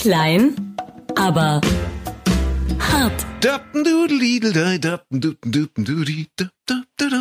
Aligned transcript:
Klein, 0.00 0.56
aber 1.14 1.60
hart. 2.78 3.26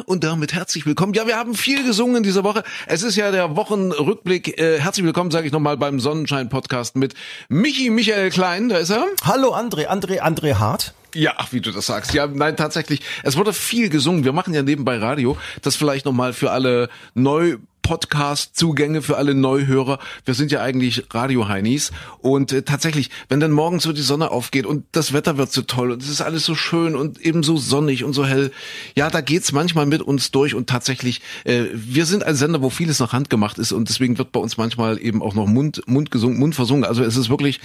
Und 0.06 0.24
damit 0.24 0.54
herzlich 0.54 0.86
willkommen. 0.86 1.14
Ja, 1.14 1.28
wir 1.28 1.36
haben 1.36 1.56
viel 1.56 1.86
gesungen 1.86 2.16
in 2.16 2.24
dieser 2.24 2.46
Woche. 2.46 2.64
Es 2.88 3.04
ist 3.04 3.18
ja 3.18 3.32
der 3.32 3.58
Wochenrückblick. 3.58 4.58
Herzlich 4.58 5.06
willkommen, 5.06 5.30
sage 5.30 5.46
ich 5.48 5.52
nochmal, 5.52 5.76
beim 5.76 6.00
Sonnenschein-Podcast 6.00 6.96
mit 6.96 7.16
Michi 7.50 7.90
Michael 7.90 8.30
Klein. 8.30 8.70
Da 8.70 8.78
ist 8.78 8.92
er. 8.92 9.06
Hallo 9.26 9.54
André, 9.54 9.88
André, 9.88 10.22
André 10.22 10.56
Hart. 10.56 10.94
Ja, 11.16 11.34
ach, 11.38 11.52
wie 11.52 11.60
du 11.60 11.72
das 11.72 11.88
sagst. 11.88 12.14
Ja, 12.14 12.28
nein, 12.28 12.56
tatsächlich. 12.56 13.02
Es 13.24 13.36
wurde 13.36 13.52
viel 13.52 13.90
gesungen. 13.90 14.24
Wir 14.24 14.32
machen 14.32 14.54
ja 14.54 14.62
nebenbei 14.62 15.00
Radio. 15.00 15.38
Das 15.64 15.76
vielleicht 15.76 16.06
nochmal 16.06 16.34
für 16.34 16.52
alle 16.52 16.88
neu 17.14 17.58
Podcast-Zugänge 17.90 19.02
für 19.02 19.18
alle 19.18 19.34
Neuhörer. 19.34 19.98
Wir 20.24 20.36
sind 20.36 20.52
ja 20.52 20.62
eigentlich 20.62 21.06
Radio-Heinis. 21.10 21.92
Und 22.20 22.52
äh, 22.52 22.62
tatsächlich, 22.62 23.10
wenn 23.30 23.40
dann 23.40 23.52
morgens 23.52 23.82
so 23.82 23.94
die 23.94 24.04
Sonne 24.04 24.30
aufgeht 24.30 24.68
und 24.68 24.86
das 24.92 25.12
Wetter 25.12 25.40
wird 25.40 25.52
so 25.52 25.64
toll 25.64 25.90
und 25.92 26.04
es 26.04 26.08
ist 26.08 26.22
alles 26.22 26.46
so 26.46 26.54
schön 26.54 26.96
und 26.96 27.20
eben 27.20 27.42
so 27.42 27.58
sonnig 27.58 28.04
und 28.04 28.14
so 28.14 28.28
hell, 28.28 28.52
ja, 28.94 29.10
da 29.10 29.22
geht's 29.22 29.54
manchmal 29.54 29.88
mit 29.88 30.04
uns 30.04 30.30
durch 30.30 30.54
und 30.54 30.70
tatsächlich, 30.70 31.22
äh, 31.46 31.64
wir 31.74 32.06
sind 32.06 32.24
ein 32.24 32.36
Sender, 32.36 32.62
wo 32.62 32.70
vieles 32.70 33.00
nach 33.00 33.12
Hand 33.12 33.32
gemacht 33.32 33.58
ist 33.58 33.72
und 33.72 33.90
deswegen 33.90 34.20
wird 34.20 34.32
bei 34.34 34.40
uns 34.40 34.56
manchmal 34.58 35.02
eben 35.02 35.24
auch 35.24 35.34
noch 35.34 35.48
Mund, 35.48 35.82
Mund 35.88 36.12
gesungen, 36.12 36.38
Mund 36.38 36.54
versungen. 36.54 36.84
Also 36.84 37.04
es 37.04 37.18
ist 37.18 37.32
wirklich 37.32 37.60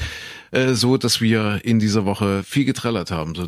äh, 0.53 0.75
so, 0.75 0.97
dass 0.97 1.21
wir 1.21 1.61
in 1.65 1.81
dieser 1.81 2.05
Woche 2.07 2.45
viel 2.45 2.65
getrellert 2.65 3.11
haben. 3.11 3.35
So 3.35 3.45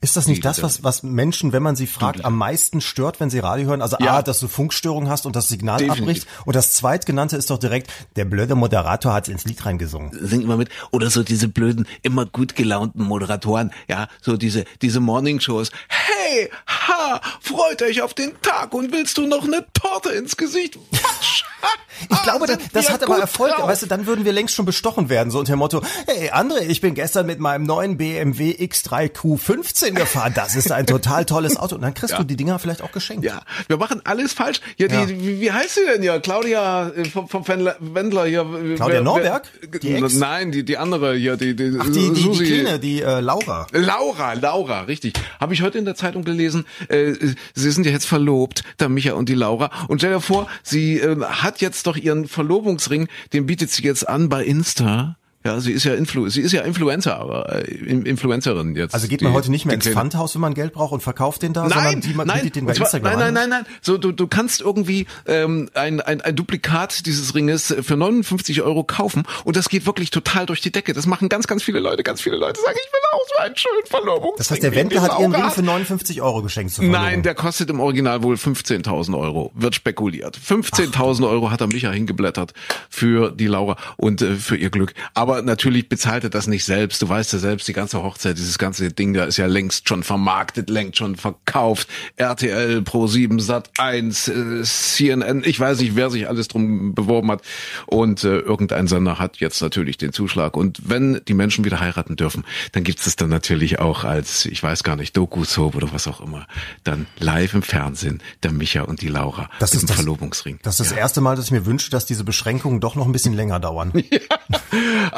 Ist 0.00 0.16
das 0.16 0.26
nicht 0.26 0.44
das, 0.44 0.62
was, 0.62 0.82
was 0.82 1.02
Menschen, 1.02 1.52
wenn 1.52 1.62
man 1.62 1.76
sie 1.76 1.86
fragt, 1.86 2.24
am 2.24 2.36
meisten 2.36 2.80
stört, 2.80 3.20
wenn 3.20 3.30
sie 3.30 3.38
Radio 3.38 3.68
hören? 3.68 3.82
Also 3.82 3.96
Ja. 4.00 4.14
A, 4.14 4.22
dass 4.22 4.40
du 4.40 4.48
Funkstörung 4.48 5.08
hast 5.08 5.26
und 5.26 5.36
das 5.36 5.48
Signal 5.48 5.67
Definitiv. 5.76 6.02
abbricht. 6.02 6.26
Und 6.46 6.56
das 6.56 6.72
zweitgenannte 6.72 7.36
ist 7.36 7.50
doch 7.50 7.58
direkt, 7.58 7.90
der 8.16 8.24
blöde 8.24 8.54
Moderator 8.54 9.12
hat's 9.12 9.28
ins 9.28 9.44
Lied 9.44 9.64
reingesungen. 9.64 10.10
sing 10.26 10.40
immer 10.40 10.56
mit 10.56 10.70
oder 10.90 11.10
so 11.10 11.22
diese 11.22 11.48
blöden 11.48 11.86
immer 12.02 12.26
gut 12.26 12.56
gelaunten 12.56 13.02
Moderatoren 13.04 13.72
ja 13.88 14.08
so 14.22 14.36
diese 14.36 14.64
diese 14.82 15.00
Morning 15.00 15.40
Shows 15.40 15.70
hey 15.88 16.50
ha 16.66 17.20
freut 17.40 17.82
euch 17.82 18.02
auf 18.02 18.14
den 18.14 18.32
Tag 18.42 18.72
und 18.74 18.92
willst 18.92 19.18
du 19.18 19.26
noch 19.26 19.44
eine 19.44 19.64
Torte 19.74 20.10
ins 20.10 20.36
Gesicht 20.36 20.78
Watsch, 20.92 21.44
ha, 21.62 21.68
Ich 22.10 22.22
glaube, 22.22 22.46
das, 22.46 22.58
das 22.72 22.86
wir 22.86 22.92
hat 22.94 23.02
aber 23.02 23.18
Erfolg. 23.18 23.56
drauf. 23.56 23.66
Weißt 23.66 23.82
du, 23.82 23.86
dann 23.86 24.06
würden 24.06 24.24
wir 24.24 24.32
längst 24.32 24.54
schon 24.54 24.64
bestochen 24.64 25.08
werden, 25.08 25.32
so 25.32 25.40
unter 25.40 25.54
dem 25.54 25.58
Motto, 25.58 25.82
hey 26.06 26.30
André, 26.30 26.60
ich 26.60 26.80
bin 26.80 26.94
gestern 26.94 27.26
mit 27.26 27.40
meinem 27.40 27.64
neuen 27.64 27.96
BMW 27.96 28.52
X3 28.52 29.12
Q15 29.12 29.90
gefahren. 29.92 30.32
Das 30.34 30.54
ist 30.54 30.70
ein 30.70 30.86
total 30.86 31.24
tolles 31.24 31.56
Auto. 31.56 31.74
Und 31.74 31.82
dann 31.82 31.94
kriegst 31.94 32.16
du 32.16 32.22
die 32.22 32.36
Dinger 32.36 32.58
vielleicht 32.60 32.82
auch 32.82 32.92
geschenkt. 32.92 33.24
ja, 33.24 33.42
wir 33.66 33.76
machen 33.78 34.00
alles 34.04 34.32
falsch. 34.32 34.60
Ja, 34.76 34.86
die, 34.86 34.94
Ja. 34.94 35.08
Wie, 35.08 35.40
wie 35.40 35.50
heißt 35.58 35.74
sie 35.74 35.84
denn 35.84 36.02
ja? 36.02 36.18
Claudia 36.18 36.88
äh, 36.90 37.04
vom, 37.04 37.28
vom 37.28 37.46
Wendler, 37.46 38.24
hier. 38.24 38.40
äh, 38.40 38.74
Claudia 38.76 39.00
Norberg? 39.00 39.44
Die 39.82 39.94
Ex? 39.94 40.14
Nein, 40.14 40.52
die, 40.52 40.64
die 40.64 40.78
andere 40.78 41.14
hier, 41.14 41.36
die, 41.36 41.54
die, 41.54 41.76
Ach, 41.78 41.86
die, 41.86 41.92
die, 41.92 42.12
die 42.12 42.20
Susi. 42.20 42.44
Kleine, 42.44 42.78
die 42.78 43.02
äh, 43.02 43.20
Laura. 43.20 43.66
Laura, 43.72 44.32
Laura, 44.34 44.82
richtig. 44.82 45.14
Habe 45.40 45.54
ich 45.54 45.62
heute 45.62 45.78
in 45.78 45.84
der 45.84 45.94
Zeitung 45.94 46.24
gelesen. 46.24 46.66
Äh, 46.88 47.14
sie 47.54 47.70
sind 47.70 47.86
ja 47.86 47.92
jetzt 47.92 48.06
verlobt, 48.06 48.62
der 48.80 48.88
Micha 48.88 49.12
und 49.14 49.28
die 49.28 49.34
Laura. 49.34 49.70
Und 49.88 49.98
stell 49.98 50.12
dir 50.12 50.20
vor, 50.20 50.48
sie 50.62 50.98
äh, 50.98 51.20
hat 51.22 51.60
jetzt 51.60 51.86
doch 51.86 51.96
ihren 51.96 52.28
Verlobungsring, 52.28 53.08
den 53.32 53.46
bietet 53.46 53.70
sie 53.70 53.82
jetzt 53.82 54.08
an 54.08 54.28
bei 54.28 54.44
Insta. 54.44 55.16
Ja, 55.44 55.60
sie 55.60 55.70
ist 55.72 55.84
ja 55.84 55.94
Influ 55.94 56.28
sie 56.28 56.40
ist 56.42 56.50
ja 56.52 56.62
Influencer, 56.62 57.16
aber 57.18 57.54
äh, 57.64 57.70
In- 57.72 58.04
Influencerin 58.04 58.74
jetzt. 58.74 58.92
Also 58.92 59.06
geht 59.06 59.20
die- 59.20 59.24
man 59.24 59.34
heute 59.34 59.50
nicht 59.52 59.66
mehr 59.66 59.76
die 59.76 59.86
ins. 59.88 59.94
Pfandhaus, 59.94 60.34
wenn 60.34 60.40
man 60.42 60.52
Geld 60.52 60.72
braucht 60.72 60.92
und 60.92 61.00
verkauft 61.00 61.42
den 61.42 61.52
da, 61.52 61.62
Nein, 61.62 61.70
sondern 61.72 62.00
die, 62.00 62.14
man 62.14 62.26
nein, 62.26 62.38
bietet 62.40 62.56
den 62.56 62.66
bei 62.66 62.72
zwar- 62.74 62.86
Instagram 62.86 63.12
nein, 63.18 63.34
nein, 63.34 63.48
nein, 63.50 63.62
nein. 63.64 63.66
So, 63.80 63.98
du, 63.98 64.10
du 64.12 64.26
kannst 64.26 64.60
irgendwie 64.60 65.06
ähm, 65.26 65.70
ein, 65.74 66.00
ein, 66.00 66.20
ein 66.20 66.34
Duplikat 66.34 67.06
dieses 67.06 67.34
Ringes 67.36 67.74
für 67.82 67.96
59 67.96 68.62
Euro 68.62 68.82
kaufen 68.82 69.22
und 69.44 69.56
das 69.56 69.68
geht 69.68 69.86
wirklich 69.86 70.10
total 70.10 70.44
durch 70.46 70.60
die 70.60 70.72
Decke. 70.72 70.92
Das 70.92 71.06
machen 71.06 71.28
ganz, 71.28 71.46
ganz 71.46 71.62
viele 71.62 71.78
Leute. 71.78 72.02
Ganz 72.02 72.20
viele 72.20 72.36
Leute 72.36 72.60
sagen, 72.60 72.76
ich 72.76 72.92
will 72.92 73.00
auch 73.12 73.28
so 73.36 73.42
einen 73.44 73.56
schönen 73.56 73.86
Verlobungsring. 73.86 74.34
Das 74.38 74.50
heißt, 74.50 74.62
der 74.62 74.74
Wendler 74.74 75.00
die 75.02 75.06
hat 75.12 75.20
ihren 75.20 75.34
Ring 75.34 75.50
für 75.50 75.62
59 75.62 76.20
Euro 76.20 76.42
geschenkt 76.42 76.74
zur 76.74 76.82
Verlobung. 76.84 77.00
Nein, 77.06 77.22
der 77.22 77.34
kostet 77.36 77.70
im 77.70 77.78
Original 77.80 78.22
wohl 78.24 78.34
15.000 78.34 79.16
Euro. 79.18 79.52
Wird 79.54 79.74
spekuliert. 79.76 80.36
15.000 80.36 81.28
Euro 81.28 81.50
hat 81.52 81.60
er 81.60 81.68
Micha 81.68 81.90
hingeblättert 81.92 82.52
für 82.90 83.30
die 83.30 83.46
Laura 83.46 83.76
und 83.96 84.20
äh, 84.22 84.34
für 84.34 84.56
ihr 84.56 84.70
Glück. 84.70 84.94
Aber 85.14 85.37
natürlich 85.42 85.88
bezahlt 85.88 86.24
er 86.24 86.30
das 86.30 86.46
nicht 86.46 86.64
selbst. 86.64 87.00
Du 87.02 87.08
weißt 87.08 87.32
ja 87.32 87.38
selbst, 87.38 87.68
die 87.68 87.72
ganze 87.72 88.02
Hochzeit, 88.02 88.38
dieses 88.38 88.58
ganze 88.58 88.92
Ding 88.92 89.14
da 89.14 89.24
ist 89.24 89.36
ja 89.36 89.46
längst 89.46 89.88
schon 89.88 90.02
vermarktet, 90.02 90.70
längst 90.70 90.98
schon 90.98 91.16
verkauft. 91.16 91.88
RTL, 92.16 92.78
Pro7, 92.80 93.40
Sat1, 93.40 94.60
äh, 94.60 94.62
CNN, 94.64 95.42
ich 95.44 95.58
weiß 95.58 95.80
nicht, 95.80 95.96
wer 95.96 96.10
sich 96.10 96.28
alles 96.28 96.48
drum 96.48 96.94
beworben 96.94 97.30
hat. 97.30 97.42
Und 97.86 98.24
äh, 98.24 98.38
irgendein 98.38 98.86
Sender 98.88 99.18
hat 99.18 99.38
jetzt 99.38 99.60
natürlich 99.62 99.96
den 99.98 100.12
Zuschlag. 100.12 100.56
Und 100.56 100.80
wenn 100.88 101.20
die 101.28 101.34
Menschen 101.34 101.64
wieder 101.64 101.80
heiraten 101.80 102.16
dürfen, 102.16 102.44
dann 102.72 102.84
gibt 102.84 103.06
es 103.06 103.16
dann 103.16 103.28
natürlich 103.30 103.78
auch 103.78 104.04
als, 104.04 104.46
ich 104.46 104.62
weiß 104.62 104.82
gar 104.82 104.96
nicht, 104.96 105.16
Doku-Soap 105.16 105.74
oder 105.74 105.92
was 105.92 106.06
auch 106.06 106.20
immer, 106.20 106.46
dann 106.84 107.06
live 107.18 107.54
im 107.54 107.62
Fernsehen 107.62 108.22
der 108.42 108.52
Micha 108.52 108.82
und 108.82 109.02
die 109.02 109.08
Laura 109.08 109.50
Das 109.58 109.74
ist 109.74 109.88
das- 109.88 109.96
Verlobungsring. 109.96 110.58
Das 110.62 110.80
ist 110.80 110.90
das 110.90 110.96
erste 110.98 111.20
Mal, 111.20 111.36
dass 111.36 111.46
ich 111.46 111.50
mir 111.50 111.66
wünsche, 111.66 111.90
dass 111.90 112.06
diese 112.06 112.24
Beschränkungen 112.24 112.80
doch 112.80 112.94
noch 112.94 113.06
ein 113.06 113.12
bisschen 113.12 113.34
länger 113.34 113.58
dauern. 113.60 113.92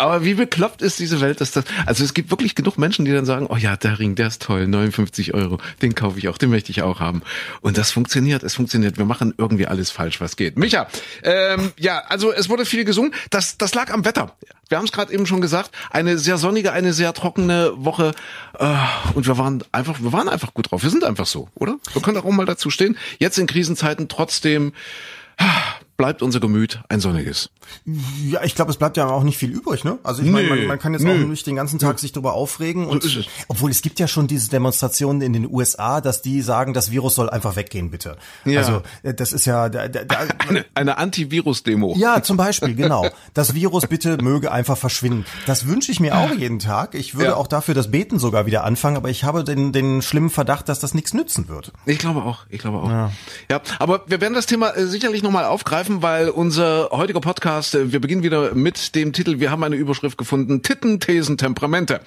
Aber 0.01 0.25
wie 0.25 0.33
bekloppt 0.33 0.81
ist 0.81 0.99
diese 0.99 1.21
Welt, 1.21 1.43
dass 1.43 1.51
das, 1.51 1.65
also 1.85 2.03
es 2.03 2.15
gibt 2.15 2.31
wirklich 2.31 2.55
genug 2.55 2.79
Menschen, 2.79 3.05
die 3.05 3.13
dann 3.13 3.27
sagen, 3.27 3.47
oh 3.51 3.57
ja, 3.57 3.77
der 3.77 3.99
Ring, 3.99 4.15
der 4.15 4.29
ist 4.29 4.41
toll, 4.41 4.67
59 4.67 5.35
Euro, 5.35 5.59
den 5.83 5.95
kaufe 5.95 6.19
ich 6.19 6.29
auch, 6.29 6.39
den 6.39 6.49
möchte 6.49 6.71
ich 6.71 6.81
auch 6.81 7.01
haben. 7.01 7.21
Und 7.61 7.77
das 7.77 7.91
funktioniert, 7.91 8.43
es 8.43 8.55
funktioniert. 8.55 8.97
Wir 8.97 9.05
machen 9.05 9.35
irgendwie 9.37 9.67
alles 9.67 9.91
falsch, 9.91 10.19
was 10.23 10.37
geht. 10.37 10.59
Micha, 10.59 10.89
ähm, 11.23 11.73
ja, 11.77 11.99
also 12.09 12.33
es 12.33 12.49
wurde 12.49 12.65
viel 12.65 12.87
gesungen. 12.87 13.13
Das, 13.29 13.59
das 13.59 13.75
lag 13.75 13.93
am 13.93 14.07
Wetter. 14.07 14.35
Wir 14.71 14.79
haben 14.79 14.87
es 14.87 14.93
gerade 14.93 15.13
eben 15.13 15.27
schon 15.27 15.43
gesagt, 15.43 15.71
eine 15.91 16.17
sehr 16.17 16.39
sonnige, 16.39 16.73
eine 16.73 16.95
sehr 16.95 17.13
trockene 17.13 17.73
Woche. 17.75 18.15
Äh, 18.59 18.75
und 19.13 19.27
wir 19.27 19.37
waren 19.37 19.63
einfach, 19.71 20.01
wir 20.01 20.15
waren 20.15 20.31
einfach 20.31 20.55
gut 20.55 20.71
drauf. 20.71 20.83
Wir 20.83 20.91
sind 20.91 21.05
einfach 21.05 21.27
so, 21.27 21.49
oder? 21.55 21.77
Wir 21.93 22.01
können 22.01 22.17
auch 22.17 22.25
mal 22.25 22.47
dazu 22.47 22.71
stehen. 22.71 22.97
Jetzt 23.19 23.37
in 23.37 23.47
Krisenzeiten 23.47 24.09
trotzdem 24.09 24.73
ah, 25.37 25.45
bleibt 26.01 26.23
unser 26.23 26.41
Gemüt 26.41 26.81
ein 26.89 26.99
sonniges. 27.01 27.51
Ja, 28.27 28.43
ich 28.43 28.55
glaube, 28.55 28.71
es 28.71 28.79
bleibt 28.79 28.97
ja 28.97 29.07
auch 29.07 29.23
nicht 29.23 29.37
viel 29.37 29.51
übrig, 29.51 29.85
ne? 29.85 29.99
Also 30.03 30.23
ich 30.23 30.31
meine, 30.31 30.49
Nö, 30.49 30.57
man, 30.57 30.67
man 30.67 30.79
kann 30.79 30.95
jetzt 30.95 31.03
nö. 31.03 31.13
auch 31.13 31.29
nicht 31.29 31.47
den 31.47 31.57
ganzen 31.57 31.79
Tag 31.79 31.99
sich 31.99 32.13
darüber 32.13 32.33
aufregen. 32.33 32.87
Und, 32.87 33.05
es. 33.05 33.19
Obwohl 33.49 33.71
es 33.71 33.83
gibt 33.83 34.01
ja 34.01 34.09
schon 34.09 34.27
diese 34.27 34.49
Demonstrationen 34.49 35.21
in 35.21 35.35
den 35.35 35.47
USA, 35.53 36.01
dass 36.01 36.23
die 36.23 36.41
sagen, 36.41 36.73
das 36.73 36.91
Virus 36.91 37.15
soll 37.17 37.29
einfach 37.29 37.55
weggehen, 37.57 37.91
bitte. 37.91 38.17
Ja. 38.47 38.61
Also 38.61 38.83
äh, 39.03 39.13
das 39.13 39.35
ist 39.35 39.45
ja, 39.45 39.69
da, 39.69 39.89
da, 39.89 40.05
da, 40.05 40.17
Eine, 40.49 40.65
eine 40.75 40.97
Antivirus-Demo. 40.99 41.95
ja, 41.99 42.23
zum 42.23 42.37
Beispiel, 42.39 42.75
genau. 42.75 43.07
Das 43.35 43.55
Virus 43.55 43.87
bitte 43.87 44.17
möge 44.23 44.51
einfach 44.51 44.79
verschwinden. 44.79 45.27
Das 45.47 45.67
wünsche 45.67 45.93
ich 45.93 46.01
mir 46.01 46.17
auch 46.17 46.31
jeden 46.33 46.59
Tag. 46.61 46.95
Ich 46.95 47.15
würde 47.15 47.27
Ja. 47.33 47.35
auch 47.37 47.47
dafür 47.47 47.75
das 47.75 47.91
Beten 47.91 48.19
sogar 48.19 48.47
wieder 48.47 48.65
anfangen, 48.65 48.97
aber 48.97 49.11
ich 49.11 49.25
habe 49.25 49.45
den, 49.45 49.73
den 49.73 50.01
schlimmen 50.01 50.31
Verdacht, 50.31 50.69
dass 50.71 50.81
das 50.81 50.95
nichts 50.95 51.13
nützen 51.13 51.49
wird. 51.49 51.73
Ich 51.85 51.99
glaube 51.99 52.23
auch, 52.23 52.47
ich 52.49 52.59
glaube 52.61 52.79
auch. 52.79 52.89
Ja, 53.51 53.61
aber 53.79 54.03
wir 54.07 54.21
werden 54.23 54.35
das 54.35 54.47
Thema 54.47 54.71
äh, 54.71 54.87
sicherlich 54.87 55.23
nochmal 55.23 55.45
aufgreifen, 55.45 55.90
weil 55.99 56.29
unser 56.29 56.91
heutiger 56.91 57.21
Podcast, 57.21 57.75
äh, 57.75 57.93
wir 57.93 58.01
beginnen 58.01 58.23
wieder 58.23 58.55
mit 58.55 58.95
dem 58.95 59.13
Titel, 59.13 59.41
wir 59.41 59.51
haben 59.51 59.63
eine 59.65 59.77
Überschrift 59.77 60.17
gefunden, 60.17 60.63
Titten, 60.63 61.01
Thesen, 61.01 61.37
Temperamente. 61.37 62.01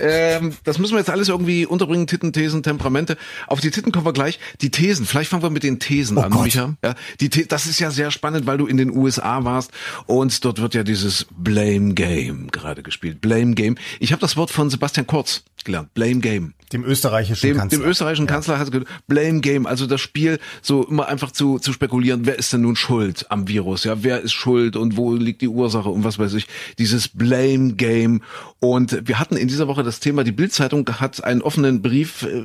Ähm, 0.00 0.54
das 0.64 0.78
müssen 0.78 0.92
wir 0.94 0.98
jetzt 0.98 1.10
alles 1.10 1.28
irgendwie 1.28 1.64
unterbringen, 1.64 2.06
Titten, 2.06 2.32
Thesen, 2.32 2.62
Temperamente. 2.62 3.16
Auf 3.46 3.60
die 3.60 3.70
Titten 3.70 3.92
kommen 3.92 4.04
wir 4.04 4.12
gleich. 4.12 4.38
Die 4.60 4.70
Thesen, 4.70 5.06
vielleicht 5.06 5.30
fangen 5.30 5.42
wir 5.42 5.50
mit 5.50 5.62
den 5.62 5.78
Thesen 5.78 6.18
an, 6.18 6.30
Gott. 6.30 6.44
Micha. 6.44 6.74
Ja, 6.84 6.94
die 7.20 7.30
The 7.32 7.46
das 7.46 7.66
ist 7.66 7.78
ja 7.78 7.90
sehr 7.90 8.10
spannend, 8.10 8.46
weil 8.46 8.58
du 8.58 8.66
in 8.66 8.76
den 8.76 8.94
USA 8.94 9.44
warst 9.44 9.70
und 10.06 10.44
dort 10.44 10.60
wird 10.60 10.74
ja 10.74 10.82
dieses 10.82 11.26
Blame 11.30 11.94
Game 11.94 12.50
gerade 12.50 12.82
gespielt. 12.82 13.20
Blame 13.20 13.54
Game. 13.54 13.76
Ich 14.00 14.12
habe 14.12 14.20
das 14.20 14.36
Wort 14.36 14.50
von 14.50 14.68
Sebastian 14.70 15.06
Kurz 15.06 15.44
gelernt. 15.64 15.94
Blame 15.94 16.20
Game 16.20 16.54
Dem 16.72 16.84
österreichischen 16.84 17.48
dem, 17.48 17.56
Kanzler. 17.56 17.78
dem 17.78 17.88
österreichischen 17.88 18.26
Kanzler 18.26 18.58
hat 18.58 18.70
gesagt, 18.70 18.90
Blame 19.06 19.40
Game, 19.40 19.66
also 19.66 19.86
das 19.86 20.00
Spiel, 20.00 20.38
so 20.62 20.84
immer 20.84 21.08
einfach 21.08 21.30
zu, 21.30 21.58
zu 21.58 21.72
spekulieren, 21.72 22.26
wer 22.26 22.38
ist 22.38 22.52
denn 22.52 22.62
nun 22.62 22.76
schuld 22.76 23.26
am 23.30 23.48
Virus, 23.48 23.84
ja, 23.84 24.02
wer 24.02 24.20
ist 24.20 24.32
schuld 24.32 24.76
und 24.76 24.96
wo 24.96 25.14
liegt 25.14 25.40
die 25.40 25.48
Ursache 25.48 25.88
und 25.88 26.04
was 26.04 26.18
weiß 26.18 26.34
ich, 26.34 26.46
dieses 26.78 27.08
Blame 27.08 27.74
Game. 27.74 28.22
Und 28.60 29.06
wir 29.06 29.20
hatten 29.20 29.36
in 29.36 29.46
dieser 29.46 29.68
Woche 29.68 29.84
das 29.84 30.00
Thema, 30.00 30.24
die 30.24 30.32
Bildzeitung 30.32 30.84
hat 30.98 31.22
einen 31.22 31.42
offenen 31.42 31.80
Brief 31.80 32.22
äh, 32.24 32.42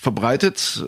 verbreitet, 0.00 0.82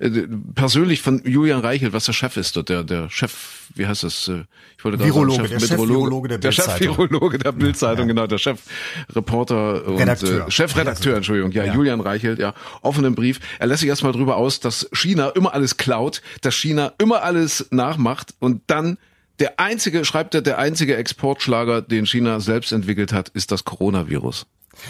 äh, 0.00 0.04
äh, 0.04 0.28
persönlich 0.54 1.02
von 1.02 1.22
Julian 1.24 1.60
Reichelt, 1.60 1.92
was 1.92 2.04
der 2.04 2.12
Chef 2.12 2.36
ist, 2.36 2.56
dort, 2.56 2.68
der, 2.68 2.84
der 2.84 3.10
Chef, 3.10 3.64
wie 3.74 3.84
heißt 3.84 4.04
das? 4.04 4.28
äh, 4.28 4.44
Ich 4.78 4.84
wollte 4.84 4.98
gerade 4.98 5.10
Virologe, 5.12 5.36
sagen, 5.36 5.48
der 5.48 5.60
Meteorologe. 5.60 5.88
Chefvirologe 5.92 6.28
der 6.28 6.38
der 6.38 6.48
Bild-Zeitung. 6.48 6.94
Chefvirologe 6.94 7.38
der 7.38 7.52
Bildzeitung, 7.52 8.06
genau, 8.08 8.26
der 8.28 8.38
Chefreporter 8.38 9.86
und 9.86 9.98
Redakteur. 9.98 10.46
Äh, 10.46 10.50
Chefredakteur, 10.52 11.16
Entschuldigung, 11.16 11.50
ja, 11.52 11.64
Ja. 11.64 11.74
Julian 11.74 12.00
Reichelt, 12.00 12.38
ja, 12.38 12.54
offenen 12.82 13.16
Brief. 13.16 13.40
Er 13.58 13.66
lässt 13.66 13.80
sich 13.80 13.88
erstmal 13.88 14.12
drüber 14.12 14.36
aus, 14.36 14.60
dass 14.60 14.88
China 14.92 15.30
immer 15.30 15.52
alles 15.52 15.78
klaut, 15.78 16.22
dass 16.42 16.54
China 16.54 16.92
immer 16.98 17.22
alles 17.22 17.66
nachmacht 17.70 18.34
und 18.38 18.62
dann 18.68 18.98
der 19.38 19.60
einzige, 19.60 20.04
schreibt 20.04 20.34
er, 20.34 20.42
der 20.42 20.58
einzige 20.58 20.96
Exportschlager, 20.96 21.82
den 21.82 22.06
China 22.06 22.40
selbst 22.40 22.72
entwickelt 22.72 23.12
hat, 23.12 23.28
ist 23.30 23.52
das 23.52 23.64
Coronavirus. 23.64 24.46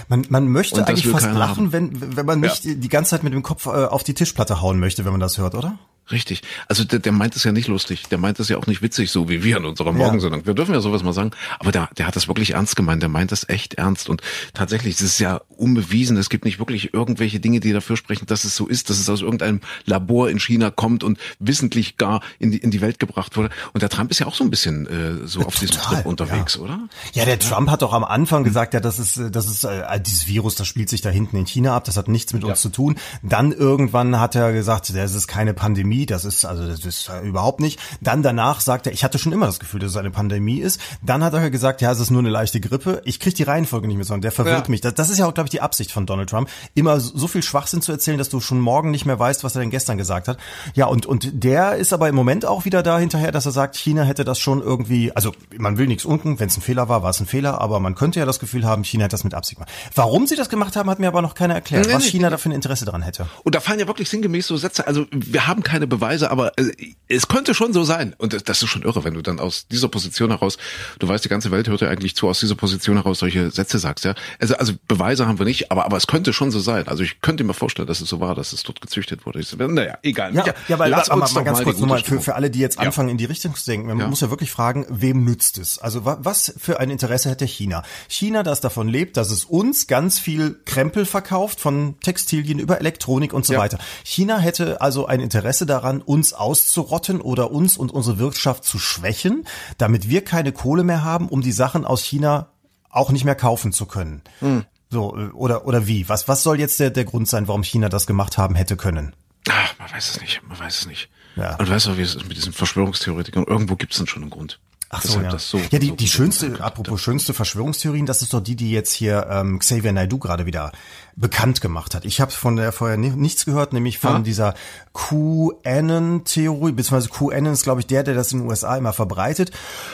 Man, 0.09 0.27
man 0.29 0.49
möchte 0.49 0.81
Und 0.81 0.89
eigentlich 0.89 1.07
fast 1.07 1.27
lachen, 1.27 1.67
haben. 1.67 1.73
wenn, 1.73 2.17
wenn 2.17 2.27
man 2.27 2.41
nicht 2.41 2.65
die 2.65 2.89
ganze 2.89 3.11
Zeit 3.11 3.23
mit 3.23 3.33
dem 3.33 3.43
Kopf 3.43 3.67
äh, 3.67 3.71
auf 3.71 4.03
die 4.03 4.15
Tischplatte 4.15 4.61
hauen 4.61 4.81
möchte, 4.81 5.05
wenn 5.05 5.13
man 5.13 5.21
das 5.21 5.39
hört, 5.39 5.55
oder? 5.55 5.79
Richtig. 6.11 6.43
Also 6.69 6.85
der, 6.85 7.01
der 7.01 7.13
meint 7.13 7.35
es 7.35 7.43
ja 7.43 7.53
nicht 7.53 7.67
lustig. 7.67 8.05
Der 8.11 8.19
meint 8.19 8.39
es 8.39 8.49
ja 8.49 8.57
auch 8.59 8.67
nicht 8.67 8.81
witzig, 8.81 9.11
so 9.11 9.29
wie 9.29 9.43
wir 9.43 9.57
in 9.57 9.65
unserer 9.65 9.93
Morgensendung. 9.93 10.47
Wir 10.47 10.55
dürfen 10.55 10.73
ja 10.73 10.81
sowas 10.81 11.03
mal 11.03 11.13
sagen. 11.13 11.33
Aber 11.59 11.73
der, 11.73 11.89
der 11.99 12.07
hat 12.07 12.15
das 12.15 12.29
wirklich 12.29 12.53
ernst 12.53 12.77
gemeint. 12.77 13.03
Der 13.03 13.09
meint 13.09 13.33
das 13.33 13.49
echt 13.49 13.75
ernst. 13.75 14.09
Und 14.09 14.23
tatsächlich, 14.55 14.95
es 14.95 15.01
ist 15.03 15.19
ja 15.19 15.41
unbewiesen. 15.49 16.17
Es 16.17 16.31
gibt 16.31 16.45
nicht 16.45 16.59
wirklich 16.61 16.95
irgendwelche 16.95 17.41
Dinge, 17.41 17.59
die 17.59 17.73
dafür 17.73 17.97
sprechen, 17.97 18.27
dass 18.27 18.45
es 18.45 18.55
so 18.55 18.67
ist, 18.67 18.89
dass 18.89 18.99
es 18.99 19.09
aus 19.09 19.21
irgendeinem 19.21 19.61
Labor 19.85 20.31
in 20.31 20.39
China 20.39 20.71
kommt 20.71 21.03
und 21.03 21.19
wissentlich 21.41 21.97
gar 21.97 22.21
in 22.39 22.53
die, 22.53 22.59
in 22.59 22.71
die 22.71 22.81
Welt 22.81 22.99
gebracht 22.99 23.37
wurde. 23.37 23.51
Und 23.73 23.83
der 23.83 23.89
Trump 23.89 24.11
ist 24.11 24.21
ja 24.21 24.27
auch 24.27 24.35
so 24.35 24.45
ein 24.45 24.51
bisschen 24.51 24.87
äh, 24.87 25.27
so 25.27 25.41
auf 25.41 25.59
diesem 25.59 25.77
Trip 25.77 26.07
unterwegs, 26.07 26.55
ja. 26.55 26.61
oder? 26.61 26.89
Ja, 27.15 27.25
der 27.25 27.39
Trump 27.39 27.71
hat 27.71 27.83
doch 27.83 27.93
am 27.93 28.05
Anfang 28.05 28.45
gesagt, 28.45 28.75
ja, 28.75 28.81
das 28.81 28.99
ist, 28.99 29.21
das 29.33 29.47
ist 29.47 29.65
äh, 29.65 30.01
dieses 30.01 30.29
Virus, 30.29 30.55
das 30.55 30.69
spielt 30.69 30.89
sich 30.89 31.01
da 31.01 31.11
hinten 31.11 31.37
in 31.37 31.47
China 31.47 31.75
ab, 31.75 31.85
das 31.85 31.97
hat 31.97 32.09
nichts 32.09 32.33
mit 32.33 32.45
uns 32.45 32.61
zu 32.61 32.69
tun. 32.69 32.97
Dann 33.23 33.51
irgendwann 33.53 34.21
hat 34.21 34.35
er 34.35 34.53
gesagt, 34.53 34.95
das 34.95 35.15
ist 35.15 35.27
keine 35.27 35.55
Pandemie, 35.55 35.96
das 36.05 36.27
ist 36.27 36.45
also 36.45 36.67
das 36.67 36.85
ist 36.85 37.11
überhaupt 37.25 37.61
nicht. 37.61 37.81
Dann 38.03 38.23
danach 38.23 38.61
sagt 38.61 38.87
er, 38.87 38.93
ich 38.93 39.05
hatte 39.05 39.19
schon 39.19 39.33
immer 39.33 39.47
das 39.47 39.59
Gefühl, 39.59 39.81
dass 39.81 39.93
es 39.93 39.97
eine 39.97 40.11
Pandemie 40.11 40.59
ist. 40.59 40.81
Dann 41.01 41.25
hat 41.25 41.33
er 41.33 41.49
gesagt, 41.51 41.81
ja, 41.81 41.91
es 41.93 42.01
ist 42.01 42.11
nur 42.11 42.21
eine 42.21 42.29
leichte 42.29 42.61
Grippe. 42.61 43.01
Ich 43.05 43.21
kriege 43.21 43.35
die 43.37 43.45
Reihenfolge 43.45 43.87
nicht 43.87 43.97
mehr, 43.97 44.05
sondern 44.05 44.23
der 44.23 44.33
verwirrt 44.33 44.67
Ja. 44.67 44.71
mich. 44.71 44.81
Das, 44.83 44.93
das 44.95 45.09
ist 45.09 45.19
ja 45.19 45.27
auch, 45.27 45.33
glaube 45.35 45.47
ich, 45.47 45.53
die 45.53 45.61
Absicht 45.61 45.93
von 45.93 46.05
Donald 46.05 46.29
Trump, 46.29 46.51
immer 46.75 47.01
so 47.01 47.29
viel 47.29 47.43
Schwachsinn 47.43 47.81
zu 47.81 47.93
erzählen, 47.93 48.19
dass 48.19 48.29
du 48.29 48.41
schon 48.41 48.61
morgen 48.61 48.91
nicht 48.91 49.07
mehr 49.07 49.19
weißt, 49.19 49.45
was 49.45 49.55
er 49.55 49.61
denn 49.61 49.71
gestern 49.71 49.97
gesagt 49.97 50.29
hat. 50.29 50.39
Ja, 50.75 50.87
und 50.87 51.07
und 51.07 51.31
der 51.45 51.77
ist 51.77 51.93
aber 51.93 52.09
im 52.09 52.15
Moment 52.17 52.45
auch 52.45 52.65
wieder 52.65 52.83
da 52.83 52.99
hinterher, 52.99 53.31
dass 53.33 53.47
er 53.47 53.53
sagt, 53.53 53.77
China 53.77 54.03
hätte 54.03 54.25
das 54.25 54.39
schon 54.41 54.61
irgendwie, 54.61 55.13
also 55.13 55.33
man 55.57 55.79
will 55.79 55.87
nichts 55.87 56.05
unken, 56.05 56.41
wenn 56.41 56.49
es 56.49 56.57
ein 56.57 56.63
Fehler 56.63 56.89
war, 56.89 57.03
war 57.05 57.11
es 57.11 57.21
ein 57.21 57.27
Fehler, 57.27 57.61
aber 57.61 57.79
man 57.79 57.95
könnte 57.95 58.19
ja 58.19 58.27
das 58.27 58.41
Gefühl 58.41 58.65
haben, 58.67 58.83
China 58.83 59.05
hat 59.05 59.13
das 59.13 59.23
mit 59.23 59.35
Absicht 59.35 59.59
gemacht. 59.59 59.71
Warum 59.95 60.27
sie 60.27 60.35
das 60.35 60.49
gemacht 60.49 60.75
haben, 60.75 60.91
hat 60.91 60.99
mir 60.99 61.07
aber 61.09 61.23
noch 61.23 61.35
keiner 61.35 61.55
erklärt, 61.55 61.87
Nee, 61.87 61.93
was 61.95 62.03
nee. 62.05 62.11
China 62.11 62.31
da 62.31 62.39
für 62.39 62.49
ein 62.49 62.53
Interesse 62.53 62.85
daran 62.85 63.03
hätte. 63.03 63.27
Und 63.45 63.55
da 63.55 63.61
fallen 63.61 63.79
ja 63.79 63.87
wirklich 63.87 64.09
sinngemäß 64.09 64.47
so 64.47 64.57
Sätze, 64.57 64.87
also 64.87 65.07
wir 65.13 65.47
haben 65.47 65.63
keine 65.63 65.86
Beweise, 65.87 66.31
aber 66.31 66.53
äh, 66.59 66.71
es 67.09 67.29
könnte 67.29 67.55
schon 67.55 67.73
so 67.73 67.85
sein. 67.85 68.15
Und 68.19 68.33
das- 68.49 68.63
ist 68.63 68.69
schon 68.69 68.83
irre, 68.83 69.05
wenn 69.05 69.15
du 69.15 69.23
dann 69.23 69.39
aus 69.39 69.67
dieser 69.69 69.89
Position 69.89 70.31
heraus, 70.31 70.57
du 70.99 71.07
weißt, 71.09 71.25
die 71.25 71.29
ganze 71.29 71.51
Welt 71.51 71.69
hört 71.69 71.81
ja 71.83 71.89
eigentlich 71.89 72.17
zu, 72.17 72.29
aus 72.29 72.41
dieser 72.41 72.55
Position 72.55 72.97
heraus 72.97 73.19
solche 73.19 73.51
Sätze 73.51 73.79
sagst, 73.79 74.05
ja. 74.05 74.15
Also, 74.41 74.57
also 74.57 74.73
Beweise 74.89 75.27
haben 75.27 75.39
wir 75.39 75.45
nicht, 75.47 75.71
aber, 75.71 75.85
aber 75.85 75.97
es 75.99 76.07
könnte 76.07 76.33
schon 76.33 76.51
so 76.51 76.59
sein. 76.61 76.89
Also 76.89 77.03
ich 77.03 77.21
könnte 77.21 77.45
mir 77.45 77.55
vorstellen, 77.55 77.87
dass 77.87 78.01
es 78.01 78.09
so 78.09 78.19
war, 78.21 78.35
dass 78.35 78.53
es 78.53 78.63
dort 78.63 78.81
gezüchtet 78.81 79.27
wurde. 79.27 79.41
Ich 79.41 79.49
so, 79.49 79.57
naja, 79.57 79.99
egal. 80.03 80.35
Ja, 80.35 80.45
ja, 80.47 80.55
aber, 80.75 80.89
lass 80.89 81.11
aber 81.11 81.23
uns 81.23 81.35
mal 81.35 81.41
doch 81.41 81.45
ganz 81.45 81.59
die 81.59 81.65
kurz 81.65 81.79
nochmal 81.79 82.03
für, 82.03 82.21
für 82.21 82.35
alle, 82.35 82.51
die 82.51 82.59
jetzt 82.61 82.77
Ja. 82.77 82.83
anfangen, 82.83 83.11
in 83.11 83.19
die 83.19 83.25
Richtung 83.27 83.55
zu 83.55 83.65
denken. 83.67 83.89
Man 83.89 83.99
Ja. 83.99 84.07
muss 84.09 84.21
ja 84.23 84.31
wirklich 84.31 84.51
fragen, 84.51 84.87
wem 84.89 85.25
nützt 85.25 85.59
es? 85.59 85.79
Also 85.79 86.05
wa- 86.05 86.19
was 86.21 86.55
für 86.59 86.81
ein 86.81 86.91
Interesse 86.91 87.29
hätte 87.31 87.45
China? 87.45 87.83
China, 88.09 88.43
das 88.43 88.61
davon 88.61 88.89
lebt, 88.89 89.17
dass 89.19 89.31
es 89.31 89.45
uns 89.45 89.87
ganz 89.87 90.19
viel 90.19 90.59
Krempel 90.65 91.05
verkauft, 91.05 91.61
von 91.61 92.01
Textilien 92.01 92.59
über 92.59 92.79
Elektronik 92.81 93.33
und 93.35 93.45
so 93.45 93.53
Ja. 93.53 93.59
weiter. 93.59 93.79
China 94.03 94.39
hätte 94.39 94.81
also 94.81 95.07
ein 95.07 95.21
Interesse 95.21 95.67
daran, 95.67 95.76
uns 95.85 96.33
auszurotten 96.33 97.21
oder 97.21 97.51
uns 97.51 97.77
und 97.77 97.91
unsere 97.91 98.19
Wirtschaft 98.19 98.65
zu 98.65 98.79
schwächen, 98.79 99.45
damit 99.79 100.09
wir 100.09 100.25
keine 100.25 100.53
Kohle 100.53 100.85
mehr 100.85 101.03
haben, 101.05 101.29
um 101.29 101.43
die 101.43 101.53
Sachen 101.53 101.85
aus 101.85 102.03
China 102.03 102.49
auch 102.91 103.11
nicht 103.11 103.25
mehr 103.25 103.35
kaufen 103.35 103.73
zu 103.73 103.87
können. 103.87 104.23
Hm. 104.41 104.65
So, 104.91 105.17
äh, 105.17 105.29
oder, 105.31 105.67
oder 105.67 105.87
wie? 105.87 106.09
Was, 106.09 106.29
was 106.29 106.43
soll 106.43 106.59
jetzt 106.59 106.81
der, 106.81 106.91
der 106.91 107.05
Grund 107.05 107.29
sein, 107.29 107.49
warum 107.49 107.63
China 107.63 107.89
das 107.89 108.07
gemacht 108.07 108.39
haben 108.39 108.55
hätte 108.55 108.77
können? 108.77 109.15
Ach, 109.49 109.79
man 109.79 109.91
weiß 109.93 110.11
es 110.11 110.21
nicht, 110.21 110.43
man 110.49 110.59
weiß 110.59 110.81
es 110.81 110.87
nicht. 110.87 111.09
Ja. 111.37 111.57
Und 111.57 111.69
weißt 111.69 111.87
du, 111.87 111.99
wie 111.99 112.03
es 112.03 112.15
ist 112.15 112.27
mit 112.27 112.37
diesen 112.37 112.53
Verschwörungstheoretikern? 112.53 113.45
Irgendwo 113.45 113.77
gibt 113.77 113.93
es 113.93 113.99
dann 113.99 114.07
schon 114.07 114.23
einen 114.23 114.31
Grund. 114.31 114.59
Ach 114.89 115.03
so, 115.03 115.09
Weshalb 115.09 115.25
ja. 115.25 115.31
das 115.33 115.51
so 115.51 115.59
ja, 115.71 115.79
die, 115.81 115.97
die 115.97 116.07
schönste, 116.07 116.63
apropos 116.63 117.01
schönste 117.01 117.35
Verschwörungstheorien, 117.35 118.07
das 118.07 118.23
ist 118.23 118.33
doch 118.33 118.41
die, 118.41 118.55
die 118.55 118.71
jetzt 118.71 118.93
hier 118.93 119.27
ähm, 119.29 119.59
Xavier 119.59 119.93
Naidoo 119.93 120.19
gerade 120.19 120.47
wieder 120.47 120.71
bekannt 121.17 121.61
gemacht 121.61 121.95
hat. 121.97 122.05
Ich 122.05 122.21
habe 122.21 122.31
von 122.31 122.55
der 122.57 122.71
vorher 122.71 122.97
ni 122.97 123.11
nichts 123.11 123.45
gehört, 123.47 123.73
nämlich 123.73 123.99
von 123.99 124.17
Ah. 124.17 124.19
dieser 124.21 124.55
QAnon-Theorie, 124.95 126.73
beziehungsweise 126.73 127.09
QAnon 127.09 127.53
ist, 127.53 127.63
glaube 127.65 127.81
ich, 127.81 127.87
der, 127.87 128.03
der 128.03 128.15
das 128.15 128.33
in 128.33 128.41
den 128.41 128.49
USA 128.49 128.77
immer 128.77 128.93
verbreitet. 128.93 129.51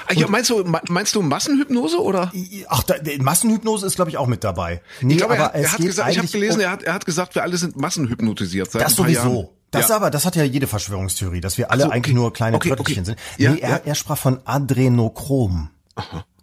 Ah, 0.09 0.13
ja, 0.15 0.29
meinst 0.29 0.51
du, 0.51 0.63
meinst 0.89 1.15
du 1.15 1.23
Massenhypnose 1.23 1.99
oder? 2.03 2.33
Ach, 2.69 2.83
da, 2.83 2.95
Massenhypnose 3.21 3.87
ist, 3.87 3.97
glaube 3.97 4.11
ich, 4.11 4.19
auch 4.19 4.27
mit 4.27 4.45
dabei. 4.45 4.83
Nee, 5.01 5.15
Ich 5.15 5.19
glaube, 5.19 5.37
er, 5.37 5.55
er 5.55 5.65
es 5.65 5.73
hat 5.73 5.81
gesagt, 5.81 6.11
ich 6.11 6.19
habe 6.19 6.29
gelesen, 6.29 6.57
um- 6.57 6.61
er 6.63 6.71
hat, 6.71 6.83
er 6.83 6.95
hat 6.95 7.07
gesagt, 7.07 7.35
wir 7.35 7.43
alle 7.43 7.57
sind 7.57 7.77
massenhypnotisiert 7.77 8.71
seit 8.71 8.83
Das 8.83 8.95
sowieso. 8.97 9.55
Das 9.73 9.89
ja. 9.89 9.97
aber, 9.97 10.11
das 10.11 10.27
hat 10.27 10.37
ja 10.37 10.45
jede 10.45 10.67
Verschwörungstheorie, 10.67 11.41
dass 11.41 11.59
wir 11.59 11.71
alle 11.71 11.83
so, 11.83 11.89
okay. 11.89 11.97
eigentlich 11.97 12.15
nur 12.15 12.33
kleine 12.33 12.57
Okay, 12.57 12.69
Tröpfchen 12.69 12.99
okay. 12.99 13.05
sind. 13.05 13.19
Ja, 13.39 13.53
nee, 13.53 13.61
er, 13.61 13.71
ja. 13.71 13.81
er 13.85 13.95
sprach 13.95 14.19
von 14.19 14.41
Adrenochrom. 14.45 15.71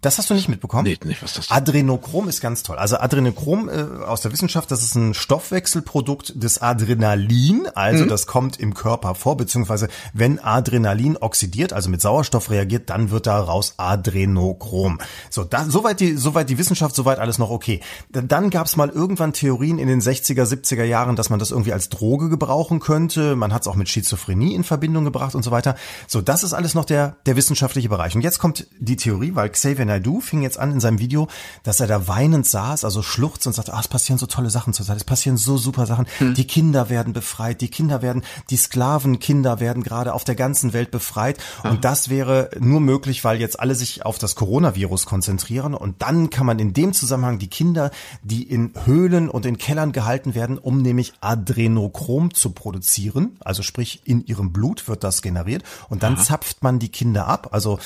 Das 0.00 0.16
hast 0.16 0.30
du 0.30 0.34
nicht 0.34 0.48
mitbekommen? 0.48 0.84
Nee, 0.84 0.98
nicht, 1.04 1.22
was 1.22 1.32
ist 1.32 1.50
das? 1.50 1.50
Adrenochrom 1.50 2.28
ist 2.28 2.40
ganz 2.40 2.62
toll. 2.62 2.78
Also 2.78 2.96
Adrenochrom 2.96 3.68
äh, 3.68 4.04
aus 4.04 4.22
der 4.22 4.32
Wissenschaft, 4.32 4.70
das 4.70 4.82
ist 4.82 4.94
ein 4.94 5.12
Stoffwechselprodukt 5.12 6.42
des 6.42 6.62
Adrenalin. 6.62 7.68
Also 7.74 8.06
das 8.06 8.26
kommt 8.26 8.58
im 8.58 8.72
Körper 8.72 9.14
vor, 9.14 9.36
beziehungsweise 9.36 9.88
wenn 10.14 10.38
Adrenalin 10.38 11.18
oxidiert, 11.18 11.74
also 11.74 11.90
mit 11.90 12.00
Sauerstoff 12.00 12.50
reagiert, 12.50 12.88
dann 12.88 13.10
wird 13.10 13.26
daraus 13.26 13.74
Adrenochrom. 13.76 15.00
So, 15.28 15.44
da, 15.44 15.66
soweit 15.68 16.00
die, 16.00 16.16
soweit 16.16 16.48
die 16.48 16.56
Wissenschaft, 16.56 16.94
soweit 16.94 17.18
alles 17.18 17.38
noch 17.38 17.50
okay. 17.50 17.80
Dann 18.10 18.48
gab 18.48 18.66
es 18.68 18.76
mal 18.76 18.88
irgendwann 18.88 19.34
Theorien 19.34 19.78
in 19.78 19.88
den 19.88 20.00
60er, 20.00 20.44
70er 20.44 20.84
Jahren, 20.84 21.14
dass 21.14 21.28
man 21.28 21.38
das 21.38 21.50
irgendwie 21.50 21.74
als 21.74 21.90
Droge 21.90 22.30
gebrauchen 22.30 22.80
könnte. 22.80 23.36
Man 23.36 23.52
hat 23.52 23.62
es 23.62 23.68
auch 23.68 23.76
mit 23.76 23.90
Schizophrenie 23.90 24.54
in 24.54 24.64
Verbindung 24.64 25.04
gebracht 25.04 25.34
und 25.34 25.42
so 25.42 25.50
weiter. 25.50 25.76
So, 26.06 26.22
das 26.22 26.42
ist 26.42 26.54
alles 26.54 26.74
noch 26.74 26.86
der, 26.86 27.16
der 27.26 27.36
wissenschaftliche 27.36 27.90
Bereich. 27.90 28.14
Und 28.14 28.22
jetzt 28.22 28.38
kommt 28.38 28.66
die 28.78 28.96
Theorie, 28.96 29.32
weil 29.34 29.50
Xavier 29.50 29.89
Naidoo 29.90 30.20
fing 30.20 30.42
jetzt 30.42 30.58
an 30.58 30.72
in 30.72 30.80
seinem 30.80 30.98
Video, 30.98 31.28
dass 31.62 31.80
er 31.80 31.86
da 31.86 32.08
weinend 32.08 32.46
saß, 32.46 32.84
also 32.84 33.02
schluchzt 33.02 33.46
und 33.46 33.52
sagte, 33.52 33.74
ah, 33.74 33.80
es 33.80 33.88
passieren 33.88 34.18
so 34.18 34.26
tolle 34.26 34.50
Sachen 34.50 34.72
zurzeit, 34.72 34.96
es 34.96 35.04
passieren 35.04 35.36
so 35.36 35.56
super 35.58 35.86
Sachen. 35.86 36.06
Die 36.20 36.46
Kinder 36.46 36.88
werden 36.88 37.12
befreit, 37.12 37.60
die 37.60 37.68
Kinder 37.68 38.02
werden, 38.02 38.22
die 38.50 38.56
Sklavenkinder 38.56 39.60
werden 39.60 39.82
gerade 39.82 40.14
auf 40.14 40.24
der 40.24 40.34
ganzen 40.34 40.72
Welt 40.72 40.90
befreit. 40.90 41.38
Und 41.64 41.84
das 41.84 42.08
wäre 42.08 42.50
nur 42.58 42.80
möglich, 42.80 43.24
weil 43.24 43.40
jetzt 43.40 43.58
alle 43.58 43.74
sich 43.74 44.06
auf 44.06 44.18
das 44.18 44.34
Coronavirus 44.34 45.06
konzentrieren. 45.06 45.74
Und 45.74 46.02
dann 46.02 46.30
kann 46.30 46.46
man 46.46 46.58
in 46.58 46.72
dem 46.72 46.92
Zusammenhang 46.92 47.38
die 47.38 47.48
Kinder, 47.48 47.90
die 48.22 48.42
in 48.42 48.72
Höhlen 48.84 49.28
und 49.28 49.46
in 49.46 49.58
Kellern 49.58 49.92
gehalten 49.92 50.34
werden, 50.34 50.58
um 50.58 50.82
nämlich 50.82 51.12
Adrenochrom 51.20 52.32
zu 52.32 52.50
produzieren, 52.50 53.36
also 53.40 53.62
sprich 53.62 54.02
in 54.04 54.24
ihrem 54.26 54.52
Blut 54.52 54.88
wird 54.88 55.04
das 55.04 55.22
generiert. 55.22 55.64
Und 55.88 56.02
dann 56.02 56.16
zapft 56.16 56.62
man 56.62 56.78
die 56.78 56.88
Kinder 56.88 57.26
ab, 57.26 57.48
also 57.52 57.78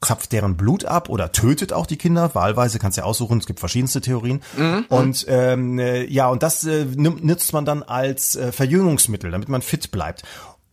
zapft 0.00 0.32
deren 0.32 0.56
Blut 0.56 0.84
ab 0.84 1.08
oder 1.08 1.32
tötet 1.32 1.45
auch 1.72 1.86
die 1.86 1.96
Kinder, 1.96 2.34
wahlweise 2.34 2.78
kannst 2.78 2.98
du 2.98 3.02
ja 3.02 3.06
aussuchen, 3.06 3.38
es 3.38 3.46
gibt 3.46 3.60
verschiedenste 3.60 4.00
Theorien 4.00 4.40
und 4.88 5.26
ähm, 5.28 5.78
äh, 5.78 6.04
ja 6.04 6.28
und 6.28 6.42
das 6.42 6.64
äh, 6.64 6.84
nutzt 6.96 7.52
man 7.52 7.64
dann 7.64 7.82
als 7.82 8.36
äh, 8.36 8.52
Verjüngungsmittel, 8.52 9.30
damit 9.30 9.48
man 9.48 9.62
fit 9.62 9.90
bleibt. 9.90 10.22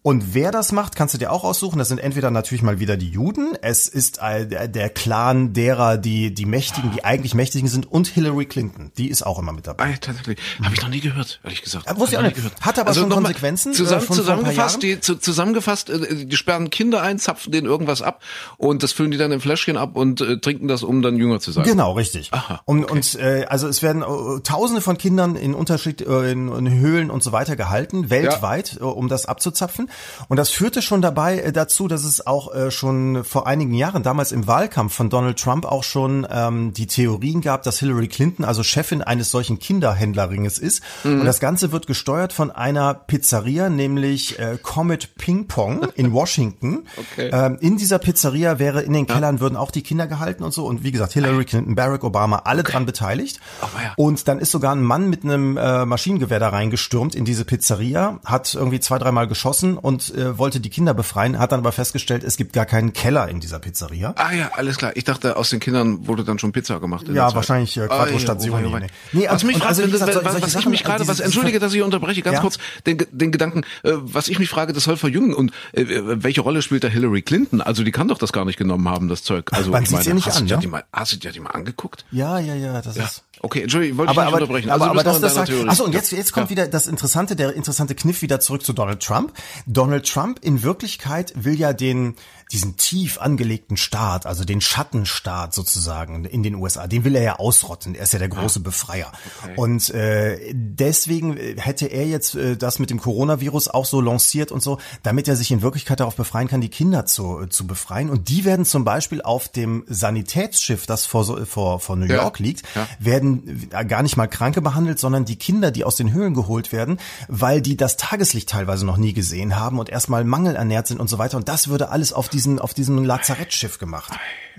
Und 0.04 0.34
wer 0.34 0.52
das 0.52 0.74
macht, 0.74 0.98
kannst 0.98 1.14
du 1.14 1.18
dir 1.18 1.32
auch 1.32 1.46
aussuchen. 1.46 1.80
Das 1.80 1.88
sind 1.88 2.00
entweder 2.00 2.30
natürlich 2.30 2.62
mal 2.62 2.80
wieder 2.80 2.98
die 2.98 3.10
Juden. 3.10 3.54
Es 3.62 3.88
ist 3.88 4.20
äh, 4.22 4.70
der 4.70 4.90
Clan 4.90 5.54
derer, 5.54 5.98
die 5.98 6.34
die 6.34 6.46
Mächtigen, 6.46 6.92
die 6.92 7.06
eigentlich 7.06 7.34
Mächtigen 7.34 7.70
sind, 7.70 7.90
und 7.90 8.08
Hillary 8.08 8.46
Clinton. 8.46 8.92
Die 8.98 9.08
ist 9.08 9.26
auch 9.26 9.40
immer 9.40 9.54
mit 9.54 9.66
dabei. 9.66 9.98
Tatsächlich. 10.02 10.40
Habe 10.62 10.76
ich 10.76 10.82
noch 10.82 10.90
nie 10.90 11.00
gehört, 11.00 11.40
ehrlich 11.46 11.62
gesagt. 11.62 11.88
Ja, 11.88 11.98
wusste 11.98 12.16
ich 12.16 12.20
auch 12.20 12.24
nicht. 12.24 12.36
gehört. 12.36 12.54
Hat 12.60 12.78
aber 12.80 12.94
schon 12.94 13.08
nochmal 13.08 13.32
Konsequenzen, 13.32 13.72
äh, 13.72 13.76
Zusammen, 13.76 14.06
schon 14.06 14.16
zusammengefasst, 14.18 14.84
die, 14.84 15.00
zu, 15.00 15.16
zusammengefasst, 15.16 15.90
äh, 15.90 16.26
die 16.26 16.36
sperren 16.36 16.70
Kinder 16.70 17.02
ein, 17.02 17.18
zapfen 17.18 17.54
denen 17.54 17.68
irgendwas 17.68 18.02
ab 18.02 18.22
und 18.58 18.84
das 18.84 18.92
füllen 18.92 19.12
die 19.12 19.18
dann 19.18 19.32
in 19.32 19.40
Fläschchen 19.40 19.78
ab 19.78 19.96
und 19.96 20.20
äh, 20.20 20.38
trinken 20.38 20.68
das, 20.68 20.84
um 20.84 21.02
dann 21.02 21.16
jünger 21.16 21.40
zu 21.40 21.54
sein. 21.54 21.64
Genau, 21.64 21.94
richtig. 21.94 22.34
Aha, 22.34 22.62
und 22.66 22.92
und 22.92 23.16
äh, 23.16 23.46
also 23.48 23.70
es 23.70 23.82
werden 23.82 24.02
äh, 24.02 24.42
Tausende 24.42 24.82
von 24.82 24.98
Kindern 24.98 25.38
in 25.38 25.54
Unterschied 25.54 26.02
äh, 26.02 26.32
in, 26.32 26.54
in 26.54 26.74
Höhlen 26.78 27.10
und 27.10 27.24
so 27.24 27.32
weiter 27.32 27.56
gehalten 27.56 28.10
weltweit, 28.10 28.80
äh, 28.82 28.84
um 28.84 29.08
das 29.08 29.28
abzuzapfen. 29.28 29.90
Und 30.28 30.38
das 30.38 30.50
führte 30.50 30.82
schon 30.82 31.02
dabei 31.02 31.40
äh, 31.40 31.52
dazu, 31.52 31.88
dass 31.88 32.04
es 32.04 32.26
auch 32.26 32.54
äh, 32.54 32.72
schon 32.72 33.24
vor 33.24 33.48
einigen 33.48 33.74
Jahren, 33.74 34.04
damals 34.04 34.32
im 34.32 34.48
Wahlkampf 34.48 34.94
von 34.94 35.10
Donald 35.10 35.40
Trump, 35.40 35.66
auch 35.66 35.84
schon 35.84 36.28
ähm, 36.30 36.74
die 36.74 36.88
Theorien 36.88 37.42
gab, 37.42 37.64
dass 37.64 37.80
Hillary 37.80 38.08
Clinton 38.08 38.46
also 38.46 38.64
Chefin 38.64 39.02
eines 39.02 39.32
solchen 39.32 39.60
Kinderhändlerringes 39.60 40.58
ist. 40.58 40.82
Und 41.04 41.26
das 41.26 41.40
Ganze 41.40 41.72
wird 41.72 41.88
gesteuert 41.88 42.34
von 42.34 42.52
einer 42.52 42.94
Pizzeria, 42.94 43.70
nämlich 43.70 44.40
äh, 44.40 44.58
Comet 44.62 45.16
Ping 45.16 45.48
Pong 45.48 45.88
in 45.96 46.14
Washington. 46.14 46.86
Okay. 46.98 47.30
Ähm, 47.32 47.58
in 47.60 47.78
dieser 47.78 48.00
Pizzeria 48.00 48.60
wäre 48.60 48.82
in 48.82 48.94
den 48.94 49.08
Kellern 49.08 49.40
würden 49.40 49.56
auch 49.56 49.72
die 49.72 49.82
Kinder 49.82 50.08
gehalten 50.08 50.44
und 50.44 50.54
so. 50.54 50.66
Und 50.66 50.84
wie 50.84 50.92
gesagt, 50.92 51.14
Hillary 51.14 51.46
Clinton, 51.46 51.76
Barack 51.76 52.04
Obama, 52.04 52.42
alle 52.46 52.64
dran 52.64 52.86
beteiligt. 52.86 53.40
Aber 53.62 53.82
ja. 53.82 53.94
Und 53.98 54.28
dann 54.28 54.40
ist 54.40 54.52
sogar 54.52 54.76
ein 54.76 54.82
Mann 54.82 55.10
mit 55.10 55.24
einem 55.24 55.58
äh, 55.58 55.86
Maschinengewehr 55.86 56.40
da 56.40 56.50
reingestürmt 56.50 57.16
in 57.16 57.26
diese 57.26 57.46
Pizzeria, 57.46 58.20
hat 58.26 58.54
irgendwie 58.54 58.80
zwei, 58.80 58.98
dreimal 58.98 59.28
geschossen 59.28 59.78
und 59.84 60.16
äh, 60.16 60.38
wollte 60.40 60.60
die 60.60 60.70
Kinder 60.72 60.94
befreien, 60.96 61.38
hat 61.38 61.52
dann 61.52 61.60
aber 61.60 61.72
festgestellt, 61.74 62.24
es 62.24 62.38
gibt 62.38 62.54
gar 62.54 62.66
keinen 62.66 62.94
Keller 62.94 63.28
in 63.28 63.40
dieser 63.42 63.60
Pizzeria. 63.60 64.14
Ah 64.18 64.32
ja, 64.34 64.50
alles 64.56 64.78
klar. 64.78 64.94
Ich 64.96 65.04
dachte, 65.04 65.36
aus 65.38 65.50
den 65.52 65.60
Kindern 65.60 66.08
wurde 66.08 66.24
dann 66.24 66.40
schon 66.40 66.54
Pizza 66.54 66.80
gemacht. 66.80 67.06
Ja, 67.10 67.36
wahrscheinlich, 67.36 67.76
äh, 67.78 67.88
Quattro 67.88 68.16
Ah, 68.16 68.18
ja, 68.18 68.34
oh 68.68 68.72
wei. 68.74 68.88
nee. 69.12 69.28
Was 69.30 69.44
und- 69.44 69.48
mich 69.50 69.62
also, 69.64 69.86
wie 69.86 69.92
gesagt, 69.92 70.16
was, 70.24 70.42
was 70.42 70.56
ich 70.56 70.66
mich 70.68 70.84
gerade, 70.84 71.02
was, 71.02 71.18
dieses- 71.18 71.26
entschuldige, 71.26 71.60
dass 71.60 71.74
ich 71.74 71.82
unterbreche, 71.82 72.22
ganz 72.22 72.36
Ja. 72.36 72.42
kurz 72.42 72.58
den, 72.86 72.98
den 73.12 73.32
Gedanken, 73.34 73.62
äh, 73.84 73.92
was 73.94 74.30
ich 74.30 74.40
mich 74.40 74.50
frage, 74.50 74.72
das 74.74 74.86
soll 74.86 74.96
verjüngen 74.98 75.34
und 75.34 75.52
äh, 75.74 75.86
welche 76.24 76.42
Rolle 76.42 76.62
spielt 76.62 76.84
da 76.86 76.88
Hillary 76.88 77.22
Clinton? 77.22 77.60
Also 77.62 77.84
die 77.84 77.92
kann 77.92 78.08
doch 78.08 78.18
das 78.18 78.32
gar 78.32 78.46
nicht 78.46 78.58
genommen 78.58 78.88
haben, 78.88 79.10
das 79.10 79.24
Zeug. 79.24 79.52
Also 79.52 79.72
man 79.72 79.84
ich 79.84 79.90
sieht's 79.90 80.08
ihr 80.08 80.14
nicht 80.14 80.28
hast 80.28 80.38
an, 80.38 80.44
du 80.44 80.48
dir 80.48 80.54
ja? 80.56 80.60
die 80.62 80.68
mal, 80.68 80.84
hast 80.94 81.12
du 81.12 81.18
dir 81.18 81.32
die 81.34 81.42
mal 81.42 81.50
angeguckt? 81.52 82.06
Ja, 82.12 82.40
ja, 82.40 82.56
ja, 82.56 82.82
das 82.82 82.96
Ja. 82.96 83.04
ist. 83.04 83.24
Okay, 83.42 83.64
Entschuldigung, 83.64 83.98
wollte 83.98 84.12
aber, 84.12 84.22
ich 84.22 84.26
nicht 84.28 84.34
aber, 84.36 84.42
unterbrechen. 84.44 84.70
aber, 84.70 84.84
Also 84.86 84.92
aber 85.02 85.04
bist 85.12 85.24
das, 85.24 85.34
das 85.36 85.48
sagt, 85.50 85.68
achso, 85.70 85.84
und 85.84 85.94
jetzt, 85.94 86.12
jetzt 86.14 86.32
kommt 86.32 86.46
Ja. 86.46 86.52
wieder 86.52 86.68
das 86.68 86.88
interessante, 86.88 87.36
der 87.36 87.54
interessante 87.54 87.94
Kniff 87.94 88.22
wieder 88.22 88.40
zurück 88.40 88.64
zu 88.64 88.72
Donald 88.72 89.02
Trump. 89.04 89.34
Donald 89.74 90.08
Trump. 90.08 90.40
In 90.44 90.64
Wirklichkeit 90.64 91.34
will 91.36 91.60
ja 91.60 91.74
den 91.74 92.16
diesen 92.54 92.78
tief 92.78 93.20
angelegten 93.20 93.78
Staat, 93.78 94.26
also 94.26 94.46
den 94.46 94.62
Schattenstaat 94.62 95.54
sozusagen 95.54 96.24
in 96.26 96.44
den 96.44 96.56
USA, 96.56 96.88
den 96.88 97.04
will 97.04 97.16
er 97.16 97.24
ja 97.24 97.36
ausrotten. 97.40 97.96
Er 97.96 98.04
ist 98.04 98.14
ja 98.14 98.20
der 98.20 98.30
große 98.30 98.60
ah, 98.60 98.64
Befreier. 98.64 99.12
Okay. 99.42 99.54
Und 99.58 99.90
äh, 99.90 100.54
deswegen 100.54 101.36
hätte 101.36 101.88
er 101.88 102.06
jetzt 102.06 102.36
äh, 102.36 102.56
das 102.56 102.78
mit 102.78 102.92
dem 102.92 103.00
Coronavirus 103.00 103.70
auch 103.70 103.86
so 103.86 104.02
lanciert 104.02 104.52
und 104.52 104.62
so, 104.62 104.78
damit 105.02 105.28
er 105.28 105.36
sich 105.36 105.50
in 105.52 105.64
Wirklichkeit 105.64 106.00
darauf 106.00 106.16
befreien 106.16 106.48
kann, 106.48 106.62
die 106.62 106.70
Kinder 106.70 107.08
zu, 107.08 107.42
äh, 107.42 107.50
zu 107.50 107.66
befreien. 107.66 108.12
Und 108.12 108.30
die 108.30 108.46
werden 108.46 108.66
zum 108.66 108.84
Beispiel 108.84 109.22
auf 109.24 109.50
dem 109.50 109.84
Sanitätsschiff, 109.88 110.86
das 110.86 111.08
vor, 111.08 111.46
vor, 111.48 111.80
vor 111.80 111.96
New 111.96 112.06
York 112.06 112.40
ja. 112.40 112.46
liegt, 112.46 112.64
ja. 112.76 112.88
werden 113.00 113.70
gar 113.88 114.04
nicht 114.04 114.16
mal 114.16 114.28
Kranke 114.28 114.62
behandelt, 114.62 115.00
sondern 115.00 115.26
die 115.26 115.38
Kinder, 115.38 115.72
die 115.72 115.84
aus 115.84 115.96
den 115.96 116.14
Höhlen 116.14 116.36
geholt 116.36 116.72
werden, 116.72 117.00
weil 117.28 117.62
die 117.62 117.78
das 117.78 117.98
Tageslicht 117.98 118.50
teilweise 118.50 118.86
noch 118.86 118.98
nie 118.98 119.14
gesehen 119.14 119.56
haben 119.58 119.80
und 119.80 119.90
erstmal 119.90 120.24
mangelernährt 120.24 120.86
sind 120.86 121.00
und 121.00 121.10
so 121.10 121.18
weiter. 121.18 121.38
Und 121.38 121.50
das 121.50 121.68
würde 121.68 121.90
alles 121.90 122.14
auf 122.14 122.30
diesen, 122.44 122.60
auf 122.60 122.74
diesem 122.74 123.04
Lazarettschiff 123.04 123.80
gemacht. 123.80 124.12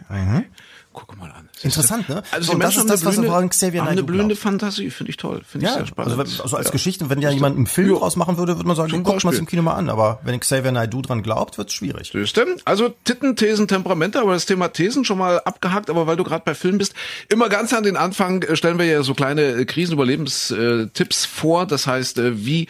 Mhm. 0.09 0.47
Guck 0.95 1.19
mal 1.19 1.31
an. 1.33 1.49
Interessant, 1.63 2.09
ne? 2.09 2.23
Also 2.31 2.53
so, 2.53 2.59
das 2.59 2.77
ist 2.77 2.89
das, 2.89 3.05
was 3.05 3.17
blühende, 3.17 3.49
Xavier 3.49 3.83
haben 3.83 3.89
eine 3.89 4.05
blühende 4.05 4.37
Fantasie, 4.37 4.91
finde 4.91 5.11
ich 5.11 5.17
toll. 5.17 5.43
Finde 5.45 5.67
ich 5.67 5.73
ja, 5.73 5.79
sehr 5.79 5.87
spannend. 5.87 6.19
Also, 6.19 6.43
also 6.43 6.57
als 6.57 6.67
ja. 6.67 6.73
Geschichte, 6.73 7.11
wenn 7.11 7.21
ja 7.21 7.31
jemand 7.31 7.57
einen 7.57 7.67
Film 7.67 7.91
ja. 7.91 7.99
draus 7.99 8.15
machen 8.15 8.39
würde, 8.39 8.57
würde 8.57 8.67
man 8.67 8.77
sagen, 8.77 9.03
guck 9.03 9.25
mal 9.25 9.35
im 9.35 9.47
Kino 9.47 9.63
mal 9.63 9.75
an. 9.75 9.91
Aber 9.91 10.21
wenn 10.23 10.39
Xavier 10.39 10.71
Naidoo 10.71 11.03
dran 11.03 11.25
glaubt, 11.25 11.59
wird 11.59 11.69
es 11.69 11.75
schwierig. 11.75 12.13
Siehste? 12.13 12.47
Also 12.65 12.95
Titten, 13.03 13.35
Thesen, 13.35 13.67
Temperamente, 13.67 14.21
aber 14.21 14.35
das 14.35 14.47
Thema 14.47 14.69
Thesen 14.69 15.05
schon 15.05 15.19
mal 15.19 15.41
abgehakt. 15.41 15.91
Aber 15.91 16.07
weil 16.07 16.17
du 16.17 16.23
gerade 16.23 16.43
bei 16.45 16.55
Film 16.55 16.79
bist, 16.79 16.95
immer 17.29 17.49
ganz 17.49 17.73
an 17.73 17.83
den 17.83 17.97
Anfang 17.97 18.43
äh, 18.43 18.55
stellen 18.55 18.79
wir 18.79 18.87
ja 18.87 19.03
so 19.03 19.15
kleine 19.15 19.43
äh, 19.43 19.65
Krisenüberlebenstipps 19.65 21.27
vor. 21.27 21.67
Das 21.67 21.89
heißt, 21.89 22.19
äh, 22.19 22.47
wie 22.47 22.69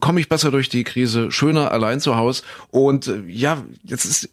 komme 0.00 0.20
ich 0.20 0.28
besser 0.28 0.50
durch 0.50 0.68
die 0.70 0.84
Krise? 0.84 1.30
Schöner 1.30 1.70
allein 1.70 2.00
zu 2.00 2.16
Hause. 2.16 2.42
Und 2.70 3.12
ja, 3.26 3.62
jetzt 3.84 4.04
ist 4.04 4.30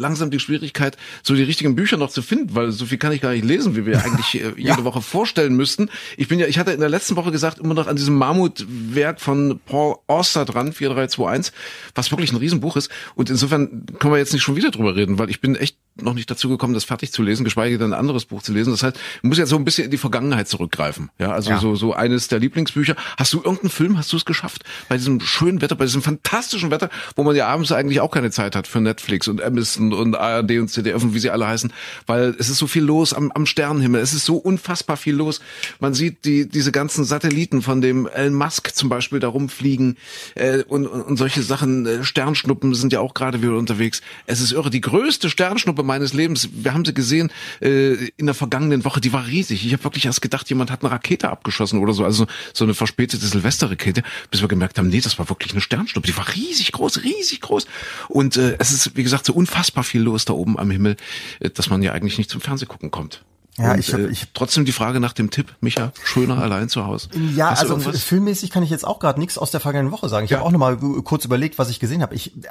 langsam 0.00 0.30
die 0.30 0.40
Schwierigkeit, 0.40 0.96
so 1.22 1.34
die 1.34 1.42
richtigen 1.42 1.76
Bücher 1.76 1.96
noch 1.96 2.10
zu 2.10 2.22
finden, 2.22 2.54
weil 2.54 2.72
so 2.72 2.86
viel 2.86 2.98
kann 2.98 3.12
ich 3.12 3.20
gar 3.20 3.32
nicht 3.32 3.44
lesen, 3.44 3.76
wie 3.76 3.86
wir 3.86 3.98
eigentlich 4.04 4.34
äh, 4.34 4.52
jede 4.56 4.68
ja. 4.68 4.84
Woche 4.84 5.02
vorstellen 5.02 5.54
müssten. 5.54 5.90
Ich 6.16 6.28
bin 6.28 6.40
ja, 6.40 6.46
ich 6.46 6.58
hatte 6.58 6.72
in 6.72 6.80
der 6.80 6.88
letzten 6.88 7.16
Woche 7.16 7.30
gesagt, 7.30 7.58
immer 7.58 7.74
noch 7.74 7.86
an 7.86 7.96
diesem 7.96 8.16
Mammutwerk 8.16 9.20
von 9.20 9.60
Paul 9.64 9.96
Auster 10.06 10.44
dran, 10.44 10.72
4321, 10.72 11.52
was 11.94 12.10
wirklich 12.10 12.32
ein 12.32 12.36
Riesenbuch 12.36 12.76
ist. 12.76 12.90
Und 13.14 13.30
insofern 13.30 13.86
können 13.98 14.14
wir 14.14 14.18
jetzt 14.18 14.32
nicht 14.32 14.42
schon 14.42 14.56
wieder 14.56 14.70
drüber 14.70 14.96
reden, 14.96 15.18
weil 15.18 15.30
ich 15.30 15.40
bin 15.40 15.54
echt 15.54 15.76
noch 15.96 16.14
nicht 16.14 16.30
dazu 16.30 16.48
gekommen, 16.48 16.72
das 16.72 16.84
fertig 16.84 17.12
zu 17.12 17.22
lesen, 17.22 17.44
geschweige 17.44 17.76
denn 17.76 17.92
ein 17.92 17.98
anderes 17.98 18.24
Buch 18.24 18.42
zu 18.42 18.52
lesen. 18.52 18.70
Das 18.70 18.82
heißt, 18.82 18.96
ich 18.96 19.22
muss 19.22 19.38
jetzt 19.38 19.50
so 19.50 19.56
ein 19.56 19.64
bisschen 19.64 19.84
in 19.84 19.90
die 19.90 19.98
Vergangenheit 19.98 20.48
zurückgreifen. 20.48 21.10
Ja, 21.18 21.32
also 21.32 21.50
ja. 21.50 21.58
so 21.58 21.74
so 21.74 21.92
eines 21.92 22.28
der 22.28 22.38
Lieblingsbücher. 22.38 22.96
Hast 23.16 23.32
du 23.32 23.38
irgendeinen 23.38 23.70
Film, 23.70 23.98
hast 23.98 24.12
du 24.12 24.16
es 24.16 24.24
geschafft? 24.24 24.64
Bei 24.88 24.96
diesem 24.96 25.20
schönen 25.20 25.60
Wetter, 25.60 25.74
bei 25.74 25.84
diesem 25.84 26.02
fantastischen 26.02 26.70
Wetter, 26.70 26.90
wo 27.16 27.22
man 27.22 27.36
ja 27.36 27.48
abends 27.48 27.72
eigentlich 27.72 28.00
auch 28.00 28.10
keine 28.10 28.30
Zeit 28.30 28.56
hat 28.56 28.66
für 28.66 28.80
Netflix 28.80 29.28
und 29.28 29.42
Amazon 29.42 29.89
und 29.92 30.14
ARD 30.16 30.58
und 30.58 30.68
CDF 30.68 31.02
und 31.02 31.14
wie 31.14 31.18
sie 31.18 31.30
alle 31.30 31.46
heißen, 31.46 31.72
weil 32.06 32.34
es 32.38 32.48
ist 32.48 32.58
so 32.58 32.66
viel 32.66 32.82
los 32.82 33.12
am, 33.12 33.30
am 33.32 33.46
Sternenhimmel. 33.46 34.00
Es 34.00 34.12
ist 34.12 34.24
so 34.24 34.36
unfassbar 34.36 34.96
viel 34.96 35.14
los. 35.14 35.40
Man 35.78 35.94
sieht 35.94 36.24
die 36.24 36.48
diese 36.48 36.72
ganzen 36.72 37.04
Satelliten 37.04 37.62
von 37.62 37.80
dem 37.80 38.06
Elon 38.06 38.34
Musk 38.34 38.74
zum 38.74 38.88
Beispiel 38.88 39.20
da 39.20 39.28
rumfliegen 39.28 39.96
äh, 40.34 40.62
und, 40.64 40.86
und, 40.86 41.02
und 41.02 41.16
solche 41.16 41.42
Sachen. 41.42 41.86
Äh, 41.86 42.04
Sternschnuppen 42.04 42.74
sind 42.74 42.92
ja 42.92 43.00
auch 43.00 43.14
gerade 43.14 43.42
wieder 43.42 43.56
unterwegs. 43.56 44.00
Es 44.26 44.40
ist 44.40 44.52
irre. 44.52 44.70
Die 44.70 44.80
größte 44.80 45.30
Sternschnuppe 45.30 45.82
meines 45.82 46.12
Lebens. 46.12 46.48
Wir 46.52 46.74
haben 46.74 46.84
sie 46.84 46.94
gesehen 46.94 47.32
äh, 47.60 48.08
in 48.16 48.26
der 48.26 48.34
vergangenen 48.34 48.84
Woche. 48.84 49.00
Die 49.00 49.12
war 49.12 49.26
riesig. 49.26 49.64
Ich 49.64 49.72
habe 49.72 49.84
wirklich 49.84 50.06
erst 50.06 50.22
gedacht, 50.22 50.48
jemand 50.48 50.70
hat 50.70 50.82
eine 50.82 50.90
Rakete 50.90 51.30
abgeschossen 51.30 51.78
oder 51.80 51.92
so, 51.92 52.04
also 52.04 52.26
so 52.52 52.64
eine 52.64 52.74
verspätete 52.74 53.24
Silvesterrakete, 53.24 54.02
bis 54.30 54.40
wir 54.40 54.48
gemerkt 54.48 54.78
haben, 54.78 54.88
nee, 54.88 55.00
das 55.00 55.18
war 55.18 55.28
wirklich 55.28 55.52
eine 55.52 55.60
Sternschnuppe. 55.60 56.06
Die 56.06 56.16
war 56.16 56.26
riesig 56.34 56.72
groß, 56.72 57.02
riesig 57.02 57.40
groß. 57.40 57.66
Und 58.08 58.36
äh, 58.36 58.56
es 58.58 58.72
ist, 58.72 58.96
wie 58.96 59.02
gesagt, 59.02 59.26
so 59.26 59.32
unfassbar 59.32 59.79
viel 59.82 60.02
los 60.02 60.24
da 60.24 60.32
oben 60.32 60.58
am 60.58 60.70
Himmel, 60.70 60.96
äh, 61.40 61.50
dass 61.50 61.70
man 61.70 61.82
ja 61.82 61.92
eigentlich 61.92 62.18
nicht 62.18 62.30
zum 62.30 62.40
Fernsehgucken 62.40 62.90
kommt. 62.90 63.24
Ja, 63.60 63.72
und, 63.72 63.78
ich, 63.78 63.92
hab, 63.92 64.00
äh, 64.00 64.08
ich 64.08 64.28
trotzdem 64.32 64.64
die 64.64 64.72
Frage 64.72 65.00
nach 65.00 65.12
dem 65.12 65.30
Tipp, 65.30 65.54
Micha, 65.60 65.92
schöner 66.02 66.38
allein 66.38 66.68
zu 66.68 66.86
Hause. 66.86 67.08
Ja, 67.34 67.50
Hast 67.50 67.62
also 67.62 67.78
filmmäßig 67.78 68.50
kann 68.50 68.62
ich 68.62 68.70
jetzt 68.70 68.86
auch 68.86 68.98
gerade 68.98 69.20
nichts 69.20 69.38
aus 69.38 69.50
der 69.50 69.60
vergangenen 69.60 69.92
Woche 69.92 70.08
sagen. 70.08 70.24
Ich 70.24 70.30
ja. 70.30 70.38
habe 70.38 70.46
auch 70.46 70.52
noch 70.52 70.58
mal 70.58 70.76
kurz 71.02 71.24
überlegt, 71.24 71.58
was 71.58 71.70
ich 71.70 71.80
gesehen 71.80 72.02
habe. 72.02 72.14
Ich 72.14 72.36
äh, 72.36 72.48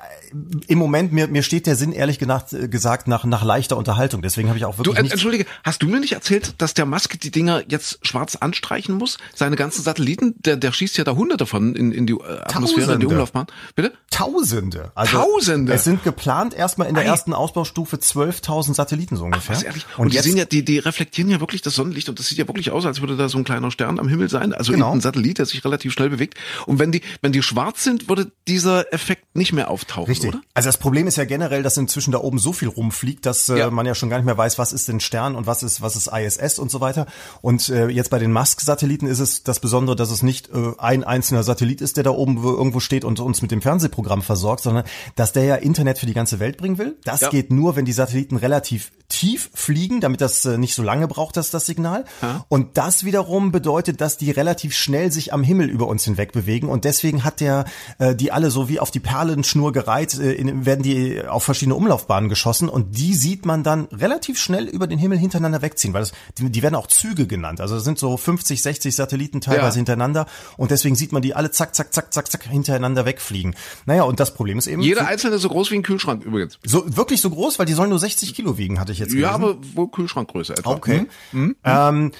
im 0.67 0.77
Moment 0.77 1.11
mir 1.11 1.27
mir 1.27 1.43
steht 1.43 1.65
der 1.65 1.75
Sinn 1.75 1.91
ehrlich 1.91 2.19
gesagt, 2.19 2.53
äh, 2.53 2.67
gesagt 2.67 3.07
nach 3.07 3.23
nach 3.25 3.43
leichter 3.43 3.77
Unterhaltung. 3.77 4.21
Deswegen 4.21 4.49
habe 4.49 4.57
ich 4.57 4.65
auch 4.65 4.77
wirklich 4.77 4.95
Du 4.95 5.01
entschuldige, 5.01 5.45
hast 5.63 5.81
du 5.81 5.87
mir 5.87 5.99
nicht 5.99 6.13
erzählt, 6.13 6.55
dass 6.59 6.73
der 6.73 6.85
Maske 6.85 7.17
die 7.17 7.31
Dinger 7.31 7.63
jetzt 7.67 7.99
schwarz 8.05 8.35
anstreichen 8.35 8.95
muss? 8.95 9.17
Seine 9.33 9.55
ganzen 9.55 9.81
Satelliten, 9.81 10.35
der 10.39 10.57
der 10.57 10.71
schießt 10.71 10.97
ja 10.97 11.03
da 11.03 11.15
hunderte 11.15 11.45
von 11.45 11.75
in 11.75 11.91
in 11.91 12.05
die 12.05 12.13
Atmosphäre, 12.13 12.47
Tausende. 12.51 12.93
in 12.93 12.99
die 12.99 13.05
Umlaufbahn. 13.07 13.47
Bitte? 13.75 13.93
Tausende. 14.11 14.91
Also 14.95 15.17
Tausende. 15.17 15.73
Es 15.73 15.83
sind 15.83 16.03
geplant 16.03 16.53
erstmal 16.53 16.87
in 16.87 16.95
der 16.95 17.03
Ei. 17.03 17.07
ersten 17.07 17.33
Ausbaustufe 17.33 17.97
12.000 17.97 18.73
Satelliten 18.75 19.15
so 19.15 19.25
ungefähr. 19.25 19.55
Ach, 19.55 19.59
was, 19.59 19.63
ehrlich? 19.63 19.85
Und, 19.97 20.05
und 20.05 20.13
die 20.13 20.19
sind 20.19 20.37
ja 20.37 20.45
die 20.45 20.63
die 20.63 20.79
reflektieren 20.99 21.31
ja 21.31 21.39
wirklich 21.39 21.61
das 21.61 21.75
Sonnenlicht 21.75 22.09
und 22.09 22.19
das 22.19 22.27
sieht 22.27 22.37
ja 22.37 22.47
wirklich 22.47 22.71
aus, 22.71 22.85
als 22.85 22.99
würde 22.99 23.15
da 23.15 23.29
so 23.29 23.37
ein 23.37 23.45
kleiner 23.45 23.71
Stern 23.71 23.99
am 23.99 24.09
Himmel 24.09 24.29
sein, 24.29 24.51
also 24.51 24.73
genau. 24.73 24.91
ein 24.91 24.99
Satellit, 24.99 25.37
der 25.37 25.45
sich 25.45 25.63
relativ 25.63 25.93
schnell 25.93 26.09
bewegt. 26.09 26.35
Und 26.65 26.77
wenn 26.77 26.91
die, 26.91 27.01
wenn 27.21 27.31
die 27.31 27.41
schwarz 27.41 27.85
sind, 27.85 28.09
würde 28.09 28.31
dieser 28.49 28.93
Effekt 28.93 29.35
nicht 29.35 29.53
mehr 29.53 29.69
auftauchen, 29.69 30.09
Richtig. 30.09 30.29
oder? 30.29 30.41
Also 30.53 30.67
das 30.67 30.77
Problem 30.77 31.07
ist 31.07 31.15
ja 31.15 31.23
generell, 31.23 31.63
dass 31.63 31.77
inzwischen 31.77 32.11
da 32.11 32.19
oben 32.19 32.37
so 32.37 32.51
viel 32.51 32.67
rumfliegt, 32.67 33.25
dass 33.25 33.47
äh, 33.47 33.59
ja. 33.59 33.71
man 33.71 33.85
ja 33.85 33.95
schon 33.95 34.09
gar 34.09 34.17
nicht 34.17 34.25
mehr 34.25 34.37
weiß, 34.37 34.59
was 34.59 34.73
ist 34.73 34.89
denn 34.89 34.99
Stern 34.99 35.35
und 35.35 35.47
was 35.47 35.63
ist, 35.63 35.81
was 35.81 35.95
ist 35.95 36.07
ISS 36.07 36.59
und 36.59 36.69
so 36.69 36.81
weiter. 36.81 37.05
Und 37.41 37.69
äh, 37.69 37.87
jetzt 37.87 38.09
bei 38.09 38.19
den 38.19 38.33
Musk-Satelliten 38.33 39.07
ist 39.07 39.19
es 39.19 39.43
das 39.43 39.61
Besondere, 39.61 39.95
dass 39.95 40.11
es 40.11 40.21
nicht 40.21 40.49
äh, 40.49 40.73
ein 40.79 41.05
einzelner 41.05 41.43
Satellit 41.43 41.79
ist, 41.79 41.95
der 41.95 42.03
da 42.03 42.11
oben 42.11 42.43
irgendwo 42.43 42.81
steht 42.81 43.05
und 43.05 43.21
uns 43.21 43.41
mit 43.41 43.51
dem 43.51 43.61
Fernsehprogramm 43.61 44.21
versorgt, 44.21 44.63
sondern 44.63 44.83
dass 45.15 45.31
der 45.31 45.45
ja 45.45 45.55
Internet 45.55 45.97
für 45.97 46.07
die 46.07 46.13
ganze 46.13 46.39
Welt 46.39 46.57
bringen 46.57 46.77
will. 46.77 46.97
Das 47.05 47.21
ja. 47.21 47.29
geht 47.29 47.51
nur, 47.51 47.77
wenn 47.77 47.85
die 47.85 47.93
Satelliten 47.93 48.35
relativ 48.35 48.91
tief 49.07 49.49
fliegen, 49.53 50.01
damit 50.01 50.21
das 50.21 50.45
äh, 50.45 50.57
nicht 50.57 50.75
so 50.75 50.78
lange 50.83 51.07
braucht, 51.07 51.37
das, 51.37 51.51
das 51.51 51.65
Signal. 51.65 52.05
Ja. 52.21 52.45
Und 52.49 52.77
das 52.77 53.03
wiederum 53.03 53.51
bedeutet, 53.51 54.01
dass 54.01 54.17
die 54.17 54.31
relativ 54.31 54.75
schnell 54.75 55.11
sich 55.11 55.33
am 55.33 55.43
Himmel 55.43 55.69
über 55.69 55.87
uns 55.87 56.03
hinweg 56.03 56.31
bewegen. 56.31 56.69
Und 56.69 56.85
deswegen 56.85 57.23
hat 57.23 57.39
der 57.39 57.65
äh, 57.97 58.15
die 58.15 58.31
alle 58.31 58.51
so 58.51 58.69
wie 58.69 58.79
auf 58.79 58.91
die 58.91 58.99
Perlenschnur 58.99 59.71
gereiht, 59.71 60.17
äh, 60.17 60.33
in, 60.33 60.65
werden 60.65 60.83
die 60.83 61.25
auf 61.25 61.43
verschiedene 61.43 61.75
Umlaufbahnen 61.75 62.29
geschossen. 62.29 62.69
Und 62.69 62.97
die 62.97 63.13
sieht 63.13 63.45
man 63.45 63.63
dann 63.63 63.85
relativ 63.91 64.39
schnell 64.39 64.65
über 64.65 64.87
den 64.87 64.99
Himmel 64.99 65.17
hintereinander 65.17 65.61
wegziehen, 65.61 65.93
weil 65.93 66.01
das, 66.01 66.11
die, 66.37 66.49
die 66.49 66.61
werden 66.61 66.75
auch 66.75 66.87
Züge 66.87 67.27
genannt. 67.27 67.61
Also 67.61 67.75
das 67.75 67.83
sind 67.83 67.97
so 67.97 68.15
50, 68.17 68.61
60 68.61 68.95
Satelliten 68.95 69.41
teilweise 69.41 69.75
ja. 69.75 69.75
hintereinander. 69.75 70.25
Und 70.57 70.71
deswegen 70.71 70.95
sieht 70.95 71.11
man 71.11 71.21
die 71.21 71.33
alle 71.33 71.51
zack, 71.51 71.75
zack, 71.75 71.93
zack, 71.93 72.13
zack, 72.13 72.31
zack 72.31 72.43
hintereinander 72.43 73.05
wegfliegen. 73.05 73.55
Naja, 73.85 74.03
und 74.03 74.19
das 74.19 74.33
Problem 74.33 74.57
ist 74.57 74.67
eben. 74.67 74.81
Jeder 74.81 75.07
einzelne 75.07 75.37
so 75.37 75.49
groß 75.49 75.71
wie 75.71 75.75
ein 75.75 75.83
Kühlschrank 75.83 76.23
übrigens. 76.23 76.59
So, 76.65 76.83
wirklich 76.95 77.21
so 77.21 77.29
groß, 77.29 77.59
weil 77.59 77.65
die 77.65 77.73
sollen 77.73 77.89
nur 77.89 77.99
60 77.99 78.33
Kilo 78.33 78.57
wiegen, 78.57 78.79
hatte 78.79 78.91
ich 78.91 78.99
jetzt 78.99 79.09
gelesen. 79.09 79.23
Ja, 79.23 79.31
aber 79.31 79.57
wohl 79.73 79.89
Kühlschrankgröße 79.89 80.53
etwa. 80.53 80.68
Okay. 80.77 81.07
Mhm. 81.31 81.55
Ähm, 81.63 82.11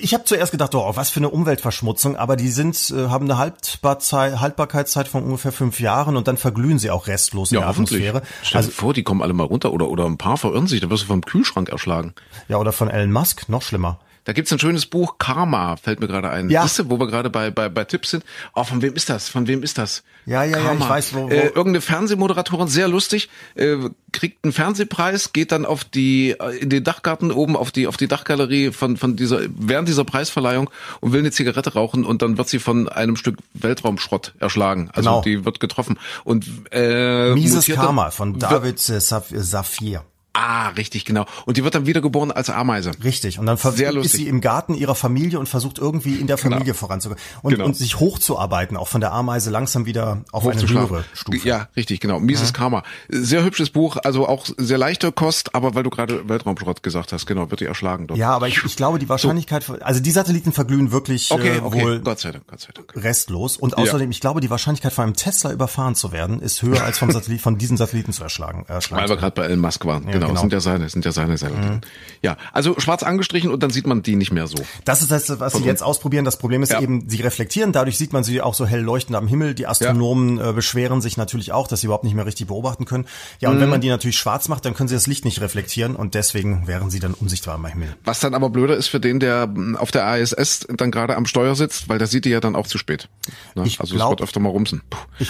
ich 0.00 0.14
habe 0.14 0.24
zuerst 0.24 0.52
gedacht, 0.52 0.74
oh, 0.74 0.92
was 0.94 1.10
für 1.10 1.20
eine 1.20 1.30
Umweltverschmutzung, 1.30 2.16
aber 2.16 2.36
die 2.36 2.48
sind, 2.48 2.90
äh, 2.90 3.08
haben 3.08 3.24
eine 3.24 3.38
Haltbarzeit, 3.38 4.40
Haltbarkeitszeit 4.40 5.08
von 5.08 5.24
ungefähr 5.24 5.52
fünf 5.52 5.80
Jahren 5.80 6.16
und 6.16 6.28
dann 6.28 6.36
verglühen 6.36 6.78
sie 6.78 6.90
auch 6.90 7.06
restlos 7.06 7.50
in 7.50 7.56
ja, 7.56 7.60
der 7.60 7.70
Atmosphäre. 7.70 8.22
Stell 8.42 8.58
also, 8.58 8.70
dir 8.70 8.74
vor, 8.74 8.94
die 8.94 9.02
kommen 9.02 9.22
alle 9.22 9.32
mal 9.32 9.44
runter 9.44 9.72
oder, 9.72 9.88
oder 9.88 10.06
ein 10.06 10.18
paar 10.18 10.36
verirren 10.36 10.66
sich, 10.66 10.80
da 10.80 10.90
wirst 10.90 11.04
du 11.04 11.06
vom 11.08 11.22
Kühlschrank 11.22 11.68
erschlagen. 11.68 12.14
Ja, 12.48 12.58
oder 12.58 12.72
von 12.72 12.88
Elon 12.88 13.12
Musk, 13.12 13.48
noch 13.48 13.62
schlimmer. 13.62 13.98
Da 14.24 14.32
gibt's 14.32 14.52
ein 14.52 14.58
schönes 14.60 14.86
Buch, 14.86 15.18
Karma, 15.18 15.76
fällt 15.76 15.98
mir 15.98 16.06
gerade 16.06 16.30
ein. 16.30 16.48
Ja. 16.48 16.62
Weißt 16.62 16.78
du, 16.78 16.90
wo 16.90 16.98
wir 17.00 17.08
gerade 17.08 17.28
bei, 17.28 17.50
bei, 17.50 17.68
bei 17.68 17.84
Tipps 17.84 18.10
sind. 18.10 18.24
Oh, 18.54 18.62
von 18.62 18.80
wem 18.80 18.94
ist 18.94 19.08
das? 19.10 19.28
Von 19.28 19.48
wem 19.48 19.64
ist 19.64 19.78
das? 19.78 20.04
Ja, 20.26 20.44
ja, 20.44 20.58
Karma. 20.58 20.72
ja, 20.72 20.84
ich 20.84 20.88
weiß, 20.88 21.14
wo. 21.14 21.24
wo. 21.24 21.28
Äh, 21.28 21.46
irgendeine 21.48 21.80
Fernsehmoderatorin, 21.80 22.68
sehr 22.68 22.86
lustig, 22.86 23.28
äh, 23.56 23.76
kriegt 24.12 24.44
einen 24.44 24.52
Fernsehpreis, 24.52 25.32
geht 25.32 25.50
dann 25.50 25.66
auf 25.66 25.82
die, 25.82 26.36
äh, 26.38 26.56
in 26.58 26.70
den 26.70 26.84
Dachgarten 26.84 27.32
oben 27.32 27.56
auf 27.56 27.72
die, 27.72 27.88
auf 27.88 27.96
die 27.96 28.06
Dachgalerie 28.06 28.70
von, 28.70 28.96
von 28.96 29.16
dieser, 29.16 29.40
während 29.48 29.88
dieser 29.88 30.04
Preisverleihung 30.04 30.70
und 31.00 31.12
will 31.12 31.20
eine 31.20 31.32
Zigarette 31.32 31.72
rauchen 31.72 32.04
und 32.04 32.22
dann 32.22 32.38
wird 32.38 32.48
sie 32.48 32.60
von 32.60 32.88
einem 32.88 33.16
Stück 33.16 33.38
Weltraumschrott 33.54 34.34
erschlagen. 34.38 34.90
Also 34.92 35.10
genau. 35.10 35.22
die 35.22 35.44
wird 35.44 35.58
getroffen. 35.58 35.98
Und, 36.22 36.46
äh, 36.70 37.34
Mises 37.34 37.66
Karma 37.66 38.10
von 38.12 38.38
David 38.38 38.78
Safir. 38.78 40.04
Ah, 40.34 40.68
richtig, 40.70 41.04
genau. 41.04 41.26
Und 41.44 41.58
die 41.58 41.64
wird 41.64 41.74
dann 41.74 41.86
wiedergeboren 41.86 42.32
als 42.32 42.48
Ameise. 42.48 42.92
Richtig. 43.04 43.38
Und 43.38 43.46
dann 43.46 43.58
ist 43.58 44.12
sie 44.12 44.28
im 44.28 44.40
Garten 44.40 44.74
ihrer 44.74 44.94
Familie 44.94 45.38
und 45.38 45.46
versucht 45.46 45.78
irgendwie 45.78 46.14
in 46.14 46.26
der 46.26 46.36
genau. 46.36 46.56
Familie 46.56 46.72
genau. 46.72 46.78
voranzukommen 46.78 47.22
und, 47.42 47.52
genau. 47.52 47.66
und 47.66 47.76
sich 47.76 48.00
hochzuarbeiten, 48.00 48.78
auch 48.78 48.88
von 48.88 49.02
der 49.02 49.12
Ameise 49.12 49.50
langsam 49.50 49.84
wieder 49.84 50.22
auf 50.32 50.46
eine 50.46 50.66
höhere 50.66 51.04
Stufe. 51.12 51.46
Ja, 51.46 51.68
richtig, 51.76 52.00
genau. 52.00 52.18
Mises 52.18 52.48
ja. 52.48 52.52
Karma. 52.52 52.82
Sehr 53.10 53.44
hübsches 53.44 53.70
Buch, 53.70 53.98
also 54.04 54.26
auch 54.26 54.46
sehr 54.56 54.78
leichte 54.78 55.12
Kost, 55.12 55.54
aber 55.54 55.74
weil 55.74 55.82
du 55.82 55.90
gerade 55.90 56.26
Weltraumschrott 56.28 56.82
gesagt 56.82 57.12
hast, 57.12 57.26
genau, 57.26 57.50
wird 57.50 57.60
die 57.60 57.66
erschlagen 57.66 58.06
dort. 58.06 58.18
Ja, 58.18 58.30
aber 58.30 58.48
ich, 58.48 58.64
ich 58.64 58.76
glaube, 58.76 58.98
die 58.98 59.10
Wahrscheinlichkeit, 59.10 59.64
so. 59.64 59.74
also 59.80 60.00
die 60.00 60.10
Satelliten 60.10 60.52
verglühen 60.52 60.92
wirklich 60.92 61.30
okay, 61.30 61.58
äh, 61.58 61.60
okay. 61.60 61.82
wohl 61.82 62.00
Gott 62.00 62.20
sei 62.20 62.32
Dank, 62.32 62.46
Gott 62.46 62.60
sei 62.60 62.72
Dank. 62.72 62.92
restlos. 62.96 63.58
Und 63.58 63.76
außerdem, 63.76 64.08
ja. 64.08 64.10
ich 64.10 64.20
glaube, 64.20 64.40
die 64.40 64.48
Wahrscheinlichkeit 64.48 64.94
von 64.94 65.04
einem 65.04 65.14
Tesla 65.14 65.52
überfahren 65.52 65.94
zu 65.94 66.10
werden, 66.10 66.40
ist 66.40 66.62
höher 66.62 66.82
als 66.82 66.98
vom 66.98 67.10
Satellit, 67.12 67.42
von 67.42 67.58
diesen 67.58 67.76
Satelliten 67.76 68.12
zu 68.12 68.22
erschlagen. 68.22 68.64
erschlagen 68.66 69.02
weil 69.02 69.10
wir 69.10 69.16
gerade 69.16 69.34
bei 69.34 69.44
Elon 69.44 69.60
Musk 69.60 69.84
waren. 69.84 70.04
Ja. 70.06 70.12
genau, 70.12 70.21
genau. 70.28 70.40
sind 70.40 70.52
ja 70.52 70.60
seine, 70.60 70.88
sind 70.88 71.04
ja 71.04 71.12
seine 71.12 71.36
Saladinen. 71.36 71.80
Ja, 72.22 72.36
also 72.52 72.78
schwarz 72.78 73.02
angestrichen 73.02 73.50
und 73.50 73.62
dann 73.62 73.70
sieht 73.70 73.86
man 73.86 74.02
die 74.02 74.16
nicht 74.16 74.32
mehr 74.32 74.46
so. 74.46 74.56
Das 74.84 75.02
ist 75.02 75.10
das, 75.10 75.40
was 75.40 75.54
sie 75.54 75.64
jetzt 75.64 75.82
ausprobieren. 75.82 76.24
Das 76.24 76.38
Problem 76.38 76.62
ist 76.62 76.72
Ja. 76.72 76.80
eben, 76.80 77.08
sie 77.08 77.20
reflektieren. 77.22 77.72
Dadurch 77.72 77.98
sieht 77.98 78.12
man 78.12 78.24
sie 78.24 78.40
auch 78.40 78.54
so 78.54 78.66
hell 78.66 78.80
leuchtend 78.80 79.16
am 79.16 79.26
Himmel. 79.26 79.54
Die 79.54 79.66
Astronomen 79.66 80.38
äh, 80.40 80.52
beschweren 80.52 81.00
sich 81.00 81.16
natürlich 81.16 81.52
auch, 81.52 81.68
dass 81.68 81.80
sie 81.80 81.86
überhaupt 81.86 82.04
nicht 82.04 82.14
mehr 82.14 82.26
richtig 82.26 82.46
beobachten 82.46 82.84
können. 82.84 83.06
Ja, 83.40 83.48
und 83.50 83.56
wenn 83.58 83.64
Mhm. 83.64 83.70
man 83.70 83.80
die 83.80 83.88
natürlich 83.88 84.16
schwarz 84.16 84.48
macht, 84.48 84.64
dann 84.64 84.74
können 84.74 84.88
sie 84.88 84.94
das 84.94 85.06
Licht 85.06 85.24
nicht 85.24 85.40
reflektieren 85.40 85.96
und 85.96 86.14
deswegen 86.14 86.66
wären 86.66 86.90
sie 86.90 87.00
dann 87.00 87.14
unsichtbar 87.14 87.54
am 87.56 87.66
Himmel. 87.66 87.96
Was 88.04 88.20
dann 88.20 88.34
aber 88.34 88.50
blöder 88.50 88.76
ist 88.76 88.88
für 88.88 89.00
den, 89.00 89.20
der 89.20 89.52
auf 89.78 89.90
der 89.90 90.06
ASS 90.06 90.66
dann 90.76 90.90
gerade 90.90 91.16
am 91.16 91.26
Steuer 91.26 91.54
sitzt, 91.56 91.88
weil 91.88 91.98
der 91.98 92.06
sieht 92.06 92.24
die 92.24 92.30
ja 92.30 92.40
dann 92.40 92.56
auch 92.56 92.66
zu 92.66 92.78
spät. 92.78 93.08
Ne? 93.54 93.64
Ich 93.66 93.80
also 93.80 93.94
glaub- 93.94 94.08
es 94.08 94.18
wird 94.20 94.22
öfter 94.28 94.40
mal 94.40 94.50
rumsen. 94.50 94.82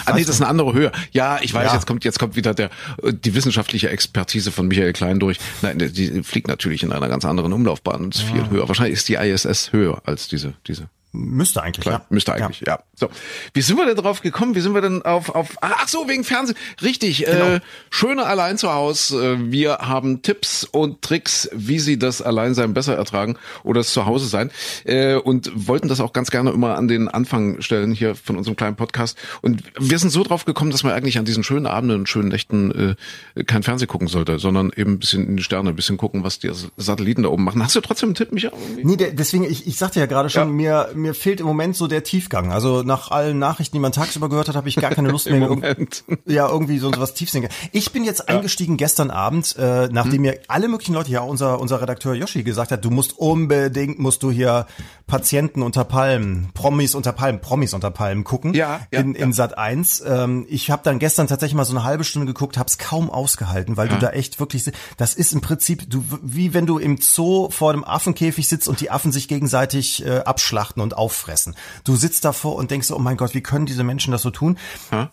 Ah, 0.05 0.13
nee, 0.13 0.21
das 0.25 0.35
ist 0.35 0.41
eine 0.41 0.49
andere 0.49 0.73
Höhe. 0.73 0.91
Ja, 1.11 1.39
ich 1.41 1.53
weiß, 1.53 1.67
Ja. 1.67 1.73
jetzt 1.75 1.87
kommt 1.87 2.03
jetzt 2.03 2.19
kommt 2.19 2.35
wieder 2.35 2.53
der 2.53 2.69
äh, 3.01 3.13
die 3.13 3.33
wissenschaftliche 3.35 3.89
Expertise 3.89 4.51
von 4.51 4.67
Michael 4.67 4.82
Klein 4.91 5.19
durch. 5.19 5.37
Nein, 5.61 5.77
die- 5.79 6.23
fliegt 6.23 6.47
natürlich 6.49 6.83
in 6.83 6.91
einer 6.91 7.07
ganz 7.07 7.23
anderen 7.23 7.53
Umlaufbahn 7.53 8.09
ist 8.09 8.21
viel 8.23 8.49
höher. 8.49 8.67
Wahrscheinlich 8.67 8.95
ist 8.95 9.07
die 9.07 9.15
ISS 9.15 9.71
höher 9.71 10.01
als 10.05 10.27
diese 10.27 10.55
diese 10.67 10.89
Müsste 11.15 11.61
eigentlich, 11.61 11.83
Klar, 11.83 11.99
ja. 11.99 12.05
müsste 12.09 12.33
eigentlich, 12.33 12.63
ja. 12.65 12.79
So, 12.95 13.07
wie 13.53 13.61
sind 13.61 13.77
wir 13.77 13.85
denn 13.85 13.95
drauf 13.95 14.21
gekommen? 14.21 14.55
Wie 14.55 14.61
sind 14.61 14.73
wir 14.73 14.81
denn 14.81 15.03
auf 15.03 15.29
auf 15.35 15.49
Ach 15.61 15.87
so, 15.87 16.07
wegen 16.09 16.23
Fernsehen. 16.23 16.57
Richtig, 16.81 17.25
Genau. 17.25 17.45
äh, 17.45 17.59
schöne 17.91 18.25
allein 18.25 18.57
zu 18.57 18.73
Haus. 18.73 19.11
Äh, 19.11 19.51
Wir 19.51 19.77
haben 19.79 20.23
Tipps 20.23 20.63
und 20.63 21.03
Tricks, 21.03 21.49
wie 21.53 21.77
Sie 21.79 21.99
das 21.99 22.21
Alleinsein 22.23 22.73
besser 22.73 22.95
ertragen 22.97 23.37
oder 23.63 23.81
das 23.81 23.93
Zuhause 23.93 24.27
sein 24.27 24.49
äh, 24.85 25.15
und 25.15 25.51
wollten 25.67 25.87
das 25.87 25.99
auch 25.99 26.13
ganz 26.13 26.31
gerne 26.31 26.49
immer 26.51 26.75
an 26.77 26.87
den 26.87 27.07
Anfang 27.09 27.61
stellen 27.61 27.93
hier 27.93 28.15
von 28.15 28.35
unserem 28.35 28.55
kleinen 28.55 28.75
Podcast 28.75 29.17
und 29.43 29.61
wir 29.79 29.99
sind 29.99 30.09
so 30.09 30.23
drauf 30.23 30.45
gekommen, 30.45 30.71
dass 30.71 30.83
man 30.83 30.93
eigentlich 30.93 31.19
an 31.19 31.25
diesen 31.25 31.43
schönen 31.43 31.67
Abenden 31.67 31.99
und 31.99 32.09
schönen 32.09 32.29
Nächten 32.29 32.95
äh, 33.35 33.43
kein 33.43 33.61
Fernsehen 33.61 33.87
gucken 33.87 34.07
sollte, 34.07 34.39
sondern 34.39 34.71
eben 34.75 34.93
ein 34.93 34.99
bisschen 34.99 35.27
in 35.27 35.37
die 35.37 35.43
Sterne, 35.43 35.69
ein 35.69 35.75
bisschen 35.75 35.97
gucken, 35.97 36.23
was 36.23 36.39
die 36.39 36.49
Satelliten 36.77 37.21
da 37.23 37.29
oben 37.29 37.43
machen. 37.43 37.63
Hast 37.63 37.75
du 37.75 37.81
trotzdem 37.81 38.09
einen 38.09 38.15
Tipp, 38.15 38.31
Micha? 38.31 38.49
irgendwie? 38.51 38.83
Nee, 38.85 38.97
der, 38.97 39.11
deswegen, 39.11 39.43
ich, 39.43 39.67
ich 39.67 39.77
sagte 39.77 39.99
ja 39.99 40.07
gerade 40.07 40.29
schon, 40.31 40.47
Ja. 40.59 40.87
mir, 40.87 40.89
mir 41.03 41.13
fehlt 41.13 41.39
im 41.39 41.45
Moment 41.45 41.75
so 41.75 41.87
der 41.87 42.03
Tiefgang. 42.03 42.51
Also 42.51 42.81
nach 42.83 43.11
allen 43.11 43.37
Nachrichten, 43.39 43.75
die 43.75 43.79
man 43.79 43.91
tagsüber 43.91 44.29
gehört 44.29 44.47
hat, 44.47 44.55
habe 44.55 44.67
ich 44.69 44.75
gar 44.75 44.91
keine 44.91 45.09
Lust 45.09 45.29
mehr. 45.29 45.47
Moment. 45.47 46.03
Ja, 46.25 46.49
irgendwie 46.49 46.79
so 46.79 46.91
was 46.97 47.13
Tiefsinniger. 47.13 47.53
Ich 47.71 47.91
bin 47.91 48.03
jetzt 48.03 48.27
eingestiegen 48.29 48.77
gestern 48.77 49.11
Abend, 49.11 49.55
äh, 49.57 49.87
nachdem 49.91 50.13
Hm. 50.13 50.21
mir 50.21 50.39
alle 50.47 50.67
möglichen 50.67 50.93
Leute, 50.93 51.11
ja 51.11 51.21
unser 51.21 51.59
unser 51.59 51.81
Redakteur 51.81 52.13
Yoshi 52.15 52.43
gesagt 52.43 52.71
hat, 52.71 52.83
du 52.83 52.89
musst 52.89 53.17
unbedingt 53.19 53.99
musst 53.99 54.23
du 54.23 54.31
hier 54.31 54.65
Patienten 55.07 55.61
unter 55.61 55.83
Palmen, 55.83 56.49
Promis 56.53 56.95
unter 56.95 57.11
Palmen, 57.11 57.41
Promis 57.41 57.73
unter 57.73 57.91
Palmen 57.91 58.23
gucken 58.23 58.53
Ja, 58.53 58.81
ja, 58.91 58.99
in, 58.99 59.15
in 59.15 59.29
ja. 59.29 59.33
Sat 59.33 59.57
1. 59.57 60.03
Ähm, 60.07 60.45
ich 60.49 60.71
habe 60.71 60.81
dann 60.83 60.97
gestern 60.99 61.27
tatsächlich 61.27 61.55
mal 61.55 61.65
so 61.65 61.75
eine 61.75 61.83
halbe 61.83 62.03
Stunde 62.03 62.25
geguckt, 62.27 62.57
hab's 62.57 62.77
kaum 62.77 63.09
ausgehalten, 63.09 63.75
weil 63.77 63.89
du 63.89 63.97
da 63.99 64.09
echt 64.11 64.39
wirklich 64.39 64.71
das 64.97 65.13
ist 65.13 65.33
im 65.33 65.41
Prinzip 65.41 65.89
du 65.89 66.03
wie 66.21 66.53
wenn 66.53 66.65
du 66.65 66.77
im 66.77 66.97
Zoo 66.97 67.49
vor 67.49 67.73
dem 67.73 67.83
Affenkäfig 67.83 68.47
sitzt 68.47 68.67
und 68.67 68.79
die 68.79 68.89
Affen 68.91 69.11
sich 69.11 69.27
gegenseitig 69.27 70.05
äh, 70.05 70.19
abschlachten 70.19 70.81
und 70.81 70.92
auffressen. 70.93 71.55
Du 71.83 71.95
sitzt 71.95 72.25
davor 72.25 72.55
und 72.55 72.71
denkst 72.71 72.87
so, 72.87 72.95
oh 72.95 72.99
mein 72.99 73.17
Gott, 73.17 73.33
wie 73.33 73.41
können 73.41 73.65
diese 73.65 73.83
Menschen 73.83 74.11
das 74.11 74.21
so 74.21 74.29
tun? 74.29 74.57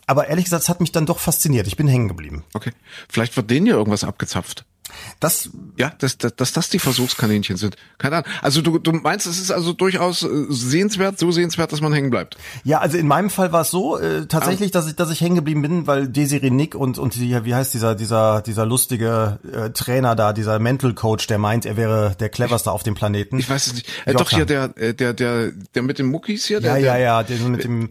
Aber 0.07 0.27
ehrlich 0.27 0.45
gesagt, 0.45 0.63
es 0.63 0.69
hat 0.69 0.81
mich 0.81 0.91
dann 0.91 1.05
doch 1.05 1.19
fasziniert. 1.19 1.67
Ich 1.67 1.77
bin 1.77 1.87
hängen 1.87 2.07
geblieben. 2.07 2.43
Okay. 2.53 2.71
Vielleicht 3.09 3.35
wird 3.37 3.49
denen 3.49 3.67
ja 3.67 3.75
irgendwas 3.75 4.03
abgezapft. 4.03 4.65
Das 5.19 5.49
Ja, 5.77 5.91
dass, 5.99 6.17
dass, 6.17 6.35
dass 6.35 6.51
das 6.53 6.69
die 6.69 6.79
Versuchskaninchen 6.79 7.57
sind. 7.57 7.75
Keine 7.97 8.17
Ahnung. 8.17 8.29
Also 8.41 8.61
du, 8.61 8.79
du 8.79 8.91
meinst, 8.91 9.27
es 9.27 9.39
ist 9.39 9.51
also 9.51 9.73
durchaus 9.73 10.23
äh, 10.23 10.27
sehenswert, 10.49 11.19
so 11.19 11.31
sehenswert, 11.31 11.71
dass 11.71 11.81
man 11.81 11.93
hängen 11.93 12.09
bleibt. 12.09 12.37
Ja, 12.63 12.79
also 12.79 12.97
in 12.97 13.07
meinem 13.07 13.29
Fall 13.29 13.51
war 13.51 13.61
es 13.61 13.71
so 13.71 13.97
äh, 13.97 14.25
tatsächlich, 14.27 14.71
dass 14.71 14.87
ich, 14.87 14.95
dass 14.95 15.09
ich 15.11 15.21
hängen 15.21 15.35
geblieben 15.35 15.61
bin, 15.61 15.87
weil 15.87 16.07
Desiree 16.07 16.49
Nick 16.49 16.75
und 16.75 16.97
und 16.97 17.15
die, 17.15 17.45
wie 17.45 17.55
heißt 17.55 17.73
dieser 17.73 17.95
dieser 17.95 18.41
dieser 18.41 18.65
lustige 18.65 19.39
äh, 19.51 19.69
Trainer 19.71 20.15
da, 20.15 20.33
dieser 20.33 20.59
Mental 20.59 20.93
Coach, 20.93 21.27
der 21.27 21.37
meint, 21.37 21.65
er 21.65 21.77
wäre 21.77 22.15
der 22.19 22.29
cleverste 22.29 22.71
auf 22.71 22.83
dem 22.83 22.95
Planeten. 22.95 23.39
Ich 23.39 23.49
weiß 23.49 23.67
es 23.67 23.73
nicht. 23.75 23.87
Äh, 24.05 24.13
doch 24.13 24.29
hier 24.29 24.45
der, 24.45 24.71
äh, 24.77 24.93
der, 24.93 25.13
der, 25.13 25.51
der 25.75 25.81
mit 25.83 25.99
den 25.99 26.07
Muckis 26.07 26.45
hier. 26.45 26.59
Der, 26.61 26.77
ja, 26.77 26.97
ja, 26.97 27.21
ja, 27.21 27.23
der 27.23 27.37
mit 27.47 27.63
dem 27.63 27.89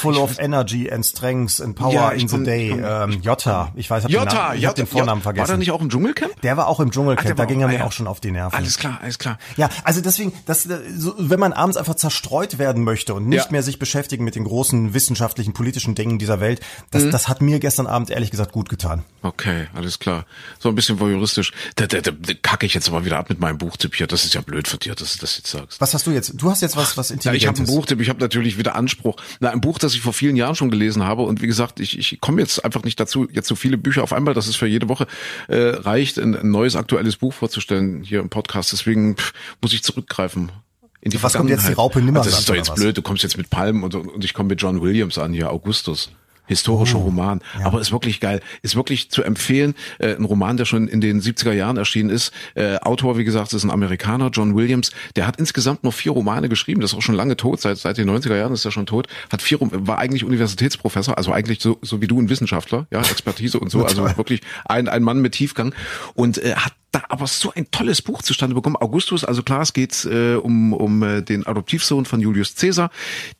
Full 0.00 0.16
of 0.16 0.38
Energy 0.38 0.90
and 0.90 1.04
Strength 1.04 1.60
and 1.60 1.76
Power 1.76 1.92
Ja, 1.92 2.08
in 2.10 2.28
the 2.28 2.36
komm- 2.36 2.44
Day. 2.44 2.70
Ähm, 2.70 3.20
Jota, 3.22 3.72
ich 3.76 3.88
weiß, 3.90 4.04
hab 4.04 4.10
den, 4.10 4.18
Jota, 4.20 4.34
Namen, 4.34 4.58
ich 4.58 4.66
hab 4.66 4.72
Jota, 4.72 4.82
den 4.82 4.86
Vornamen 4.86 5.18
Jota. 5.20 5.22
vergessen. 5.22 5.40
War 5.42 5.46
der 5.48 5.56
nicht 5.58 5.70
auch 5.70 5.80
im 5.80 5.88
Dschungelcamp? 5.90 6.32
Der 6.42 6.56
war 6.56 6.68
auch 6.68 6.80
im 6.80 6.90
Dschungelcamp, 6.90 7.26
der 7.26 7.34
da 7.34 7.44
ging 7.44 7.58
auch- 7.58 7.62
er 7.62 7.66
ah, 7.68 7.72
mir 7.72 7.78
ja. 7.78 7.84
auch 7.84 7.92
schon 7.92 8.06
auf 8.06 8.20
die 8.20 8.30
Nerven. 8.30 8.54
Alles 8.56 8.78
klar, 8.78 8.98
alles 9.02 9.18
klar. 9.18 9.38
Ja, 9.56 9.68
also 9.84 10.00
deswegen, 10.00 10.32
das, 10.46 10.66
äh, 10.66 10.78
so, 10.96 11.14
wenn 11.18 11.40
man 11.40 11.52
abends 11.52 11.76
einfach 11.76 11.94
zerstreut 11.94 12.58
werden 12.58 12.84
möchte 12.84 13.14
und 13.14 13.28
nicht 13.28 13.46
Ja. 13.46 13.50
mehr 13.52 13.62
sich 13.62 13.78
beschäftigen 13.78 14.24
mit 14.24 14.34
den 14.34 14.44
großen 14.44 14.94
wissenschaftlichen, 14.94 15.52
politischen 15.52 15.94
Dingen 15.94 16.18
dieser 16.18 16.40
Welt, 16.40 16.60
das, 16.90 17.04
Mhm. 17.04 17.10
das 17.10 17.28
hat 17.28 17.42
mir 17.42 17.58
gestern 17.60 17.86
Abend 17.86 18.10
ehrlich 18.10 18.30
gesagt 18.30 18.52
gut 18.52 18.68
getan. 18.68 19.02
Okay, 19.22 19.66
alles 19.74 19.98
klar. 19.98 20.24
So 20.58 20.68
ein 20.68 20.74
bisschen 20.74 21.00
voyeuristisch. 21.00 21.52
Da, 21.76 21.86
da, 21.86 22.00
da, 22.00 22.10
da 22.12 22.32
kacke 22.40 22.66
ich 22.66 22.74
jetzt 22.74 22.88
aber 22.88 23.04
wieder 23.04 23.18
ab 23.18 23.28
mit 23.28 23.40
meinem 23.40 23.58
Buchtipp 23.58 23.94
hier. 23.96 24.06
Das 24.06 24.24
ist 24.24 24.34
ja 24.34 24.40
blöd 24.40 24.68
von 24.68 24.78
dir, 24.78 24.94
dass 24.94 25.14
du 25.14 25.20
das 25.20 25.36
jetzt 25.38 25.50
sagst. 25.50 25.80
Was 25.80 25.94
hast 25.94 26.06
du 26.06 26.10
jetzt? 26.12 26.32
Du 26.36 26.50
hast 26.50 26.62
jetzt 26.62 26.76
was, 26.76 26.96
was 26.96 27.08
Ja, 27.08 27.14
ich 27.16 27.26
habe 27.26 27.34
Intelligentes. 27.36 27.60
ein 27.70 27.74
Buchtipp, 27.74 28.00
ich 28.00 28.08
habe 28.08 28.20
natürlich 28.20 28.58
wieder 28.58 28.76
Anspruch. 28.76 29.16
Na, 29.40 29.50
ein 29.50 29.60
Buch, 29.60 29.78
das 29.78 29.94
ich 29.94 30.00
vor 30.00 30.12
vielen 30.12 30.36
Jahren 30.36 30.54
schon 30.54 30.70
gelesen 30.70 31.02
habe 31.04 31.22
und 31.22 31.42
wie 31.42 31.46
gesagt, 31.46 31.80
ich, 31.80 31.98
ich 31.98 32.20
komme 32.20 32.40
jetzt 32.40 32.64
einfach 32.64 32.82
nicht 32.84 33.00
dazu, 33.00 33.26
jetzt 33.32 33.48
so 33.48 33.56
viele 33.56 33.76
Bücher 33.78 34.02
auf 34.02 34.12
einmal, 34.12 34.34
dass 34.34 34.46
es 34.46 34.56
für 34.56 34.66
jede 34.66 34.88
Woche 34.88 35.06
äh, 35.48 35.56
reicht, 35.56 36.18
ein, 36.26 36.36
ein 36.36 36.50
neues 36.50 36.76
aktuelles 36.76 37.16
Buch 37.16 37.32
vorzustellen 37.32 38.02
hier 38.02 38.20
im 38.20 38.28
Podcast. 38.28 38.72
Deswegen 38.72 39.16
pff, 39.16 39.32
muss 39.60 39.72
ich 39.72 39.82
zurückgreifen. 39.82 40.52
In 41.00 41.10
die 41.10 41.22
Was 41.22 41.34
kommt 41.34 41.50
jetzt, 41.50 41.68
die. 41.68 41.72
Raupe 41.72 42.00
Nimmersatt, 42.00 42.26
Also 42.26 42.30
Das 42.30 42.40
ist 42.40 42.48
doch 42.48 42.54
jetzt 42.54 42.74
blöd, 42.74 42.96
du 42.96 43.02
kommst 43.02 43.22
jetzt 43.22 43.36
mit 43.36 43.48
Palmen 43.50 43.84
und, 43.84 43.94
und 43.94 44.24
ich 44.24 44.34
komme 44.34 44.48
mit 44.48 44.60
John 44.60 44.82
Williams 44.82 45.18
an 45.18 45.32
hier, 45.32 45.50
Augustus. 45.50 46.10
Oh, 46.46 46.48
Historischer 46.48 46.98
Roman, 46.98 47.40
aber 47.64 47.80
ist 47.80 47.92
wirklich 47.92 48.20
geil, 48.20 48.40
ist 48.62 48.76
wirklich 48.76 49.10
zu 49.10 49.22
empfehlen. 49.22 49.74
Äh, 49.98 50.14
ein 50.14 50.24
Roman, 50.24 50.56
der 50.56 50.64
schon 50.64 50.88
in 50.88 51.00
den 51.00 51.20
70er 51.20 51.52
Jahren 51.52 51.76
erschienen 51.76 52.10
ist. 52.10 52.32
Äh, 52.54 52.76
Autor, 52.78 53.18
wie 53.18 53.24
gesagt, 53.24 53.52
ist 53.52 53.64
ein 53.64 53.70
Amerikaner, 53.70 54.30
John 54.32 54.56
Williams. 54.56 54.92
Der 55.16 55.26
hat 55.26 55.38
insgesamt 55.38 55.82
nur 55.82 55.92
vier 55.92 56.12
Romane 56.12 56.48
geschrieben. 56.48 56.80
Das 56.80 56.92
ist 56.92 56.98
auch 56.98 57.02
schon 57.02 57.14
lange 57.14 57.36
tot, 57.36 57.60
seit 57.60 57.78
seit 57.78 57.98
den 57.98 58.08
90er 58.10 58.36
Jahren 58.36 58.52
ist 58.52 58.64
er 58.64 58.70
schon 58.70 58.86
tot. 58.86 59.08
Hat 59.30 59.42
vier, 59.42 59.58
war 59.60 59.98
eigentlich 59.98 60.24
Universitätsprofessor, 60.24 61.16
also 61.16 61.32
eigentlich 61.32 61.60
so, 61.60 61.78
so 61.82 62.00
wie 62.00 62.06
du 62.06 62.20
ein 62.20 62.28
Wissenschaftler, 62.28 62.86
ja, 62.90 63.00
Expertise 63.00 63.58
und 63.58 63.70
so, 63.70 63.84
also 63.84 64.04
wirklich 64.16 64.40
ein 64.64 64.88
ein 64.88 65.02
Mann 65.02 65.20
mit 65.20 65.32
Tiefgang 65.32 65.74
und 66.14 66.38
äh, 66.38 66.54
hat 66.54 66.72
da 66.96 67.04
aber 67.08 67.26
so 67.26 67.52
ein 67.54 67.70
tolles 67.70 68.00
Buch 68.00 68.22
zustande 68.22 68.54
bekommen. 68.54 68.76
Augustus, 68.76 69.24
also 69.24 69.42
klar, 69.42 69.62
es 69.62 69.72
geht 69.72 70.04
äh, 70.06 70.34
um, 70.34 70.72
um 70.72 71.02
äh, 71.02 71.22
den 71.22 71.46
Adoptivsohn 71.46 72.06
von 72.06 72.20
Julius 72.20 72.54
Caesar, 72.54 72.90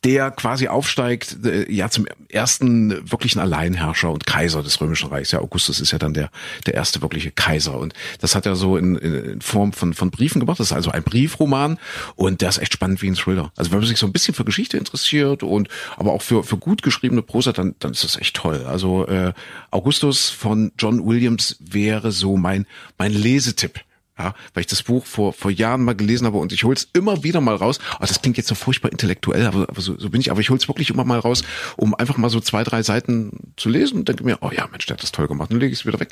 der 0.03 0.31
quasi 0.31 0.67
aufsteigt, 0.67 1.43
äh, 1.43 1.71
ja, 1.71 1.89
zum 1.89 2.07
ersten 2.29 3.11
wirklichen 3.11 3.39
Alleinherrscher 3.39 4.11
und 4.11 4.25
Kaiser 4.25 4.61
des 4.61 4.79
Römischen 4.79 5.09
Reichs. 5.09 5.31
Ja, 5.31 5.39
Augustus 5.39 5.79
ist 5.79 5.91
ja 5.91 5.97
dann 5.97 6.13
der, 6.13 6.29
der 6.65 6.75
erste 6.75 7.01
wirkliche 7.01 7.31
Kaiser. 7.31 7.77
Und 7.79 7.93
das 8.19 8.35
hat 8.35 8.45
er 8.45 8.55
so 8.55 8.77
in, 8.77 8.95
in, 8.95 9.41
Form 9.41 9.73
von, 9.73 9.93
von 9.93 10.11
Briefen 10.11 10.39
gemacht. 10.39 10.59
Das 10.59 10.67
ist 10.67 10.73
also 10.73 10.91
ein 10.91 11.03
Briefroman 11.03 11.79
und 12.15 12.41
der 12.41 12.49
ist 12.49 12.59
echt 12.59 12.73
spannend 12.73 13.01
wie 13.01 13.09
ein 13.09 13.15
Thriller. 13.15 13.51
Also 13.55 13.71
wenn 13.71 13.79
man 13.79 13.87
sich 13.87 13.97
so 13.97 14.05
ein 14.05 14.13
bisschen 14.13 14.35
für 14.35 14.45
Geschichte 14.45 14.77
interessiert 14.77 15.41
und 15.41 15.67
aber 15.95 16.13
auch 16.13 16.21
für, 16.21 16.43
für 16.43 16.57
gut 16.57 16.83
geschriebene 16.83 17.23
Prosa, 17.23 17.53
dann, 17.53 17.75
dann 17.79 17.91
ist 17.91 18.03
das 18.03 18.17
echt 18.17 18.35
toll. 18.35 18.65
Also 18.67 19.07
äh, 19.07 19.33
Augustus 19.71 20.29
von 20.29 20.71
John 20.77 21.05
Williams 21.05 21.57
wäre 21.59 22.11
so 22.11 22.37
mein, 22.37 22.67
mein 22.97 23.13
Lesetipp. 23.47 23.81
Ja, 24.19 24.33
weil 24.55 24.61
ich 24.61 24.67
das 24.67 24.81
Buch 24.81 25.05
vor, 25.05 25.31
vor 25.31 25.51
Jahren 25.51 25.83
mal 25.83 25.93
gelesen 25.93 26.25
habe 26.25 26.39
und 26.39 26.51
ich 26.51 26.63
hol's 26.63 26.87
immer 26.93 27.23
wieder 27.23 27.39
mal 27.39 27.53
raus. 27.55 27.77
Oh, 27.99 28.05
das 28.05 28.19
klingt 28.19 28.35
jetzt 28.37 28.47
so 28.47 28.55
furchtbar 28.55 28.91
intellektuell, 28.91 29.45
aber, 29.45 29.69
aber 29.69 29.79
so, 29.79 29.95
so 29.99 30.09
bin 30.09 30.19
ich. 30.19 30.31
Aber 30.31 30.39
ich 30.39 30.49
hol's 30.49 30.67
wirklich 30.67 30.89
immer 30.89 31.03
mal 31.03 31.19
raus, 31.19 31.43
um 31.75 31.93
einfach 31.93 32.17
mal 32.17 32.31
so 32.31 32.39
zwei, 32.39 32.63
drei 32.63 32.81
Seiten 32.81 33.53
zu 33.57 33.69
lesen 33.69 33.99
und 33.99 34.07
denke 34.09 34.23
mir, 34.23 34.39
oh 34.41 34.49
ja, 34.51 34.67
Mensch, 34.71 34.87
der 34.87 34.95
hat 34.97 35.03
das 35.03 35.11
toll 35.11 35.27
gemacht. 35.27 35.51
Dann 35.51 35.59
lege 35.59 35.71
ich 35.71 35.81
es 35.81 35.85
wieder 35.85 35.99
weg. 35.99 36.09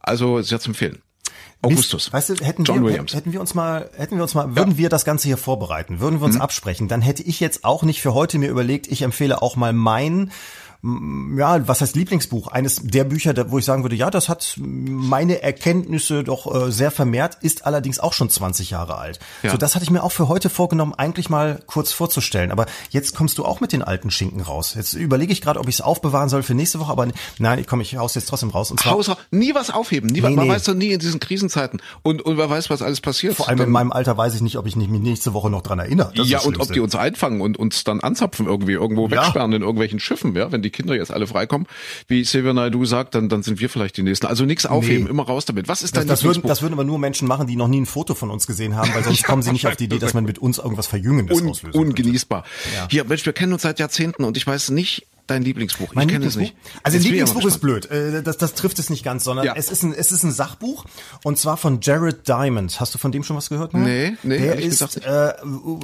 Also 0.00 0.42
sehr 0.42 0.58
zu 0.58 0.70
empfehlen. 0.70 0.98
Augustus. 1.62 2.12
Weißt 2.12 2.30
du, 2.30 2.34
hätten 2.44 2.64
John 2.64 2.82
wir, 2.82 2.90
Williams. 2.90 3.14
hätten 3.14 3.32
wir 3.32 3.40
uns 3.40 3.54
mal, 3.54 3.88
hätten 3.96 4.16
wir 4.16 4.24
uns 4.24 4.34
mal, 4.34 4.56
würden 4.56 4.76
wir 4.76 4.88
das 4.88 5.04
Ganze 5.04 5.28
hier 5.28 5.36
vorbereiten, 5.38 6.00
würden 6.00 6.16
Mhm. 6.16 6.20
wir 6.20 6.24
uns 6.26 6.40
absprechen, 6.40 6.88
dann 6.88 7.02
hätte 7.02 7.22
ich 7.22 7.38
jetzt 7.40 7.64
auch 7.64 7.84
nicht 7.84 8.02
für 8.02 8.12
heute 8.14 8.38
mir 8.38 8.50
überlegt, 8.50 8.88
ich 8.88 9.02
empfehle 9.02 9.40
auch 9.40 9.54
mal 9.56 9.72
mein 9.72 10.30
ja, 11.36 11.66
was 11.66 11.80
heißt 11.80 11.96
Lieblingsbuch? 11.96 12.48
Eines 12.48 12.80
der 12.82 13.04
Bücher, 13.04 13.34
wo 13.50 13.58
ich 13.58 13.64
sagen 13.64 13.82
würde, 13.84 13.96
ja, 13.96 14.10
das 14.10 14.28
hat 14.28 14.58
meine 14.58 15.42
Erkenntnisse 15.42 16.24
doch 16.24 16.52
äh, 16.66 16.70
sehr 16.70 16.90
vermehrt, 16.90 17.38
ist 17.40 17.66
allerdings 17.66 17.98
auch 18.00 18.12
schon 18.12 18.28
20 18.28 18.70
Jahre 18.70 18.98
alt. 18.98 19.18
Ja. 19.42 19.50
So, 19.52 19.56
das 19.56 19.74
hatte 19.74 19.84
ich 19.84 19.90
mir 19.90 20.02
auch 20.02 20.12
für 20.12 20.28
heute 20.28 20.50
vorgenommen, 20.50 20.92
eigentlich 20.94 21.30
mal 21.30 21.60
kurz 21.66 21.92
vorzustellen. 21.92 22.50
Aber 22.52 22.66
jetzt 22.90 23.14
kommst 23.16 23.38
du 23.38 23.44
auch 23.44 23.60
mit 23.60 23.72
den 23.72 23.82
alten 23.82 24.10
Schinken 24.10 24.40
raus. 24.42 24.74
Jetzt 24.76 24.92
überlege 24.94 25.32
ich 25.32 25.40
gerade, 25.40 25.58
ob 25.60 25.68
ich 25.68 25.76
es 25.76 25.80
aufbewahren 25.80 26.28
soll 26.28 26.42
für 26.42 26.54
nächste 26.54 26.80
Woche, 26.80 26.92
aber 26.92 27.08
nein, 27.38 27.58
ich 27.58 27.66
komme, 27.66 27.82
ich 27.82 27.96
haus 27.96 28.14
jetzt 28.14 28.28
trotzdem 28.28 28.50
raus. 28.50 28.70
Und 28.70 28.80
zwar 28.80 28.92
Hauser, 28.92 29.16
nie 29.30 29.54
was 29.54 29.70
aufheben. 29.70 30.10
Nie, 30.10 30.20
Nee, 30.20 30.30
man 30.36 30.46
nee. 30.46 30.52
weiß 30.52 30.64
doch 30.64 30.74
nie 30.74 30.90
in 30.92 30.98
diesen 31.00 31.20
Krisenzeiten. 31.20 31.80
Und, 32.02 32.22
und 32.22 32.36
wer 32.36 32.50
weiß, 32.50 32.68
was 32.70 32.82
alles 32.82 33.00
passiert. 33.00 33.34
vor 33.36 33.48
allem 33.48 33.58
Dann- 33.58 33.66
in 33.68 33.72
meinem 33.72 33.92
Alter 33.92 34.16
weiß 34.16 34.34
ich 34.34 34.40
nicht, 34.42 34.58
ob 34.58 34.66
ich 34.66 34.76
mich 34.76 34.88
nächste 34.88 35.32
Woche 35.34 35.50
noch 35.50 35.62
dran 35.62 35.78
erinnere. 35.78 36.12
Das 36.16 36.28
ja, 36.28 36.40
und 36.40 36.60
ob 36.60 36.72
die 36.72 36.80
uns 36.80 36.94
einfangen 36.94 37.40
und 37.40 37.56
uns 37.58 37.84
dann 37.84 38.00
anzapfen 38.00 38.46
irgendwie, 38.46 38.72
irgendwo 38.72 39.08
Ja. 39.08 39.22
wegsperren 39.22 39.52
in 39.52 39.62
irgendwelchen 39.62 39.98
Schiffen, 40.00 40.34
ja, 40.36 40.50
wenn 40.52 40.62
die 40.62 40.73
Kinder 40.74 40.94
jetzt 40.94 41.10
alle 41.12 41.26
freikommen, 41.26 41.66
wie 42.08 42.22
Xavier 42.22 42.52
Naidoo 42.52 42.84
sagt, 42.84 43.14
dann, 43.14 43.28
dann 43.30 43.42
sind 43.42 43.60
wir 43.60 43.70
vielleicht 43.70 43.96
die 43.96 44.02
Nächsten. 44.02 44.26
Also 44.26 44.44
nichts 44.44 44.66
aufheben, 44.66 45.04
Nee. 45.04 45.10
immer 45.10 45.22
raus 45.24 45.46
damit. 45.46 45.68
Was 45.68 45.82
ist 45.82 45.96
Das, 45.96 46.02
dein 46.02 46.08
das, 46.08 46.22
würden, 46.22 46.34
Lieblingsbuch? 46.34 46.48
das 46.48 46.62
würden 46.62 46.74
aber 46.74 46.84
nur 46.84 46.98
Menschen 46.98 47.26
machen, 47.28 47.46
die 47.46 47.56
noch 47.56 47.68
nie 47.68 47.80
ein 47.80 47.86
Foto 47.86 48.14
von 48.14 48.30
uns 48.30 48.46
gesehen 48.46 48.76
haben, 48.76 48.92
weil 48.94 49.02
sonst 49.04 49.24
kommen 49.24 49.42
sie 49.42 49.52
nicht 49.52 49.66
auf 49.66 49.76
die 49.76 49.84
Idee, 49.84 49.98
dass 49.98 50.12
man 50.14 50.24
mit 50.24 50.38
uns 50.38 50.58
irgendwas 50.58 50.86
Verjüngendes 50.86 51.40
Un, 51.40 51.48
auslösen 51.48 51.80
ungenießbar. 51.80 52.44
Ja. 52.74 52.88
Hier, 52.90 53.04
Mensch, 53.04 53.24
wir 53.24 53.32
kennen 53.32 53.52
uns 53.52 53.62
seit 53.62 53.78
Jahrzehnten 53.78 54.24
und 54.24 54.36
ich 54.36 54.46
weiß 54.46 54.70
nicht, 54.70 55.06
dein 55.26 55.42
Lieblingsbuch? 55.42 55.94
Mein 55.94 56.08
ich 56.08 56.12
kenne 56.14 56.26
es 56.26 56.34
Lieblingsbuch? 56.36 56.64
nicht. 56.72 56.80
Also 56.84 56.96
Jetzt 56.98 57.04
Lieblingsbuch 57.04 57.44
ist 57.46 57.58
blöd. 57.58 57.90
Äh, 57.90 58.22
Das, 58.22 58.36
das 58.38 58.54
trifft 58.54 58.78
es 58.78 58.90
nicht 58.90 59.04
ganz, 59.04 59.24
sondern 59.24 59.46
Ja. 59.46 59.54
es, 59.56 59.70
ist 59.70 59.82
ein, 59.82 59.92
es 59.94 60.12
ist 60.12 60.22
ein 60.22 60.32
Sachbuch 60.32 60.84
und 61.22 61.38
zwar 61.38 61.56
von 61.56 61.80
Jared 61.80 62.26
Diamond. 62.28 62.78
Hast 62.80 62.94
du 62.94 62.98
von 62.98 63.12
dem 63.12 63.22
schon 63.24 63.36
was 63.36 63.48
gehört? 63.48 63.72
Mark? 63.72 63.84
Nee, 63.84 64.14
nee, 64.22 64.38
Der 64.38 64.58
ist, 64.58 64.82
äh, 65.04 65.32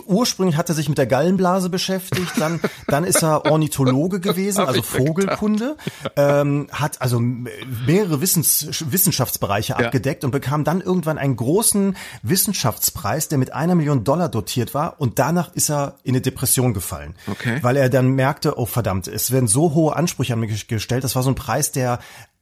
ursprünglich 0.06 0.56
hat 0.56 0.68
er 0.68 0.74
sich 0.74 0.88
mit 0.88 0.98
der 0.98 1.06
Gallenblase 1.06 1.70
beschäftigt, 1.70 2.32
dann, 2.38 2.60
dann 2.86 3.04
ist 3.04 3.22
er 3.22 3.46
Ornithologe 3.46 4.20
gewesen, 4.20 4.60
also 4.60 4.82
Vogelkunde, 4.82 5.76
ähm, 6.16 6.66
hat 6.72 7.00
also 7.00 7.20
mehrere 7.20 8.20
Wissens, 8.20 8.84
Wissenschaftsbereiche 8.90 9.74
Ja. 9.78 9.86
abgedeckt 9.86 10.24
und 10.24 10.30
bekam 10.30 10.64
dann 10.64 10.80
irgendwann 10.80 11.18
einen 11.18 11.36
großen 11.36 11.96
Wissenschaftspreis, 12.22 13.28
der 13.28 13.38
mit 13.38 13.52
einer 13.52 13.74
Million 13.74 14.04
Dollar 14.04 14.28
dotiert 14.28 14.74
war 14.74 15.00
und 15.00 15.18
danach 15.18 15.52
ist 15.54 15.70
er 15.70 15.96
in 16.02 16.14
eine 16.14 16.20
Depression 16.20 16.74
gefallen. 16.74 17.14
Okay. 17.30 17.58
Weil 17.62 17.76
er 17.76 17.88
dann 17.88 18.08
merkte, 18.10 18.58
oh 18.58 18.66
verdammt, 18.66 19.06
es 19.08 19.29
werden 19.32 19.48
so 19.48 19.74
hohe 19.74 19.96
Ansprüche 19.96 20.32
an 20.32 20.40
mich 20.40 20.68
gestellt. 20.68 21.04
Das 21.04 21.16
war 21.16 21.22
so 21.22 21.30
ein 21.30 21.34
Preis, 21.34 21.72
der 21.72 21.98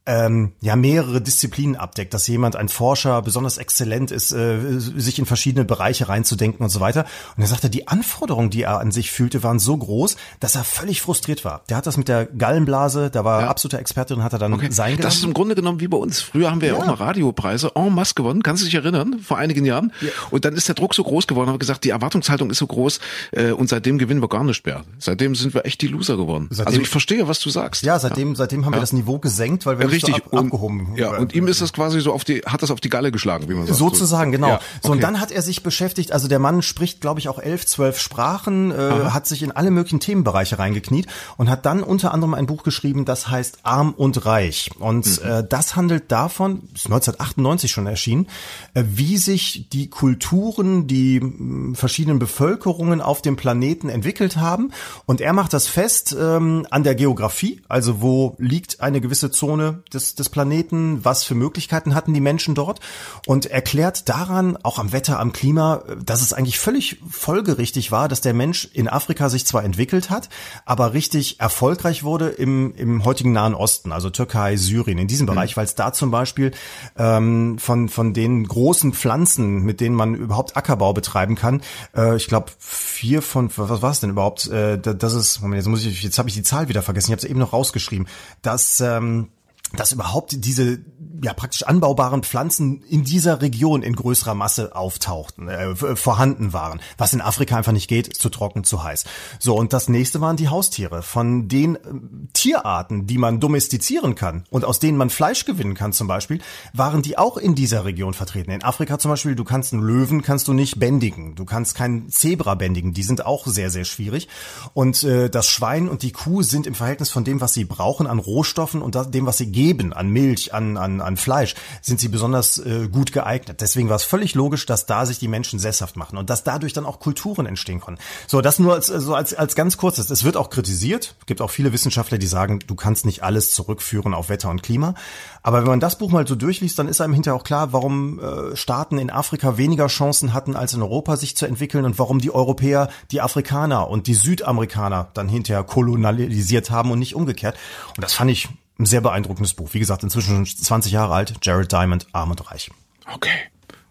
ähm, 0.09 0.53
ja 0.61 0.75
mehrere 0.75 1.21
Disziplinen 1.21 1.77
abdeckt, 1.77 2.15
dass 2.15 2.27
jemand, 2.27 2.57
ein 2.57 2.69
Forscher, 2.69 3.23
besonders 3.23 3.59
exzellent 3.59 4.11
ist, 4.11 4.33
äh, 4.33 4.59
sich 4.81 5.19
in 5.19 5.27
verschiedene 5.27 5.65
Bereiche 5.65 6.09
reinzudenken 6.09 6.65
und 6.65 6.71
so 6.71 6.81
weiter. 6.81 7.05
Und 7.37 7.43
er 7.43 7.47
sagte, 7.49 7.69
die 7.71 7.87
Anforderungen, 7.89 8.51
die 8.51 8.63
er 8.63 8.81
an 8.81 8.91
sich 8.91 9.11
fühlte, 9.11 9.43
waren 9.43 9.59
so 9.59 9.77
groß, 9.77 10.17
dass 10.41 10.55
er 10.57 10.65
völlig 10.65 11.03
frustriert 11.03 11.45
war. 11.45 11.63
Der 11.69 11.77
hat 11.77 11.87
das 11.87 11.97
mit 11.99 12.09
der 12.09 12.25
Gallenblase, 12.27 13.11
da 13.11 13.25
war 13.25 13.43
er 13.43 13.51
absoluter 13.51 13.79
Experte 13.79 14.15
und 14.17 14.23
hat 14.25 14.33
er 14.33 14.39
dann 14.39 14.55
Okay. 14.55 14.69
sein 14.71 14.97
Das 14.99 15.17
ist 15.17 15.25
im 15.25 15.35
Grunde 15.35 15.55
genommen 15.55 15.79
wie 15.81 15.89
bei 15.89 15.99
uns. 15.99 16.21
Früher 16.21 16.51
haben 16.51 16.61
wir 16.63 16.69
ja, 16.69 16.75
auch 16.77 16.87
mal 16.87 16.95
Radiopreise 16.95 17.73
en 17.75 17.95
masse 17.95 18.15
gewonnen. 18.15 18.43
Kannst 18.43 18.63
du 18.63 18.65
dich 18.65 18.75
erinnern? 18.75 19.21
Vor 19.23 19.37
einigen 19.39 19.65
Jahren. 19.67 19.93
Und 20.31 20.45
dann 20.47 20.55
ist 20.55 20.67
der 20.69 20.75
Druck 20.75 20.95
so 20.95 21.05
groß 21.05 21.27
geworden, 21.27 21.49
haben 21.49 21.55
wir 21.55 21.59
gesagt, 21.61 21.85
die 21.85 21.91
Erwartungshaltung 21.91 22.51
ist 22.51 22.59
so 22.59 22.67
groß 22.67 22.99
äh, 23.33 23.51
und 23.53 23.69
seitdem 23.69 23.99
gewinnen 23.99 24.23
wir 24.23 24.29
gar 24.29 24.43
nicht 24.45 24.65
mehr. 24.65 24.85
Seitdem 24.99 25.35
sind 25.35 25.53
wir 25.55 25.67
echt 25.67 25.83
die 25.83 25.89
Loser 25.89 26.17
geworden. 26.17 26.49
Seitdem- 26.51 26.67
also 26.67 26.81
ich 26.81 26.89
verstehe, 26.89 27.29
was 27.29 27.41
du 27.41 27.51
sagst. 27.51 27.83
Ja, 27.85 27.99
seitdem, 27.99 28.35
seitdem 28.37 28.65
haben 28.65 28.73
wir 28.75 28.81
das 28.81 28.93
Niveau 28.95 29.19
gesenkt, 29.19 29.67
weil 29.67 29.79
wir 29.79 29.98
Richtig. 30.07 30.17
so 30.17 30.23
ab, 30.25 30.33
und, 30.33 30.47
abgehoben 30.47 30.93
ja, 30.97 31.17
und 31.17 31.35
ihm 31.35 31.47
ist 31.49 31.61
das 31.61 31.73
quasi 31.73 32.01
so 32.01 32.13
auf 32.13 32.25
die, 32.25 32.41
hat 32.47 32.63
das 32.63 32.71
auf 32.71 32.81
die 32.81 32.89
Galle 32.89 33.13
geschlagen, 33.13 33.49
wie 33.49 33.55
man 33.55 33.67
sagt. 33.67 33.79
Sozusagen, 33.79 34.33
genau. 34.33 34.49
Ja, 34.49 34.61
So, 34.83 34.91
und 34.91 34.99
okay. 34.99 35.03
dann 35.03 35.21
hat 35.21 35.31
er 35.31 35.43
sich 35.43 35.63
beschäftigt, 35.63 36.13
also 36.13 36.29
der 36.29 36.39
Mann 36.39 36.63
spricht, 36.63 37.01
glaube 37.01 37.21
ich, 37.21 37.29
auch 37.29 37.39
elf, 37.39 37.67
zwölf 37.67 37.99
Sprachen, 37.99 38.71
äh, 38.71 38.75
hat 39.11 39.27
sich 39.27 39.43
in 39.43 39.53
alle 39.53 39.71
möglichen 39.71 40.01
Themenbereiche 40.01 40.59
reingekniet 40.59 41.07
und 41.37 41.49
hat 41.51 41.67
dann 41.67 41.83
unter 41.83 42.13
anderem 42.13 42.35
ein 42.35 42.47
Buch 42.47 42.63
geschrieben, 42.63 43.05
das 43.05 43.29
heißt 43.29 43.59
Arm 43.63 43.93
und 43.97 44.25
Reich. 44.27 44.71
Und 44.79 45.07
Mhm. 45.23 45.29
äh, 45.29 45.45
das 45.49 45.77
handelt 45.77 46.11
davon, 46.13 46.63
ist 46.75 46.87
1998 46.87 47.71
schon 47.71 47.87
erschienen, 47.87 48.27
äh, 48.75 48.85
wie 48.87 49.17
sich 49.19 49.69
die 49.73 49.89
Kulturen, 49.91 50.87
die 50.87 51.21
mh, 51.21 51.77
verschiedenen 51.77 52.19
Bevölkerungen 52.19 53.01
auf 53.01 53.23
dem 53.23 53.37
Planeten 53.37 53.89
entwickelt 53.89 54.37
haben. 54.37 54.73
Und 55.07 55.21
er 55.21 55.33
macht 55.33 55.53
das 55.53 55.67
fest 55.67 56.17
ähm, 56.19 56.67
an 56.71 56.83
der 56.85 56.95
Geografie, 56.95 57.61
also 57.69 58.01
wo 58.01 58.37
liegt 58.39 58.81
eine 58.81 59.01
gewisse 59.01 59.31
Zone 59.31 59.83
des, 59.95 60.15
des 60.15 60.29
Planeten, 60.29 61.05
was 61.05 61.25
für 61.25 61.35
Möglichkeiten 61.35 61.95
hatten 61.95 62.15
die 62.15 62.21
Menschen 62.21 62.55
dort? 62.55 62.81
Und 63.27 63.47
erklärt 63.47 64.09
daran, 64.09 64.57
auch 64.63 64.79
am 64.79 64.93
Wetter, 64.93 65.19
am 65.21 65.33
Klima, 65.33 65.83
dass 66.05 66.23
es 66.23 66.33
eigentlich 66.33 66.59
völlig 66.59 66.99
folgerichtig 67.11 67.91
war, 67.93 68.09
dass 68.09 68.21
der 68.21 68.35
Mensch 68.35 68.69
in 68.73 68.89
Afrika 68.89 69.29
sich 69.29 69.47
zwar 69.47 69.65
entwickelt 69.65 70.11
hat, 70.11 70.29
aber 70.65 70.93
richtig 70.93 71.41
erfolgreich 71.41 72.05
wurde 72.05 72.29
im, 72.29 72.75
im 72.75 73.05
heutigen 73.05 73.33
Nahen 73.33 73.55
Osten, 73.55 73.93
also 73.93 74.11
Türkei, 74.11 74.57
Syrien, 74.57 74.99
in 74.99 75.09
diesem 75.09 75.27
Bereich, 75.27 75.57
weil 75.57 75.65
es 75.65 75.75
da 75.75 75.93
zum 75.93 76.11
Beispiel 76.11 76.53
ähm, 76.97 77.59
von, 77.59 77.89
von 77.89 78.15
den 78.15 78.47
großen 78.47 78.93
Pflanzen, 78.93 79.63
mit 79.63 79.81
denen 79.81 79.95
man 79.95 80.15
überhaupt 80.15 80.57
Ackerbau 80.57 80.93
betreiben 80.93 81.35
kann, 81.35 81.63
äh, 81.97 82.17
ich 82.17 82.27
glaube 82.29 82.53
vier 82.59 83.23
von, 83.23 83.51
was 83.57 83.83
war 83.83 83.91
es 83.91 84.01
denn 84.01 84.11
überhaupt, 84.11 84.47
äh, 84.49 84.79
da- 84.79 84.93
das 84.95 85.15
ist, 85.15 85.41
Moment, 85.41 85.61
jetzt 85.61 85.69
muss 85.69 85.85
ich, 85.85 86.03
jetzt 86.03 86.19
habe 86.19 86.29
ich 86.29 86.35
die 86.35 86.43
Zahl 86.43 86.69
wieder 86.69 86.83
vergessen, 86.83 87.11
ich 87.11 87.13
habe 87.13 87.21
es 87.23 87.31
eben 87.31 87.39
noch 87.39 87.53
rausgeschrieben, 87.53 88.07
dass 88.43 88.81
ähm, 88.81 89.29
dass 89.77 89.93
überhaupt 89.93 90.45
diese 90.45 90.79
ja 91.21 91.33
praktisch 91.35 91.65
anbaubaren 91.65 92.23
Pflanzen 92.23 92.81
in 92.83 93.03
dieser 93.03 93.43
Region 93.43 93.83
in 93.83 93.97
größerer 93.97 94.35
Masse 94.37 94.77
auftauchten, 94.77 95.49
äh, 95.49 95.75
v- 95.75 95.97
vorhanden 95.97 96.53
waren, 96.53 96.81
was 96.97 97.13
in 97.13 97.21
Afrika 97.21 97.57
einfach 97.57 97.73
nicht 97.73 97.89
geht, 97.89 98.07
ist 98.07 98.23
zu 98.23 98.29
trocken, 98.29 98.63
zu 98.63 98.85
heiß. 98.85 99.05
So 99.41 99.57
und 99.57 99.73
das 99.73 99.89
nächste 99.89 100.21
waren 100.21 100.37
die 100.37 100.49
Haustiere. 100.49 101.03
Von 101.03 101.49
den 101.49 101.77
ähm, 101.85 102.29
Tierarten, 102.35 103.09
die 103.09 103.19
man 103.19 103.41
domestizieren 103.41 104.15
kann 104.15 104.45
und 104.51 104.65
aus 104.65 104.79
denen 104.79 104.97
man 104.97 105.11
Fleisch 105.11 105.45
gewinnen 105.45 105.75
kann 105.75 105.93
zum 105.93 106.07
Beispiel, 106.07 106.41
waren 106.73 107.03
die 107.03 107.19
auch 107.19 107.37
in 107.37 107.57
dieser 107.57 107.85
Region 107.85 108.15
vertreten. 108.15 108.53
In 108.53 108.63
Afrika 108.63 109.01
zum 109.01 109.11
Beispiel, 109.11 109.35
du 109.35 109.43
kannst 109.43 109.73
einen 109.73 109.83
Löwen 109.83 110.23
kannst 110.23 110.47
du 110.47 110.53
nicht 110.53 110.79
bändigen, 110.79 111.35
du 111.35 111.45
kannst 111.45 111.75
keinen 111.75 112.11
Zebra 112.11 112.55
bändigen, 112.55 112.95
die 112.95 113.03
sind 113.03 113.27
auch 113.27 113.45
sehr 113.47 113.71
sehr 113.71 113.85
schwierig. 113.85 114.29
Und 114.73 115.03
äh, 115.03 115.29
das 115.29 115.49
Schwein 115.49 115.89
und 115.89 116.03
die 116.03 116.13
Kuh 116.13 116.43
sind 116.45 116.69
im 116.69 116.77
Verhältnis 116.77 117.11
von 117.11 117.25
dem, 117.25 117.41
was 117.41 117.55
sie 117.55 117.65
brauchen 117.65 118.07
an 118.07 118.21
Rohstoffen 118.21 118.83
und 118.83 118.95
das, 118.95 119.11
dem, 119.11 119.27
was 119.27 119.39
sie 119.39 119.51
geben 119.59 119.93
an 119.93 120.09
Milch, 120.09 120.55
an 120.55 120.77
an, 120.77 121.01
an 121.01 121.17
Fleisch, 121.17 121.57
sind 121.83 121.99
sie 121.99 122.07
besonders 122.07 122.59
äh, 122.59 122.87
gut 122.87 123.13
geeignet. 123.13 123.61
Deswegen 123.61 123.89
war 123.89 123.97
es 123.97 124.05
völlig 124.05 124.37
logisch, 124.37 124.67
dass 124.67 124.87
da 124.87 125.05
sich 125.05 125.19
die 125.19 125.27
Menschen 125.27 125.59
sesshaft 125.59 125.97
machen 125.97 126.17
und 126.17 126.31
dass 126.31 126.45
dadurch 126.45 126.73
dann 126.73 126.87
auch 126.87 127.01
Kulturen 127.01 127.45
entstehen 127.45 127.81
konnten. 127.81 128.01
So, 128.29 128.41
das 128.41 128.61
nur 128.61 128.75
als 128.75 128.87
so 128.87 129.17
als 129.17 129.35
als 129.35 129.57
ganz 129.57 129.77
kurzes. 129.77 130.11
Es 130.11 130.23
wird 130.23 130.37
auch 130.37 130.51
kritisiert. 130.51 131.17
Es 131.19 131.27
gibt 131.27 131.41
auch 131.41 131.51
viele 131.51 131.73
Wissenschaftler, 131.73 132.19
die 132.19 132.29
sagen, 132.29 132.61
du 132.65 132.77
kannst 132.77 133.05
nicht 133.05 133.25
alles 133.25 133.51
zurückführen 133.51 134.15
auf 134.15 134.29
Wetter 134.29 134.49
und 134.49 134.63
Klima. 134.63 134.95
Aber 135.43 135.63
wenn 135.63 135.69
man 135.69 135.81
das 135.81 135.99
Buch 135.99 136.13
mal 136.13 136.25
so 136.25 136.37
durchliest, 136.37 136.79
dann 136.79 136.87
ist 136.87 137.01
einem 137.01 137.15
hinterher 137.15 137.35
auch 137.35 137.43
klar, 137.43 137.73
warum 137.73 138.21
äh, 138.21 138.55
Staaten 138.55 138.99
in 138.99 139.11
Afrika 139.11 139.59
weniger 139.59 139.89
Chancen 139.89 140.35
hatten 140.35 140.55
als 140.55 140.73
in 140.75 140.83
Europa 140.83 141.17
sich 141.17 141.37
zu 141.37 141.47
entwickeln 141.47 141.85
und 141.85 141.99
warum 141.99 142.21
die 142.21 142.31
Europäer 142.31 142.91
die 143.11 143.21
Afrikaner 143.21 143.89
und 143.89 144.07
die 144.07 144.15
Südamerikaner 144.15 145.09
dann 145.15 145.29
hinterher 145.29 145.65
kolonialisiert 145.65 146.71
haben 146.71 146.93
und 146.93 147.01
nicht 147.01 147.17
umgekehrt. 147.17 147.57
Und 147.97 148.05
das 148.05 148.15
fand 148.15 148.31
ich 148.31 148.49
ein 148.79 148.87
sehr 148.87 149.01
beeindruckendes 149.01 149.55
Buch. 149.55 149.71
Wie 149.73 149.79
gesagt, 149.79 150.03
inzwischen 150.03 150.47
schon 150.47 150.65
20 150.65 150.93
Jahre 150.93 151.15
alt. 151.15 151.35
Jared 151.43 151.71
Diamond, 151.73 152.07
Arm 152.13 152.31
und 152.31 152.51
Reich. 152.51 152.71
Okay. 153.13 153.31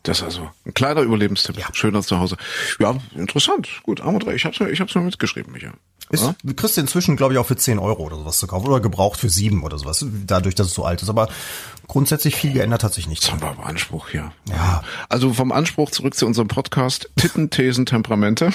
Das 0.04 0.20
ist 0.20 0.24
also 0.24 0.50
ein 0.66 0.74
kleiner 0.74 1.02
Überlebenstipp. 1.02 1.58
Schöner 1.74 2.02
zu 2.02 2.18
Hause. 2.18 2.38
Ja, 2.80 2.96
interessant. 3.16 3.68
Gut, 3.84 4.00
Arm 4.00 4.16
und 4.16 4.26
Reich. 4.26 4.38
Ich 4.38 4.46
hab's 4.46 4.60
mir, 4.60 4.70
ich 4.70 4.80
hab's 4.80 4.96
mir 4.96 5.02
mitgeschrieben, 5.02 5.52
Micha. 5.52 5.74
Ist, 6.10 6.34
du 6.42 6.54
kriegst 6.54 6.78
du 6.78 6.82
inzwischen, 6.82 7.18
glaube 7.18 7.34
ich, 7.34 7.40
auch 7.40 7.46
für 7.46 7.58
10 7.58 7.80
Euro 7.80 8.04
oder 8.04 8.16
sowas 8.16 8.38
zu 8.38 8.48
kaufen. 8.48 8.68
Oder 8.68 8.80
gebraucht 8.80 9.20
für 9.20 9.30
7 9.30 9.64
oder 9.64 9.78
sowas. 9.78 10.06
Dadurch, 10.26 10.56
dass 10.56 10.68
es 10.68 10.74
so 10.74 10.86
alt 10.86 11.02
ist. 11.02 11.10
Aber 11.10 11.28
grundsätzlich 11.88 12.36
viel 12.36 12.54
geändert 12.54 12.86
hat 12.86 12.94
sich 12.94 13.10
nichts. 13.10 13.26
Das 13.26 13.34
haben 13.34 13.42
wir 13.42 13.50
aber 13.50 13.66
Anspruch 13.66 14.08
hier. 14.08 14.32
Ja. 14.48 14.84
Also 15.10 15.34
vom 15.34 15.52
Anspruch 15.52 15.92
zurück 15.92 16.16
zu 16.16 16.26
unserem 16.26 16.48
Podcast. 16.48 17.10
Titten, 17.18 17.50
Thesen, 17.50 17.86
Temperamente. 17.86 18.52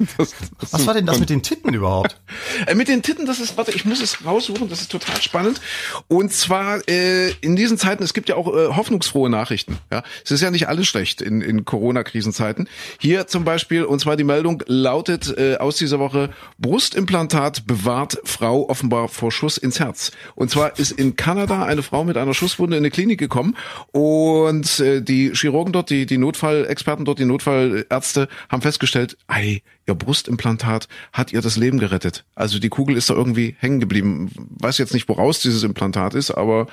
Das, 0.16 0.34
das 0.60 0.72
Was 0.72 0.86
war 0.86 0.94
denn 0.94 1.06
das 1.06 1.18
mit 1.18 1.30
den 1.30 1.42
Titten 1.42 1.74
überhaupt? 1.74 2.16
Äh, 2.66 2.74
mit 2.74 2.88
den 2.88 3.02
Titten, 3.02 3.26
das 3.26 3.40
ist, 3.40 3.56
warte, 3.56 3.70
ich 3.72 3.84
muss 3.84 4.00
es 4.02 4.24
raussuchen, 4.24 4.68
das 4.68 4.82
ist 4.82 4.90
total 4.90 5.20
spannend. 5.22 5.60
Und 6.08 6.32
zwar 6.32 6.86
äh, 6.88 7.30
in 7.40 7.56
diesen 7.56 7.78
Zeiten, 7.78 8.02
es 8.02 8.12
gibt 8.12 8.28
ja 8.28 8.36
auch 8.36 8.48
äh, 8.48 8.74
hoffnungsfrohe 8.74 9.30
Nachrichten. 9.30 9.78
Ja, 9.90 10.02
Es 10.24 10.30
ist 10.30 10.42
ja 10.42 10.50
nicht 10.50 10.68
alles 10.68 10.86
schlecht 10.86 11.22
in, 11.22 11.40
in 11.40 11.64
Corona-Krisenzeiten. 11.64 12.68
Hier 12.98 13.26
zum 13.26 13.44
Beispiel, 13.44 13.84
und 13.84 14.00
zwar 14.00 14.16
die 14.16 14.24
Meldung 14.24 14.62
lautet 14.66 15.36
äh, 15.38 15.56
aus 15.56 15.76
dieser 15.76 15.98
Woche, 15.98 16.30
Brustimplantat 16.58 17.66
bewahrt 17.66 18.18
Frau 18.24 18.68
offenbar 18.68 19.08
vor 19.08 19.32
Schuss 19.32 19.56
ins 19.56 19.80
Herz. 19.80 20.12
Und 20.34 20.50
zwar 20.50 20.78
ist 20.78 20.92
in 20.92 21.16
Kanada 21.16 21.64
eine 21.64 21.82
Frau 21.82 22.04
mit 22.04 22.16
einer 22.16 22.34
Schusswunde 22.34 22.76
in 22.76 22.82
eine 22.82 22.90
Klinik 22.90 23.18
gekommen 23.18 23.56
und 23.92 24.80
äh, 24.80 25.00
die 25.00 25.32
Chirurgen 25.34 25.72
dort, 25.72 25.90
die, 25.90 26.06
die 26.06 26.18
Notfallexperten 26.18 27.04
dort, 27.04 27.18
die 27.18 27.24
Notfallärzte 27.24 28.28
haben 28.48 28.62
festgestellt, 28.62 29.16
ei, 29.26 29.62
ihr 29.90 29.94
Brustimplantat 29.94 30.88
hat 31.12 31.32
ihr 31.32 31.42
das 31.42 31.56
Leben 31.56 31.78
gerettet. 31.78 32.24
Also 32.34 32.58
die 32.58 32.68
Kugel 32.68 32.96
ist 32.96 33.10
da 33.10 33.14
irgendwie 33.14 33.56
hängen 33.58 33.80
geblieben. 33.80 34.30
Weiß 34.60 34.78
jetzt 34.78 34.94
nicht, 34.94 35.08
woraus 35.08 35.40
dieses 35.40 35.64
Implantat 35.64 36.14
ist, 36.14 36.30
aber 36.30 36.68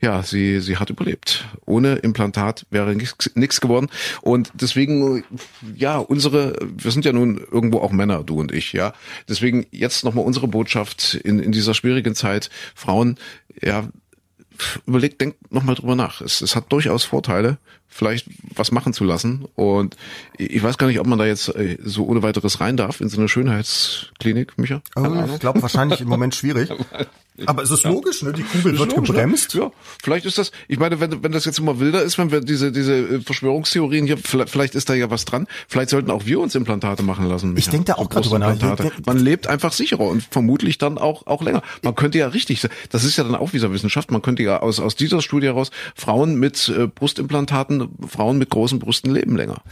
ja, 0.00 0.22
sie, 0.22 0.60
sie 0.60 0.76
hat 0.76 0.90
überlebt. 0.90 1.46
Ohne 1.66 1.96
Implantat 1.96 2.66
wäre 2.70 2.94
nichts 2.94 3.60
geworden. 3.60 3.88
Und 4.20 4.52
deswegen, 4.54 5.24
ja, 5.74 5.98
unsere, 5.98 6.56
wir 6.62 6.90
sind 6.90 7.04
ja 7.04 7.12
nun 7.12 7.38
irgendwo 7.50 7.80
auch 7.80 7.92
Männer, 7.92 8.22
du 8.22 8.40
und 8.40 8.52
ich, 8.52 8.72
ja. 8.72 8.94
Deswegen 9.28 9.66
jetzt 9.70 10.04
nochmal 10.04 10.24
unsere 10.24 10.48
Botschaft 10.48 11.14
in, 11.14 11.40
in 11.40 11.52
dieser 11.52 11.74
schwierigen 11.74 12.14
Zeit. 12.14 12.50
Frauen, 12.74 13.18
ja, 13.60 13.88
überlegt, 14.86 15.20
denkt 15.20 15.52
nochmal 15.52 15.74
drüber 15.74 15.96
nach. 15.96 16.20
Es, 16.20 16.40
es 16.40 16.54
hat 16.54 16.70
durchaus 16.70 17.04
Vorteile, 17.04 17.58
vielleicht 17.92 18.26
was 18.54 18.72
machen 18.72 18.92
zu 18.92 19.04
lassen. 19.04 19.44
Und 19.54 19.96
ich 20.38 20.62
weiß 20.62 20.78
gar 20.78 20.86
nicht, 20.86 20.98
ob 20.98 21.06
man 21.06 21.18
da 21.18 21.26
jetzt 21.26 21.48
äh, 21.54 21.78
so 21.82 22.06
ohne 22.06 22.22
weiteres 22.22 22.60
rein 22.60 22.76
darf 22.76 23.00
in 23.00 23.08
so 23.08 23.18
eine 23.18 23.28
Schönheitsklinik, 23.28 24.58
Micha. 24.58 24.82
Oh, 24.96 25.06
ich 25.32 25.40
glaube 25.40 25.62
wahrscheinlich 25.62 26.00
im 26.00 26.08
Moment 26.08 26.34
schwierig. 26.34 26.70
Aber 27.46 27.62
es 27.62 27.70
ist 27.70 27.84
logisch, 27.84 28.22
ne? 28.22 28.32
Die 28.32 28.42
Kugel 28.42 28.78
wird 28.78 28.92
logisch, 28.92 29.08
gebremst. 29.08 29.54
Ne? 29.54 29.62
Ja, 29.62 29.72
vielleicht 30.02 30.26
ist 30.26 30.36
das, 30.36 30.52
ich 30.68 30.78
meine, 30.78 31.00
wenn, 31.00 31.22
wenn 31.22 31.32
das 31.32 31.46
jetzt 31.46 31.58
immer 31.58 31.80
wilder 31.80 32.02
ist, 32.02 32.18
wenn 32.18 32.30
wir 32.30 32.40
diese, 32.40 32.72
diese 32.72 32.94
äh, 32.94 33.20
Verschwörungstheorien 33.20 34.06
hier, 34.06 34.18
vielleicht, 34.18 34.50
vielleicht 34.50 34.74
ist 34.74 34.90
da 34.90 34.94
ja 34.94 35.10
was 35.10 35.24
dran. 35.24 35.46
Vielleicht 35.66 35.88
sollten 35.88 36.10
auch 36.10 36.26
wir 36.26 36.40
uns 36.40 36.54
Implantate 36.54 37.02
machen 37.02 37.26
lassen. 37.26 37.56
Ich 37.56 37.70
denk 37.70 37.86
da 37.86 37.94
auch 37.94 38.10
grad 38.10 38.26
drüber 38.26 38.38
nach. 38.38 38.56
Man 39.06 39.18
lebt 39.18 39.46
einfach 39.46 39.72
sicherer 39.72 40.04
und 40.04 40.22
vermutlich 40.22 40.76
dann 40.76 40.98
auch, 40.98 41.26
auch 41.26 41.42
länger. 41.42 41.62
Man 41.82 41.94
könnte 41.94 42.18
ja 42.18 42.28
richtig, 42.28 42.66
das 42.90 43.04
ist 43.04 43.16
ja 43.16 43.24
dann 43.24 43.34
auch 43.34 43.54
wieder 43.54 43.72
Wissenschaft, 43.72 44.10
man 44.10 44.20
könnte 44.20 44.42
ja 44.42 44.60
aus, 44.60 44.78
aus 44.78 44.94
dieser 44.94 45.22
Studie 45.22 45.46
heraus 45.46 45.70
Frauen 45.94 46.36
mit 46.36 46.68
äh, 46.68 46.86
Brustimplantaten, 46.86 47.81
Frauen 48.06 48.38
mit 48.38 48.50
großen 48.50 48.78
Brüsten 48.78 49.10
leben 49.12 49.36
länger 49.36 49.62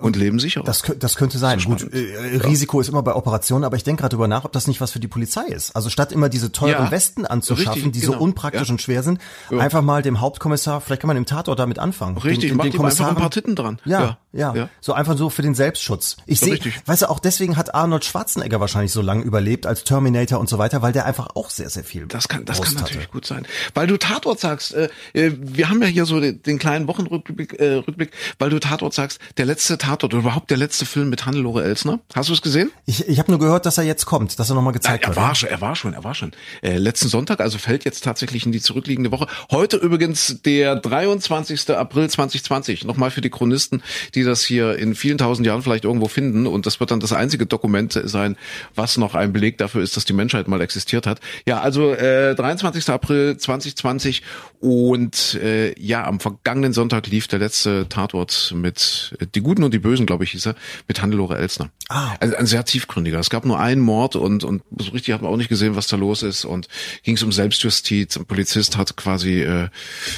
und 0.00 0.16
leben 0.16 0.38
sicherer. 0.38 0.64
Das, 0.64 0.82
das 0.98 1.16
könnte 1.16 1.38
sein. 1.38 1.58
ist 1.58 1.66
Gut, 1.66 1.82
äh, 1.92 2.38
Risiko 2.46 2.80
ist 2.80 2.88
immer 2.88 3.02
bei 3.02 3.14
Operationen, 3.14 3.64
aber 3.64 3.76
ich 3.76 3.84
denke 3.84 4.02
gerade 4.02 4.14
drüber 4.16 4.28
nach, 4.28 4.44
ob 4.44 4.52
das 4.52 4.66
nicht 4.66 4.80
was 4.80 4.90
für 4.92 5.00
die 5.00 5.08
Polizei 5.08 5.46
ist. 5.46 5.74
Also 5.76 5.90
statt 5.90 6.12
immer 6.12 6.28
diese 6.28 6.52
teuren 6.52 6.84
Ja, 6.84 6.90
Westen 6.90 7.26
anzuschaffen, 7.26 7.72
richtig, 7.84 7.92
die 7.92 8.00
genau. 8.00 8.12
so 8.14 8.18
unpraktisch 8.18 8.68
Ja. 8.68 8.72
und 8.74 8.80
schwer 8.82 9.02
sind, 9.02 9.18
einfach 9.50 9.82
mal 9.82 10.02
dem 10.02 10.20
Hauptkommissar, 10.20 10.80
vielleicht 10.80 11.00
kann 11.02 11.08
man 11.08 11.16
im 11.16 11.26
Tatort 11.26 11.58
damit 11.58 11.78
anfangen. 11.78 12.16
Richtig, 12.18 12.50
den, 12.50 12.56
macht 12.56 12.66
ihm 12.66 12.72
einfach 12.72 12.84
ein 12.84 12.90
Kommissaren- 12.90 13.16
paar 13.16 13.30
Titten 13.30 13.54
dran. 13.56 13.78
Ja, 13.84 14.18
ja, 14.34 14.54
Ja. 14.54 14.68
So 14.80 14.92
einfach 14.92 15.16
so 15.16 15.30
für 15.30 15.42
den 15.42 15.54
Selbstschutz. 15.54 16.16
Ich 16.26 16.40
Ja, 16.40 16.48
sehe, 16.56 16.72
weißt 16.86 17.02
du, 17.02 17.10
auch 17.10 17.18
deswegen 17.18 17.56
hat 17.56 17.74
Arnold 17.74 18.04
Schwarzenegger 18.04 18.60
wahrscheinlich 18.60 18.92
so 18.92 19.00
lange 19.02 19.22
überlebt 19.22 19.66
als 19.66 19.84
Terminator 19.84 20.38
und 20.40 20.48
so 20.48 20.58
weiter, 20.58 20.82
weil 20.82 20.92
der 20.92 21.06
einfach 21.06 21.28
auch 21.34 21.50
sehr, 21.50 21.70
sehr 21.70 21.84
viel 21.84 22.06
Das 22.06 22.28
kann, 22.28 22.44
das 22.44 22.58
Brust 22.58 22.70
kann 22.70 22.82
hatte. 22.82 22.92
natürlich 22.92 23.10
gut 23.10 23.26
sein. 23.26 23.46
Weil 23.74 23.86
du 23.86 23.96
Tatort 23.96 24.40
sagst, 24.40 24.74
äh, 24.74 24.88
äh, 25.12 25.32
wir 25.38 25.68
haben 25.68 25.80
ja 25.82 25.88
hier 25.88 26.06
so 26.06 26.20
den, 26.20 26.42
den 26.42 26.58
kleinen 26.58 26.88
Wochenrückblick, 26.88 27.58
äh, 27.60 27.74
Rückblick, 27.74 28.12
weil 28.38 28.50
du 28.50 28.58
Tatort 28.58 28.94
sagst, 28.94 29.18
der 29.36 29.46
letzte 29.46 29.78
Tatort 29.78 30.12
oder 30.14 30.22
überhaupt 30.22 30.50
der 30.50 30.56
letzte 30.58 30.86
Film 30.86 31.08
mit 31.10 31.26
Hannelore 31.26 31.64
Elsner. 31.64 32.00
Hast 32.14 32.28
du 32.28 32.32
es 32.32 32.42
gesehen? 32.42 32.70
Ich, 32.86 33.08
ich 33.08 33.18
habe 33.18 33.30
nur 33.30 33.38
gehört, 33.40 33.66
dass 33.66 33.78
er 33.78 33.84
jetzt 33.84 34.06
kommt, 34.06 34.38
dass 34.38 34.50
er 34.50 34.54
nochmal 34.54 34.72
gezeigt 34.72 35.04
er 35.04 35.08
wird. 35.10 35.16
war 35.16 35.34
schon, 35.34 35.48
er 35.48 35.60
war 35.60 35.76
schon, 35.76 35.94
er 35.94 36.04
war 36.04 36.14
schon. 36.14 36.32
Äh, 36.62 36.78
letzten 36.78 37.08
Sonntag, 37.08 37.40
also 37.40 37.58
fällt 37.58 37.84
jetzt 37.84 38.02
tatsächlich 38.04 38.46
in 38.46 38.52
die 38.52 38.60
zurückliegende 38.60 39.10
Woche. 39.12 39.26
Heute 39.50 39.76
übrigens 39.76 40.40
der 40.44 40.76
23. 40.76 41.70
April 41.70 42.10
2020. 42.10 42.84
Nochmal 42.84 43.10
für 43.10 43.20
die 43.20 43.30
Chronisten, 43.30 43.82
die 44.14 44.23
das 44.24 44.44
hier 44.44 44.76
in 44.76 44.94
vielen 44.94 45.18
tausend 45.18 45.46
Jahren 45.46 45.62
vielleicht 45.62 45.84
irgendwo 45.84 46.08
finden. 46.08 46.46
Und 46.46 46.66
das 46.66 46.80
wird 46.80 46.90
dann 46.90 47.00
das 47.00 47.12
einzige 47.12 47.46
Dokument 47.46 47.98
sein, 48.04 48.36
was 48.74 48.96
noch 48.96 49.14
ein 49.14 49.32
Beleg 49.32 49.58
dafür 49.58 49.82
ist, 49.82 49.96
dass 49.96 50.04
die 50.04 50.12
Menschheit 50.12 50.48
mal 50.48 50.60
existiert 50.60 51.06
hat. 51.06 51.20
Ja, 51.46 51.60
also 51.60 51.92
äh, 51.92 52.34
23. 52.34 52.88
April 52.90 53.36
2020 53.36 54.22
und 54.64 55.34
äh, 55.34 55.78
ja, 55.78 56.06
am 56.06 56.20
vergangenen 56.20 56.72
Sonntag 56.72 57.06
lief 57.08 57.28
der 57.28 57.38
letzte 57.38 57.86
Tatort 57.90 58.54
mit 58.56 59.14
äh, 59.20 59.26
Die 59.26 59.42
Guten 59.42 59.62
und 59.62 59.74
die 59.74 59.78
Bösen, 59.78 60.06
glaube 60.06 60.24
ich, 60.24 60.30
hieß 60.30 60.46
er, 60.46 60.54
mit 60.88 61.02
Hannelore 61.02 61.36
Elsner. 61.36 61.68
Ah. 61.90 62.14
Also 62.18 62.34
ein 62.36 62.46
sehr 62.46 62.64
tiefgründiger. 62.64 63.18
Es 63.18 63.28
gab 63.28 63.44
nur 63.44 63.60
einen 63.60 63.82
Mord 63.82 64.16
und, 64.16 64.42
und 64.42 64.62
so 64.78 64.92
richtig 64.92 65.12
hat 65.12 65.20
man 65.20 65.30
auch 65.30 65.36
nicht 65.36 65.50
gesehen, 65.50 65.76
was 65.76 65.86
da 65.88 65.96
los 65.96 66.22
ist. 66.22 66.46
Und 66.46 66.68
ging 67.02 67.16
es 67.16 67.22
um 67.22 67.30
Selbstjustiz. 67.30 68.16
Ein 68.16 68.24
Polizist 68.24 68.78
hat 68.78 68.96
quasi 68.96 69.42
äh, 69.42 69.68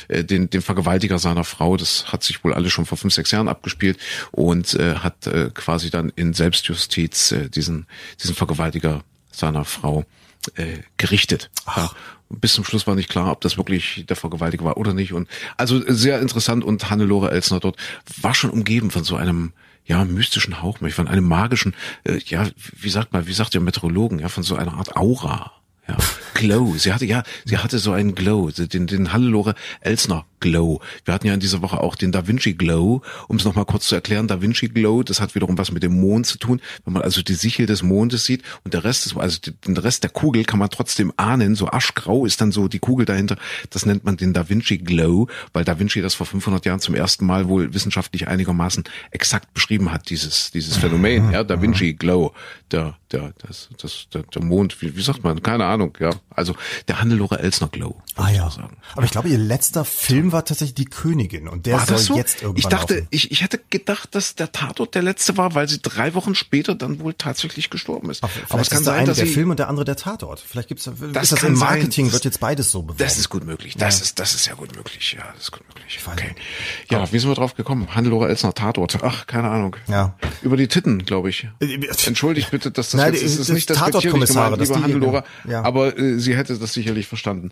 äh, 0.06 0.22
den, 0.22 0.48
den 0.48 0.62
Vergewaltiger 0.62 1.18
seiner 1.18 1.42
Frau, 1.42 1.76
das 1.76 2.12
hat 2.12 2.22
sich 2.22 2.44
wohl 2.44 2.54
alles 2.54 2.72
schon 2.72 2.86
vor 2.86 2.98
fünf, 2.98 3.14
sechs 3.14 3.32
Jahren 3.32 3.48
abgespielt 3.48 3.98
und 4.30 4.74
äh, 4.74 4.94
hat 4.94 5.26
äh, 5.26 5.50
quasi 5.52 5.90
dann 5.90 6.12
in 6.14 6.34
Selbstjustiz 6.34 7.32
äh, 7.32 7.50
diesen, 7.50 7.86
diesen 8.22 8.36
Vergewaltiger 8.36 9.02
seiner 9.32 9.64
Frau 9.64 10.04
äh, 10.54 10.78
gerichtet. 10.98 11.50
Ja. 11.66 11.90
Bis 12.28 12.54
zum 12.54 12.64
Schluss 12.64 12.86
war 12.86 12.94
nicht 12.94 13.08
klar, 13.08 13.30
ob 13.30 13.40
das 13.40 13.56
wirklich 13.56 14.04
der 14.08 14.16
Vergewaltiger 14.16 14.64
war 14.64 14.76
oder 14.76 14.94
nicht. 14.94 15.12
Und 15.12 15.28
also 15.56 15.80
sehr 15.86 16.20
interessant 16.20 16.64
und 16.64 16.90
Hannelore 16.90 17.30
Elsner 17.30 17.60
dort 17.60 17.76
war 18.20 18.34
schon 18.34 18.50
umgeben 18.50 18.90
von 18.90 19.04
so 19.04 19.16
einem 19.16 19.52
ja 19.84 20.04
mystischen 20.04 20.62
Hauch, 20.62 20.78
von 20.78 21.08
einem 21.08 21.28
magischen, 21.28 21.74
äh, 22.04 22.18
ja 22.26 22.48
wie 22.56 22.90
sagt 22.90 23.12
man, 23.12 23.26
wie 23.26 23.32
sagt 23.32 23.54
der 23.54 23.60
Meteorologen, 23.60 24.18
ja 24.18 24.28
von 24.28 24.42
so 24.42 24.56
einer 24.56 24.74
Art 24.74 24.96
Aura. 24.96 25.52
Glow. 26.36 26.76
Sie 26.76 26.92
hatte 26.92 27.06
ja, 27.06 27.22
sie 27.44 27.56
hatte 27.58 27.78
so 27.78 27.92
einen 27.92 28.14
Glow, 28.14 28.50
den 28.50 28.86
den 28.86 29.12
Hannelore 29.12 29.54
Elsner 29.80 30.26
Glow. 30.40 30.80
Wir 31.04 31.14
hatten 31.14 31.26
ja 31.26 31.34
in 31.34 31.40
dieser 31.40 31.62
Woche 31.62 31.80
auch 31.80 31.94
den 31.94 32.12
Da 32.12 32.26
Vinci 32.26 32.54
Glow, 32.54 33.02
um 33.28 33.36
es 33.36 33.44
noch 33.44 33.54
mal 33.54 33.64
kurz 33.64 33.88
zu 33.88 33.94
erklären. 33.94 34.28
Da 34.28 34.42
Vinci 34.42 34.68
Glow, 34.68 35.02
das 35.02 35.20
hat 35.20 35.34
wiederum 35.34 35.56
was 35.58 35.72
mit 35.72 35.82
dem 35.82 35.98
Mond 35.98 36.26
zu 36.26 36.38
tun. 36.38 36.60
Wenn 36.84 36.92
man 36.92 37.02
also 37.02 37.22
die 37.22 37.34
Sichel 37.34 37.66
des 37.66 37.82
Mondes 37.82 38.24
sieht 38.24 38.42
und 38.64 38.74
der 38.74 38.84
Rest 38.84 39.06
ist, 39.06 39.16
also 39.16 39.38
den 39.66 39.76
Rest 39.76 40.02
der 40.02 40.10
Kugel 40.10 40.44
kann 40.44 40.58
man 40.58 40.70
trotzdem 40.70 41.12
ahnen. 41.16 41.54
So 41.54 41.68
aschgrau 41.68 42.26
ist 42.26 42.40
dann 42.40 42.52
so 42.52 42.68
die 42.68 42.78
Kugel 42.78 43.06
dahinter. 43.06 43.36
Das 43.70 43.86
nennt 43.86 44.04
man 44.04 44.16
den 44.16 44.34
Da 44.34 44.48
Vinci 44.48 44.78
Glow, 44.78 45.28
weil 45.52 45.64
Da 45.64 45.78
Vinci 45.78 46.02
das 46.02 46.14
vor 46.14 46.26
500 46.26 46.66
Jahren 46.66 46.80
zum 46.80 46.94
ersten 46.94 47.24
Mal 47.24 47.48
wohl 47.48 47.72
wissenschaftlich 47.72 48.28
einigermaßen 48.28 48.84
exakt 49.10 49.54
beschrieben 49.54 49.90
hat. 49.90 50.10
Dieses 50.10 50.50
dieses 50.50 50.76
Phänomen, 50.76 51.30
ja, 51.32 51.44
Da 51.44 51.62
Vinci 51.62 51.94
Glow, 51.94 52.34
der 52.70 52.96
der 53.10 53.32
das 53.46 53.70
das 53.80 54.06
der, 54.12 54.22
der 54.22 54.44
Mond. 54.44 54.80
Wie, 54.82 54.96
wie 54.96 55.02
sagt 55.02 55.24
man? 55.24 55.42
Keine 55.42 55.64
Ahnung. 55.64 55.96
Ja, 55.98 56.10
also 56.36 56.54
der 56.88 57.00
Hannelore 57.00 57.38
Elsner 57.38 57.68
Glow. 57.68 57.96
Ah 58.16 58.30
ja. 58.30 58.50
Aber 58.94 59.04
ich 59.04 59.10
glaube, 59.10 59.28
ihr 59.28 59.38
letzter 59.38 59.84
Film 59.84 60.32
war 60.32 60.44
tatsächlich 60.44 60.74
Die 60.74 60.84
Königin 60.84 61.48
und 61.48 61.66
der 61.66 61.78
War 61.78 61.86
soll 61.86 61.96
das 61.96 62.04
so? 62.06 62.16
jetzt 62.16 62.42
irgendwann 62.42 62.58
ich 62.58 62.66
dachte, 62.66 62.94
laufen. 62.94 63.08
ich, 63.10 63.30
ich 63.30 63.42
hätte 63.42 63.60
gedacht, 63.70 64.14
dass 64.14 64.34
der 64.34 64.52
Tatort 64.52 64.94
der 64.94 65.02
letzte 65.02 65.36
war, 65.36 65.54
weil 65.54 65.68
sie 65.68 65.80
drei 65.80 66.14
Wochen 66.14 66.34
später 66.34 66.74
dann 66.74 67.00
wohl 67.00 67.14
tatsächlich 67.14 67.70
gestorben 67.70 68.10
ist. 68.10 68.22
Vielleicht 68.48 68.72
ist 68.72 68.86
der 68.86 68.94
eine 68.94 69.12
der 69.14 69.26
Film 69.26 69.50
und 69.50 69.58
der 69.58 69.68
andere 69.68 69.84
der 69.84 69.96
Tatort. 69.96 70.40
Vielleicht 70.46 70.68
gibt's 70.68 70.84
Das 70.84 70.94
ist 70.94 71.32
das 71.32 71.40
kann 71.40 71.50
im 71.50 71.56
sein. 71.56 71.68
Marketing 71.68 72.06
Das- 72.06 72.14
wird 72.14 72.24
jetzt 72.24 72.40
beides 72.40 72.70
so 72.70 72.82
beworben. 72.82 72.98
Das 72.98 73.18
ist 73.18 73.28
gut 73.28 73.44
möglich. 73.44 73.74
Das 73.76 73.98
Ja. 73.98 74.02
ist, 74.04 74.18
das 74.18 74.34
ist 74.34 74.46
ja 74.46 74.54
gut 74.54 74.74
möglich. 74.76 75.14
Ja, 75.18 75.24
das 75.34 75.44
ist 75.44 75.52
gut 75.52 75.62
möglich. 75.68 75.98
Okay. 76.06 76.34
Ja, 76.90 77.10
wie 77.12 77.18
sind 77.18 77.28
wir 77.30 77.34
drauf 77.34 77.54
gekommen? 77.54 77.88
Hannelore 77.94 78.28
Elsner 78.28 78.54
Tatort. 78.54 78.98
Ach, 79.02 79.26
keine 79.26 79.48
Ahnung. 79.50 79.76
Ja. 79.88 80.14
Über 80.42 80.56
die 80.56 80.68
Titten, 80.68 81.04
glaube 81.04 81.30
ich. 81.30 81.48
Äh, 81.60 81.78
Entschuldigt 82.06 82.50
bitte, 82.50 82.70
dass 82.70 82.90
das 82.90 83.00
Nein, 83.00 83.14
jetzt, 83.14 83.22
es 83.24 83.32
ist 83.32 83.40
das 83.40 83.48
nicht 83.50 83.68
das 83.70 83.78
Tatortkommissare, 83.78 84.56
dass 84.56 84.68
lieber 84.68 84.82
Hannelore, 84.82 85.24
ja. 85.48 85.62
aber 85.62 85.98
äh, 85.98 86.18
sie 86.26 86.36
hätte 86.36 86.56
das 86.58 86.74
sicherlich 86.74 87.06
verstanden. 87.06 87.50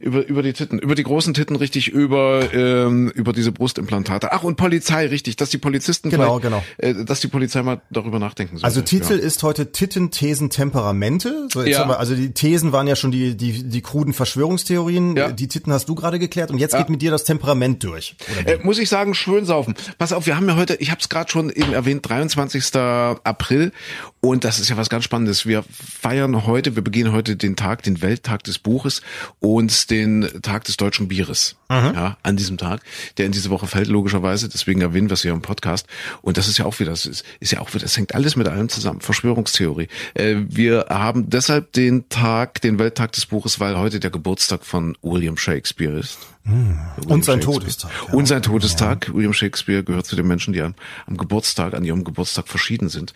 Über, 0.00 0.26
über 0.26 0.42
die 0.42 0.52
Titten, 0.52 0.78
über 0.78 0.94
die 0.94 1.04
großen 1.04 1.34
Titten, 1.34 1.56
richtig, 1.56 1.88
über, 1.88 2.52
ähm, 2.52 3.08
über 3.10 3.32
diese 3.32 3.52
Brustimplantate. 3.52 4.32
Ach, 4.32 4.42
und 4.42 4.56
Polizei, 4.56 5.06
richtig, 5.06 5.36
dass 5.36 5.50
die 5.50 5.58
Polizisten 5.58 6.10
Genau, 6.10 6.40
vielleicht, 6.40 6.64
Äh, 6.78 7.04
dass 7.04 7.20
die 7.20 7.28
Polizei 7.28 7.62
mal 7.62 7.80
darüber 7.90 8.18
nachdenken 8.18 8.56
sollte. 8.56 8.66
Also 8.66 8.80
Titel 8.80 9.14
ja. 9.14 9.20
ist 9.24 9.42
heute 9.42 9.72
Titten, 9.72 10.10
Thesen, 10.10 10.50
Temperamente. 10.50 11.48
So, 11.52 11.62
Ja. 11.62 11.86
wir, 11.86 11.98
also 12.00 12.14
die 12.14 12.32
Thesen 12.32 12.72
waren 12.72 12.86
ja 12.86 12.96
schon 12.96 13.10
die, 13.12 13.36
die, 13.36 13.62
die 13.62 13.80
kruden 13.82 14.12
Verschwörungstheorien. 14.12 15.16
Ja. 15.16 15.30
Die 15.30 15.48
Titten 15.48 15.72
hast 15.72 15.88
du 15.88 15.94
gerade 15.94 16.18
geklärt 16.18 16.50
und 16.50 16.58
jetzt 16.58 16.76
geht 16.76 16.88
mit 16.88 17.02
dir 17.02 17.10
das 17.10 17.24
Temperament 17.24 17.82
durch. 17.84 18.16
Äh, 18.46 18.58
muss 18.62 18.78
ich 18.78 18.88
sagen, 18.88 19.14
schön 19.14 19.44
saufen. 19.44 19.74
Pass 19.98 20.12
auf, 20.12 20.26
wir 20.26 20.36
haben 20.36 20.48
ja 20.48 20.56
heute, 20.56 20.74
ich 20.76 20.90
habe 20.90 21.00
es 21.00 21.08
gerade 21.08 21.30
schon 21.30 21.50
eben 21.50 21.72
erwähnt, 21.72 22.08
23. 22.08 22.74
April 22.74 23.72
und 24.20 24.44
das 24.44 24.58
ist 24.58 24.70
ja 24.70 24.76
was 24.76 24.88
ganz 24.88 25.04
Spannendes. 25.04 25.44
Wir 25.46 25.64
feiern 25.70 26.46
heute, 26.46 26.76
wir 26.76 26.82
begehen 26.82 27.12
heute 27.12 27.36
den 27.36 27.56
Tag, 27.56 27.82
den 27.82 28.00
Welttag 28.14 28.44
des 28.44 28.60
Buches 28.60 29.02
und 29.40 29.90
den 29.90 30.28
Tag 30.42 30.62
des 30.64 30.76
deutschen 30.76 31.08
Bieres. 31.08 31.56
Ja, 31.70 32.16
an 32.22 32.36
diesem 32.36 32.58
Tag, 32.58 32.82
der 33.18 33.26
in 33.26 33.32
diese 33.32 33.50
Woche 33.50 33.66
fällt, 33.66 33.88
logischerweise. 33.88 34.48
Deswegen 34.48 34.80
erwähnen 34.80 35.08
wir 35.08 35.14
es 35.14 35.22
hier 35.22 35.32
im 35.32 35.42
Podcast. 35.42 35.88
Und 36.22 36.36
das 36.36 36.46
ist 36.46 36.58
ja 36.58 36.64
auch 36.64 36.78
wieder, 36.78 36.92
das 36.92 37.06
ist, 37.06 37.24
ist 37.40 37.50
ja 37.50 37.60
auch 37.60 37.74
wieder, 37.74 37.82
das 37.82 37.96
hängt 37.96 38.14
alles 38.14 38.36
mit 38.36 38.46
allem 38.46 38.68
zusammen. 38.68 39.00
Verschwörungstheorie. 39.00 39.88
Äh, 40.14 40.36
wir 40.46 40.86
haben 40.90 41.28
deshalb 41.28 41.72
den 41.72 42.08
Tag, 42.08 42.60
den 42.60 42.78
Welttag 42.78 43.10
des 43.12 43.26
Buches, 43.26 43.58
weil 43.58 43.76
heute 43.76 43.98
der 43.98 44.10
Geburtstag 44.10 44.64
von 44.64 44.96
William 45.02 45.36
Shakespeare 45.36 45.98
ist. 45.98 46.18
William 46.44 46.78
Und 47.08 47.24
sein. 47.24 47.40
Todestag, 47.40 47.90
ja. 48.06 48.14
Und 48.14 48.26
sein 48.26 48.42
Todestag. 48.42 49.12
William 49.12 49.32
Shakespeare 49.32 49.82
gehört 49.82 50.06
zu 50.06 50.14
den 50.14 50.28
Menschen, 50.28 50.52
die 50.52 50.62
am, 50.62 50.74
am 51.06 51.16
Geburtstag, 51.16 51.74
an 51.74 51.82
ihrem 51.82 52.04
Geburtstag 52.04 52.46
verschieden 52.46 52.88
sind. 52.88 53.14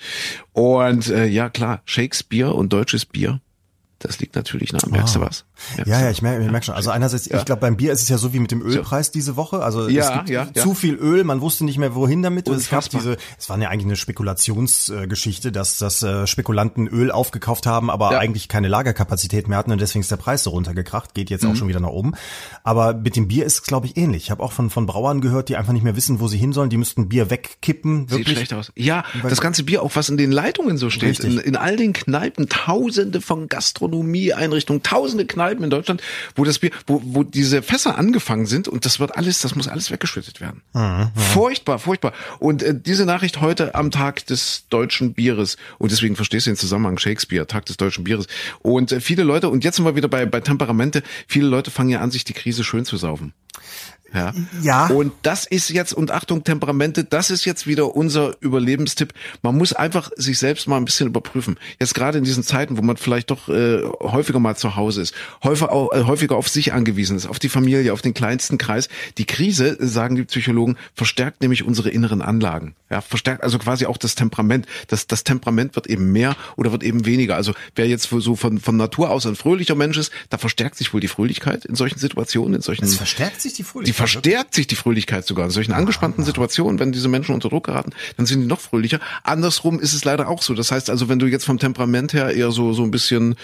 Und 0.53 1.09
äh, 1.11 1.27
ja 1.27 1.49
klar, 1.49 1.83
Shakespeare 1.85 2.53
und 2.53 2.73
deutsches 2.73 3.05
Bier, 3.05 3.41
das 3.99 4.19
liegt 4.21 4.37
natürlich 4.37 4.73
nah. 4.73 4.81
Merkst 4.89 5.17
du 5.17 5.21
was? 5.21 5.45
Ja, 5.87 6.01
ja, 6.01 6.11
ich 6.11 6.23
merke, 6.23 6.45
ich 6.45 6.51
merke 6.51 6.67
schon. 6.67 6.75
Also 6.75 6.91
einerseits, 6.91 7.27
ich 7.27 7.45
glaube, 7.45 7.61
beim 7.61 7.77
Bier 7.77 7.93
ist 7.93 8.03
es 8.03 8.09
ja 8.09 8.19
so 8.19 8.33
wie 8.33 8.39
mit 8.39 8.51
dem 8.51 8.63
Ölpreis 8.63 9.11
diese 9.11 9.37
Woche. 9.37 9.63
Also 9.63 9.89
Ja, 9.89 10.03
es 10.05 10.13
gibt 10.13 10.29
ja, 10.31 10.49
ja. 10.55 10.63
zu 10.63 10.75
viel 10.75 10.95
Öl, 10.95 11.25
man 11.25 11.41
wusste 11.41 11.65
nicht 11.65 11.79
mehr 11.79 11.95
wohin 11.95 12.23
damit. 12.23 12.49
Und 12.49 12.57
es 12.57 12.71
gab 12.71 12.89
diese, 12.89 13.17
es 13.39 13.49
war 13.51 13.59
ja 13.59 13.69
eigentlich 13.69 13.87
eine 13.87 13.97
Spekulationsgeschichte, 13.97 15.53
dass, 15.53 15.79
dass 15.79 16.03
äh, 16.03 16.27
Spekulanten 16.27 16.87
Öl 16.87 17.11
aufgekauft 17.11 17.67
haben, 17.67 17.91
aber 17.91 18.13
Ja. 18.13 18.19
eigentlich 18.19 18.49
keine 18.49 18.69
Lagerkapazität 18.69 19.49
mehr 19.49 19.59
hatten 19.59 19.73
und 19.73 19.81
deswegen 19.81 20.01
ist 20.03 20.11
der 20.11 20.17
Preis 20.17 20.45
so 20.45 20.51
runtergekracht, 20.51 21.15
geht 21.15 21.31
jetzt 21.31 21.45
auch 21.45 21.51
Mhm. 21.51 21.57
schon 21.57 21.69
wieder 21.69 21.81
nach 21.81 21.89
oben. 21.89 22.13
Aber 22.63 22.95
mit 22.95 23.17
dem 23.17 23.29
Bier 23.29 23.45
ist 23.45 23.55
es, 23.55 23.63
glaube 23.63 23.87
ich, 23.87 23.97
ähnlich. 23.97 24.25
Ich 24.25 24.31
habe 24.31 24.43
auch 24.43 24.53
von, 24.53 24.71
von 24.71 24.87
Brauern 24.87 25.21
gehört, 25.21 25.49
die 25.49 25.57
einfach 25.57 25.73
nicht 25.73 25.83
mehr 25.83 25.97
wissen, 25.97 26.21
wo 26.21 26.29
sie 26.29 26.39
hin 26.39 26.53
sollen. 26.53 26.71
Die 26.71 26.77
müssten 26.77 27.09
Bier 27.09 27.31
wegkippen. 27.31 28.09
Sieht 28.09 28.11
Wirklich. 28.19 28.37
schlecht 28.37 28.53
aus. 28.55 28.73
Ja, 28.77 29.05
das 29.23 29.41
ganze 29.41 29.65
Bier, 29.65 29.83
auch 29.83 29.97
was 29.97 30.09
in 30.09 30.17
den 30.17 30.31
Leitungen 30.33 30.77
so 30.77 30.91
steht, 30.91 31.21
in, 31.21 31.39
in 31.39 31.57
all 31.57 31.77
den 31.77 31.93
Kneipen, 31.93 32.49
tausende 32.49 33.21
von 33.21 33.49
Gastronomieeinrichtungen, 33.49 34.83
tausende 34.83 35.27
Kneipen 35.27 35.48
in 35.57 35.71
Deutschland, 35.71 36.03
wo 36.35 36.45
das 36.45 36.59
Bier, 36.59 36.71
wo, 36.87 37.01
wo 37.05 37.23
diese 37.23 37.63
Fässer 37.63 37.99
angefangen 37.99 38.47
sind 38.47 38.69
und 38.69 38.85
das 38.85 39.01
wird 39.01 39.17
alles, 39.17 39.41
das 39.41 39.55
muss 39.55 39.69
alles 39.69 39.91
weggeschüttet 39.91 40.41
werden. 40.41 40.63
Furchtbar, 41.15 41.79
furchtbar. 41.79 42.13
Und 42.39 42.63
äh, 42.63 42.75
diese 42.79 43.05
Nachricht 43.05 43.41
heute 43.41 43.75
am 43.75 43.91
Tag 43.91 44.27
des 44.27 44.67
deutschen 44.69 45.15
Bieres 45.15 45.57
und 45.79 45.91
deswegen 45.91 46.17
verstehst 46.17 46.47
du 46.47 46.51
den 46.51 46.57
Zusammenhang 46.57 46.99
Shakespeare, 46.99 47.47
Tag 47.47 47.67
des 47.67 47.77
deutschen 47.77 48.05
Bieres. 48.05 48.27
Und 48.61 48.93
äh, 48.93 49.01
viele 49.01 49.23
Leute, 49.23 49.49
und 49.49 49.65
jetzt 49.65 49.77
sind 49.77 49.85
wir 49.85 49.97
wieder 49.97 50.09
bei, 50.09 50.27
bei 50.27 50.41
Temperamente, 50.41 51.03
viele 51.27 51.49
Leute 51.49 51.71
fangen 51.71 51.91
ja 51.91 52.01
an, 52.01 52.11
sich 52.11 52.25
die 52.25 52.33
Krise 52.33 52.65
schön 52.65 52.85
zu 52.85 52.97
saufen. 52.97 53.33
Ja. 54.15 54.33
Ja. 54.63 54.87
Und 54.87 55.13
das 55.23 55.47
ist 55.47 55.71
jetzt, 55.71 55.93
und 55.93 56.11
Achtung, 56.11 56.45
Temperamente, 56.45 57.05
das 57.05 57.31
ist 57.31 57.45
jetzt 57.45 57.67
wieder 57.67 57.95
unser 57.95 58.35
Überlebenstipp. 58.41 59.13
Man 59.43 59.57
muss 59.57 59.73
einfach 59.73 60.11
sich 60.17 60.39
selbst 60.39 60.67
mal 60.67 60.77
ein 60.77 60.85
bisschen 60.85 61.09
überprüfen. 61.09 61.59
Jetzt 61.79 61.95
gerade 61.95 62.19
in 62.19 62.25
diesen 62.25 62.43
Zeiten, 62.43 62.79
wo 62.79 62.83
man 62.83 62.97
vielleicht 62.97 63.31
doch 63.31 63.49
äh, 63.49 63.83
häufiger 64.01 64.41
mal 64.41 64.57
zu 64.57 64.77
Hause 64.77 65.03
ist, 65.03 65.15
häufiger, 65.43 65.73
auch, 65.73 65.93
äh, 65.93 66.05
häufiger 66.05 66.37
auf 66.37 66.49
sich 66.49 66.73
angewiesen 66.73 67.17
ist, 67.17 67.27
auf 67.27 67.39
die 67.39 67.49
Familie, 67.49 67.93
auf 67.93 68.03
den 68.03 68.15
kleinsten 68.15 68.59
Kreis. 68.59 68.89
Die 69.19 69.27
Krise, 69.27 69.77
sagen 69.81 70.17
die 70.17 70.25
Psychologen, 70.25 70.77
verstärkt 70.95 71.43
nämlich 71.43 71.65
unsere 71.65 71.91
inneren 71.91 72.23
Anlagen. 72.23 72.75
Ja, 72.91 73.01
verstärkt 73.03 73.43
also 73.43 73.59
quasi 73.59 73.87
auch 73.87 73.99
das 73.99 74.15
Temperament. 74.15 74.67
Das, 74.87 75.07
das 75.07 75.25
Temperament 75.25 75.77
wird 75.77 75.87
eben 75.87 76.13
mehr 76.13 76.37
oder 76.57 76.73
wird 76.73 76.83
eben 76.83 77.05
weniger. 77.05 77.37
Also 77.37 77.53
wer 77.75 77.87
jetzt 77.87 78.09
so 78.09 78.37
von, 78.37 78.59
von 78.59 78.77
Natur 78.77 79.11
aus 79.11 79.27
ein 79.27 79.37
fröhlicher 79.37 79.75
Mensch 79.75 79.99
ist, 79.99 80.11
da 80.31 80.39
verstärkt 80.39 80.77
sich 80.77 80.95
wohl 80.95 81.01
die 81.01 81.09
Fröhlichkeit 81.09 81.67
in 81.67 81.75
solchen 81.75 81.99
Situationen, 81.99 82.55
in 82.55 82.63
solchen 82.63 82.85
Es 82.85 82.95
verstärkt 82.95 83.43
sich 83.43 83.53
die 83.53 83.59
die 83.59 83.65
Fröhlichkeit. 83.65 83.98
Verstärkt 83.99 84.55
sich 84.55 84.67
die 84.67 84.77
Fröhlichkeit 84.77 85.27
sogar. 85.27 85.47
In 85.47 85.51
solchen 85.51 85.73
angespannten 85.73 86.25
Situationen, 86.25 86.79
wenn 86.79 86.93
diese 86.93 87.09
Menschen 87.09 87.35
unter 87.35 87.49
Druck 87.49 87.67
geraten, 87.67 87.93
dann 88.17 88.27
sind 88.27 88.41
die 88.41 88.47
noch 88.47 88.61
fröhlicher. 88.61 89.01
Andersrum 89.25 89.81
ist 89.81 89.93
es 89.93 90.05
leider 90.05 90.29
auch 90.29 90.41
so. 90.41 90.55
Das 90.55 90.71
heißt 90.71 90.89
also, 90.89 91.09
wenn 91.09 91.19
du 91.19 91.27
jetzt 91.27 91.45
vom 91.45 91.59
Temperament 91.59 92.13
her 92.13 92.31
eher 92.31 92.53
so, 92.53 92.73
so 92.73 92.85
ein 92.85 92.93
bisschen, 92.93 93.35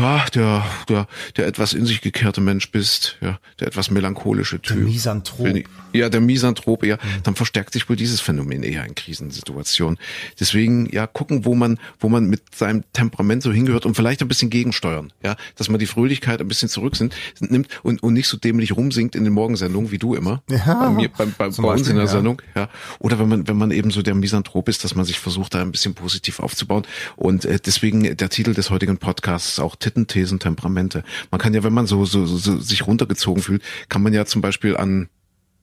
ja, 0.00 0.24
der, 0.34 0.64
der, 0.88 1.06
der 1.36 1.46
etwas 1.46 1.72
in 1.72 1.86
sich 1.86 2.00
gekehrte 2.00 2.40
Mensch 2.40 2.70
bist, 2.70 3.16
ja, 3.20 3.38
der 3.60 3.68
etwas 3.68 3.90
melancholische 3.90 4.60
Typ. 4.60 4.76
Misanthrop. 4.84 5.46
Wenn 5.46 5.56
ich- 5.56 5.66
Ja, 5.94 6.10
der 6.10 6.20
Misanthrop 6.20 6.84
eher, 6.84 6.98
dann 7.22 7.34
verstärkt 7.34 7.72
sich 7.72 7.88
wohl 7.88 7.96
dieses 7.96 8.20
Phänomen 8.20 8.62
eher 8.62 8.84
in 8.84 8.94
Krisensituationen. 8.94 9.98
Deswegen, 10.38 10.88
ja, 10.92 11.06
gucken, 11.06 11.44
wo 11.46 11.54
man, 11.54 11.78
wo 11.98 12.08
man 12.10 12.26
mit 12.28 12.42
seinem 12.54 12.84
Temperament 12.92 13.42
so 13.42 13.52
hingehört 13.52 13.86
und 13.86 13.94
vielleicht 13.94 14.20
ein 14.20 14.28
bisschen 14.28 14.50
gegensteuern, 14.50 15.12
ja, 15.22 15.36
dass 15.56 15.68
man 15.70 15.78
die 15.78 15.86
Fröhlichkeit 15.86 16.40
ein 16.40 16.48
bisschen 16.48 16.68
zurück 16.68 16.96
sind, 16.96 17.14
nimmt 17.40 17.68
und, 17.82 18.02
und 18.02 18.12
nicht 18.12 18.28
so 18.28 18.36
dämlich 18.36 18.76
rumsingt 18.76 19.14
in 19.16 19.24
den 19.24 19.32
Morgensendungen 19.32 19.90
wie 19.90 19.98
du 19.98 20.14
immer. 20.14 20.42
Ja, 20.50 20.74
bei 20.74 20.90
mir, 20.90 21.08
bei, 21.08 21.24
bei, 21.26 21.48
bei 21.48 21.68
uns 21.72 21.88
in 21.88 21.96
der 21.96 22.04
ja. 22.04 22.10
Sendung, 22.10 22.42
ja. 22.54 22.68
Oder 22.98 23.18
wenn 23.18 23.28
man, 23.28 23.48
wenn 23.48 23.56
man 23.56 23.70
eben 23.70 23.90
so 23.90 24.02
der 24.02 24.14
Misanthrop 24.14 24.68
ist, 24.68 24.84
dass 24.84 24.94
man 24.94 25.06
sich 25.06 25.18
versucht, 25.18 25.54
da 25.54 25.62
ein 25.62 25.72
bisschen 25.72 25.94
positiv 25.94 26.40
aufzubauen. 26.40 26.86
Und 27.16 27.46
äh, 27.46 27.58
deswegen 27.64 28.16
der 28.16 28.28
Titel 28.28 28.52
des 28.52 28.68
heutigen 28.70 28.98
Podcasts 28.98 29.52
ist 29.52 29.58
auch 29.68 29.76
Titten, 29.76 30.06
Thesen, 30.06 30.38
Temperamente. 30.38 31.04
Man 31.30 31.40
kann 31.40 31.54
ja, 31.54 31.62
wenn 31.62 31.74
man 31.74 31.86
so, 31.86 32.04
so, 32.04 32.24
so, 32.24 32.58
sich 32.58 32.86
runtergezogen 32.86 33.42
fühlt, 33.42 33.62
kann 33.88 34.02
man 34.02 34.14
ja 34.14 34.24
zum 34.24 34.40
Beispiel 34.40 34.76
an, 34.76 35.08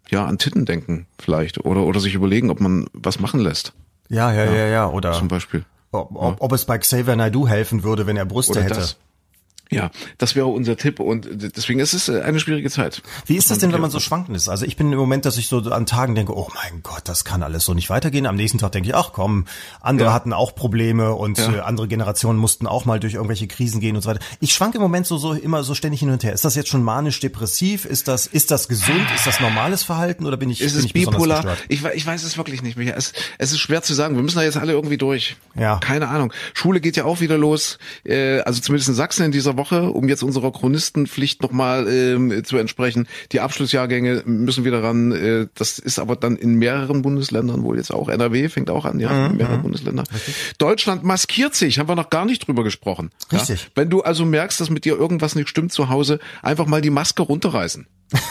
ja, 0.10 0.26
an 0.26 0.38
Titten 0.38 0.66
denken 0.66 1.08
vielleicht. 1.20 1.66
Oder, 1.66 1.82
oder 1.82 2.00
sich 2.00 2.14
überlegen, 2.14 2.50
ob 2.50 2.60
man 2.60 2.88
was 2.94 3.20
machen 3.20 3.40
lässt. 3.40 3.74
Ja, 4.10 4.32
ja, 4.32 4.46
ja, 4.46 4.68
ja. 4.68 4.90
Oder 4.90 5.14
Zum 5.14 5.28
Beispiel. 5.28 5.66
ob, 5.92 6.16
ob, 6.16 6.42
ob 6.42 6.52
es 6.52 6.66
bei 6.66 6.78
Xavier 6.78 7.16
Naidoo 7.16 7.48
helfen 7.48 7.84
würde, 7.84 8.06
wenn 8.06 8.18
er 8.18 8.26
Brüste 8.26 8.52
Oder 8.52 8.64
hätte. 8.64 8.76
das. 8.76 8.98
Ja, 9.72 9.90
das 10.18 10.36
wäre 10.36 10.46
unser 10.48 10.78
Tipp 10.78 11.00
und 11.00 11.28
deswegen 11.32 11.80
ist 11.80 11.94
es 11.94 12.08
äh, 12.08 12.22
eine 12.22 12.40
schwierige 12.40 12.70
Zeit. 12.70 13.02
Wie 13.26 13.36
ist 13.36 13.50
das 13.50 13.60
denn, 13.60 13.74
wenn 13.74 13.82
man 13.82 13.90
so 13.92 14.00
schwankend 14.00 14.38
ist? 14.38 14.48
Also 14.48 14.66
ich 14.66 14.78
bin 14.78 14.92
im 14.92 14.98
Moment, 15.00 15.26
dass 15.26 15.38
ich 15.38 15.48
so 15.48 15.58
an 15.60 15.86
Tagen 15.86 16.14
denke, 16.16 16.36
oh 16.38 16.48
mein 16.54 16.84
Gott, 16.84 17.02
das 17.06 17.26
kann 17.26 17.42
alles 17.44 17.66
so 17.66 17.74
nicht 17.74 17.90
weitergehen. 17.90 18.26
Am 18.28 18.36
nächsten 18.36 18.58
Tag 18.60 18.74
denke 18.74 18.90
ich, 18.90 18.96
ach 18.96 19.12
komm, 19.14 19.46
andere 19.82 20.10
Ja. 20.10 20.14
hatten 20.14 20.34
auch 20.34 20.54
Probleme 20.56 21.14
und 21.16 21.38
Ja. 21.40 21.52
äh, 21.56 21.60
andere 21.62 21.88
Generationen 21.88 22.38
mussten 22.40 22.68
auch 22.68 22.86
mal 22.86 23.00
durch 23.00 23.16
irgendwelche 23.16 23.48
Krisen 23.48 23.80
gehen 23.82 23.96
und 23.96 24.02
so 24.04 24.10
weiter. 24.10 24.20
Ich 24.40 24.54
schwanke 24.54 24.78
im 24.78 24.82
Moment 24.84 25.08
so, 25.08 25.18
so 25.18 25.34
immer 25.34 25.64
so 25.64 25.74
ständig 25.74 26.00
hin 26.00 26.10
und 26.12 26.24
her. 26.24 26.34
Ist 26.34 26.46
das 26.46 26.56
jetzt 26.56 26.70
schon 26.70 26.84
manisch-depressiv? 26.84 27.86
Ist 27.86 28.08
das, 28.08 28.28
ist 28.28 28.52
das 28.52 28.68
gesund? 28.68 29.08
Ist 29.16 29.26
das 29.26 29.40
normales 29.40 29.84
Verhalten 29.84 30.26
oder 30.26 30.38
bin 30.38 30.50
ich, 30.50 30.62
Ist 30.62 30.74
bin 30.74 30.80
es 30.80 30.86
ich 30.86 30.94
bipolar? 30.94 31.58
Ich, 31.70 31.84
ich 31.84 32.06
weiß 32.06 32.24
es 32.24 32.38
wirklich 32.38 32.62
nicht 32.62 32.78
mehr. 32.78 32.96
Es, 32.98 33.14
es 33.38 33.52
ist 33.52 33.60
schwer 33.60 33.82
zu 33.82 33.94
sagen. 33.94 34.16
Wir 34.16 34.24
müssen 34.24 34.38
da 34.38 34.44
jetzt 34.44 34.58
alle 34.58 34.74
irgendwie 34.74 34.98
durch. 34.98 35.38
Ja. 35.56 35.78
Keine 35.80 36.08
Ahnung. 36.10 36.32
Schule 36.54 36.82
geht 36.82 36.96
ja 36.98 37.06
auch 37.06 37.20
wieder 37.20 37.38
los. 37.38 37.78
Äh, 38.06 38.40
also 38.42 38.62
zumindest 38.62 38.90
in 38.90 38.96
Sachsen 38.96 39.26
in 39.26 39.32
dieser 39.32 39.55
Woche, 39.58 39.90
um 39.92 40.08
jetzt 40.10 40.24
unserer 40.24 40.52
Chronistenpflicht 40.52 41.42
nochmal 41.42 41.88
ähm, 41.88 42.44
zu 42.44 42.58
entsprechen. 42.58 43.08
Die 43.32 43.40
Abschlussjahrgänge 43.40 44.24
müssen 44.26 44.66
wieder 44.66 44.84
ran. 44.84 45.12
Äh, 45.12 45.48
das 45.56 45.80
ist 45.80 46.00
aber 46.00 46.16
dann 46.16 46.36
in 46.36 46.56
mehreren 46.56 47.02
Bundesländern 47.02 47.64
wohl 47.64 47.78
jetzt 47.78 47.92
auch. 47.92 48.10
NRW 48.10 48.50
fängt 48.50 48.70
auch 48.70 48.86
an, 48.86 49.00
ja, 49.00 49.12
Mhm, 49.12 49.32
in 49.32 49.38
mehreren 49.38 49.62
Bundesländern. 49.62 50.06
Deutschland 50.58 51.04
maskiert 51.04 51.56
sich, 51.56 51.80
haben 51.80 51.88
wir 51.90 51.96
noch 51.96 52.10
gar 52.10 52.26
nicht 52.26 52.48
drüber 52.48 52.64
gesprochen. 52.64 53.12
Richtig. 53.32 53.64
Ja? 53.64 53.68
Wenn 53.76 53.90
du 53.90 54.02
also 54.02 54.26
merkst, 54.26 54.60
dass 54.60 54.70
mit 54.70 54.86
dir 54.86 54.96
irgendwas 54.98 55.36
nicht 55.36 55.50
stimmt 55.50 55.72
zu 55.72 55.90
Hause, 55.90 56.20
einfach 56.42 56.66
mal 56.66 56.82
die 56.82 56.90
Maske 56.90 57.24
runterreißen. 57.24 57.88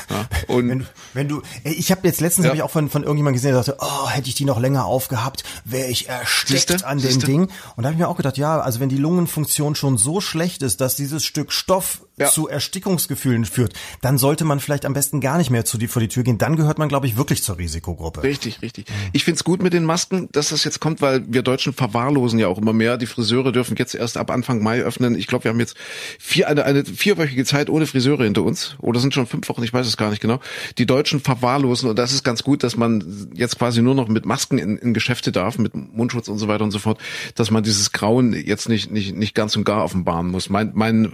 Ja? 0.08 0.28
Und 0.48 0.68
Wenn, 0.68 0.87
wenn 1.14 1.28
du, 1.28 1.42
ich 1.64 1.90
habe 1.90 2.06
jetzt 2.06 2.20
letztens 2.20 2.44
Ja. 2.44 2.50
habe 2.50 2.56
ich 2.56 2.62
auch 2.62 2.70
von, 2.70 2.88
von 2.88 3.02
irgendjemandem 3.02 3.34
gesehen, 3.34 3.52
der 3.54 3.62
sagte, 3.62 3.82
oh, 3.84 4.08
hätte 4.08 4.28
ich 4.28 4.34
die 4.34 4.44
noch 4.44 4.60
länger 4.60 4.84
aufgehabt, 4.84 5.44
wäre 5.64 5.88
ich 5.88 6.08
erstickt 6.08 6.68
Siehste? 6.68 6.87
an 6.87 6.98
dem 6.98 7.10
Siehste? 7.10 7.26
Ding. 7.26 7.42
Und 7.76 7.82
da 7.82 7.84
habe 7.84 7.92
ich 7.94 7.98
mir 7.98 8.08
auch 8.08 8.16
gedacht, 8.16 8.38
ja, 8.38 8.60
also 8.60 8.80
wenn 8.80 8.88
die 8.88 8.96
Lungenfunktion 8.98 9.74
schon 9.74 9.98
so 9.98 10.20
schlecht 10.20 10.62
ist, 10.62 10.80
dass 10.80 10.94
dieses 10.96 11.24
Stück 11.24 11.52
Stoff 11.52 12.02
Ja. 12.16 12.29
zu 12.29 12.48
Erstickungsgefühlen 12.48 13.44
führt, 13.44 13.72
dann 14.00 14.18
sollte 14.18 14.44
man 14.44 14.61
vielleicht 14.61 14.85
am 14.85 14.92
besten 14.92 15.20
gar 15.20 15.37
nicht 15.37 15.50
mehr 15.50 15.64
zu 15.64 15.79
die 15.79 15.88
vor 15.88 16.00
die 16.00 16.09
Tür 16.09 16.22
gehen. 16.22 16.38
Dann 16.38 16.55
gehört 16.55 16.79
man, 16.79 16.88
glaube 16.88 17.07
ich, 17.07 17.16
wirklich 17.16 17.42
zur 17.42 17.59
Risikogruppe. 17.59 18.22
Richtig, 18.22 18.62
richtig. 18.62 18.87
Ich 19.12 19.24
find's 19.24 19.42
gut 19.42 19.62
mit 19.62 19.72
den 19.72 19.85
Masken, 19.85 20.29
dass 20.31 20.50
das 20.50 20.62
jetzt 20.62 20.79
kommt, 20.79 21.03
weil 21.03 21.24
wir 21.27 21.42
Deutschen 21.42 21.72
verwahrlosen 21.72 22.38
ja 22.38 22.46
auch 22.46 22.59
immer 22.59 22.72
mehr. 22.72 22.98
Die 22.98 23.07
Friseure 23.07 23.50
dürfen 23.50 23.77
jetzt 23.77 23.94
erst 23.94 24.16
ab 24.16 24.31
Anfang 24.31 24.62
Mai 24.62 24.83
öffnen. 24.83 25.16
Ich 25.16 25.27
glaube, 25.27 25.44
wir 25.44 25.50
haben 25.50 25.59
jetzt 25.59 25.77
vier, 26.18 26.48
eine, 26.48 26.64
eine 26.64 26.85
vierwöchige 26.85 27.44
Zeit 27.44 27.68
ohne 27.68 27.87
Friseure 27.87 28.22
hinter 28.22 28.42
uns. 28.42 28.77
Oder 28.79 29.00
sind 29.00 29.12
schon 29.12 29.27
fünf 29.27 29.48
Wochen, 29.48 29.64
ich 29.64 29.72
weiß 29.72 29.87
es 29.87 29.96
gar 29.96 30.11
nicht 30.11 30.22
genau. 30.22 30.40
Die 30.79 30.87
Deutschen 30.87 31.20
verwahrlosen 31.20 31.90
und 31.90 31.98
das 31.98 32.12
ist 32.12 32.22
ganz 32.22 32.44
gut, 32.44 32.62
dass 32.62 32.77
man 32.77 33.33
jetzt 33.35 33.59
quasi 33.59 33.83
nur 33.83 33.94
noch 33.94 34.09
mit 34.09 34.24
Masken 34.24 34.59
in, 34.59 34.79
in 34.79 34.94
Geschäfte 34.94 35.33
darf, 35.33 35.59
mit 35.59 35.74
Mundschutz 35.74 36.29
und 36.29 36.38
so 36.38 36.46
weiter 36.46 36.62
und 36.62 36.70
so 36.70 36.79
fort, 36.79 37.00
dass 37.35 37.50
man 37.50 37.64
dieses 37.64 37.90
Grauen 37.90 38.33
jetzt 38.33 38.68
nicht, 38.68 38.90
nicht, 38.90 39.16
nicht 39.16 39.35
ganz 39.35 39.57
und 39.57 39.64
gar 39.64 39.83
offenbaren 39.83 40.29
muss. 40.29 40.48
Mein, 40.48 40.70
mein 40.74 41.12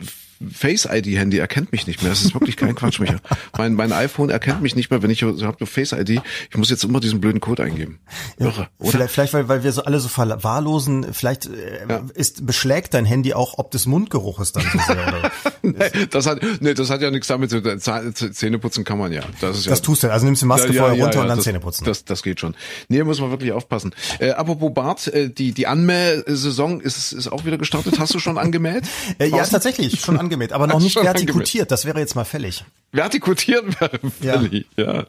Face-ID-Handy 0.49 1.39
erkennt 1.39 1.73
mich 1.73 1.87
nicht 1.87 2.03
mehr. 2.03 2.11
Das 2.11 2.23
ist 2.23 2.35
wirklich 2.35 2.57
kein 2.57 2.75
Quatsch, 2.75 3.01
Micha. 3.01 3.17
Mein, 3.57 3.75
mein 3.75 3.93
iPhone 3.93 4.31
erkennt 4.31 4.63
mich 4.63 4.75
nicht 4.75 4.91
mehr, 4.91 5.03
wenn 5.03 5.11
ich 5.11 5.21
so 5.21 5.47
habe 5.47 5.67
Face-ID. 5.67 6.23
Ich 6.51 6.57
muss 6.57 6.71
jetzt 6.71 6.85
immer 6.85 7.01
diesen 7.01 7.21
blöden 7.21 7.41
Code 7.41 7.63
eingeben. 7.63 8.01
Irre, 8.39 8.69
oder? 8.79 8.91
Vielleicht, 8.91 9.13
vielleicht 9.13 9.35
weil, 9.35 9.49
weil 9.49 9.65
wir 9.65 9.73
so 9.73 9.85
alle 9.85 10.01
so 10.01 10.09
verwahrlosen, 10.09 11.13
vielleicht 11.13 11.47
äh, 11.47 11.81
Ja. 11.89 12.03
ist 12.15 12.47
beschlägt 12.47 12.95
dein 12.95 13.05
Handy 13.05 13.35
auch 13.35 13.59
ob 13.59 13.71
des 13.71 13.87
Mundgeruches 13.87 14.53
dann 14.53 14.63
so 14.73 14.79
sehr. 14.79 14.97
Oder? 15.09 15.31
Nee, 15.63 16.07
das 16.11 16.27
hat, 16.27 16.41
nee, 16.61 16.73
das 16.73 16.89
hat 16.89 17.03
ja 17.03 17.11
nichts 17.11 17.29
damit 17.29 17.51
zu 17.51 17.61
tun. 17.61 17.79
Zähne 18.15 18.59
putzen 18.59 18.83
kann 18.83 18.99
man 18.99 19.13
ja. 19.13 19.21
Das 19.43 19.59
ist 19.59 19.67
ja. 19.67 19.71
Das 19.71 19.83
tust 19.83 20.03
du, 20.03 20.11
also 20.11 20.25
nimmst 20.25 20.41
die 20.41 20.47
Maske 20.47 20.73
vorher 20.73 21.03
runter 21.03 21.21
und 21.21 21.29
dann 21.29 21.37
das, 21.37 21.45
Zähne 21.45 21.61
putzen. 21.61 21.85
Das, 21.85 22.05
das 22.07 22.23
geht 22.23 22.41
schon. 22.41 22.55
Nee, 22.89 23.05
muss 23.05 23.21
man 23.21 23.31
wirklich 23.31 23.53
aufpassen. 23.53 23.95
Äh, 24.19 24.31
apropos 24.31 24.73
Bart, 24.73 25.07
äh, 25.09 25.29
die, 25.29 25.53
die 25.53 25.67
Anmäh-Saison 25.67 26.81
ist, 26.81 27.13
ist 27.13 27.29
auch 27.31 27.45
wieder 27.45 27.59
gestartet. 27.59 27.99
Hast 27.99 28.15
du 28.15 28.19
schon 28.19 28.39
angemäht? 28.39 28.85
Äh, 29.19 29.29
ja, 29.29 29.45
tatsächlich, 29.45 30.01
schon 30.01 30.19
angemäht, 30.19 30.30
aber 30.53 30.67
noch 30.67 30.81
nicht 30.81 30.99
vertikutiert. 30.99 31.71
Das 31.71 31.85
wäre 31.85 31.99
jetzt 31.99 32.15
mal 32.15 32.25
fällig. 32.25 32.65
Vertikutieren 32.93 33.75
wäre 33.79 33.99
Ja. 34.21 34.41
fällig, 34.41 34.67
ja. 34.77 35.07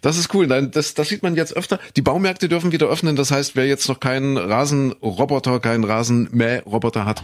Das 0.00 0.16
ist 0.16 0.32
cool. 0.34 0.46
Nein, 0.46 0.70
das, 0.70 0.94
das 0.94 1.08
sieht 1.08 1.22
man 1.22 1.34
jetzt 1.36 1.54
öfter. 1.56 1.78
Die 1.96 2.02
Baumärkte 2.02 2.48
dürfen 2.48 2.72
wieder 2.72 2.86
öffnen. 2.86 3.16
Das 3.16 3.30
heißt, 3.30 3.56
wer 3.56 3.66
jetzt 3.66 3.88
noch 3.88 4.00
keinen 4.00 4.36
Rasenroboter, 4.38 5.60
keinen 5.60 5.84
Rasenmähroboter 5.84 7.04
hat, 7.04 7.22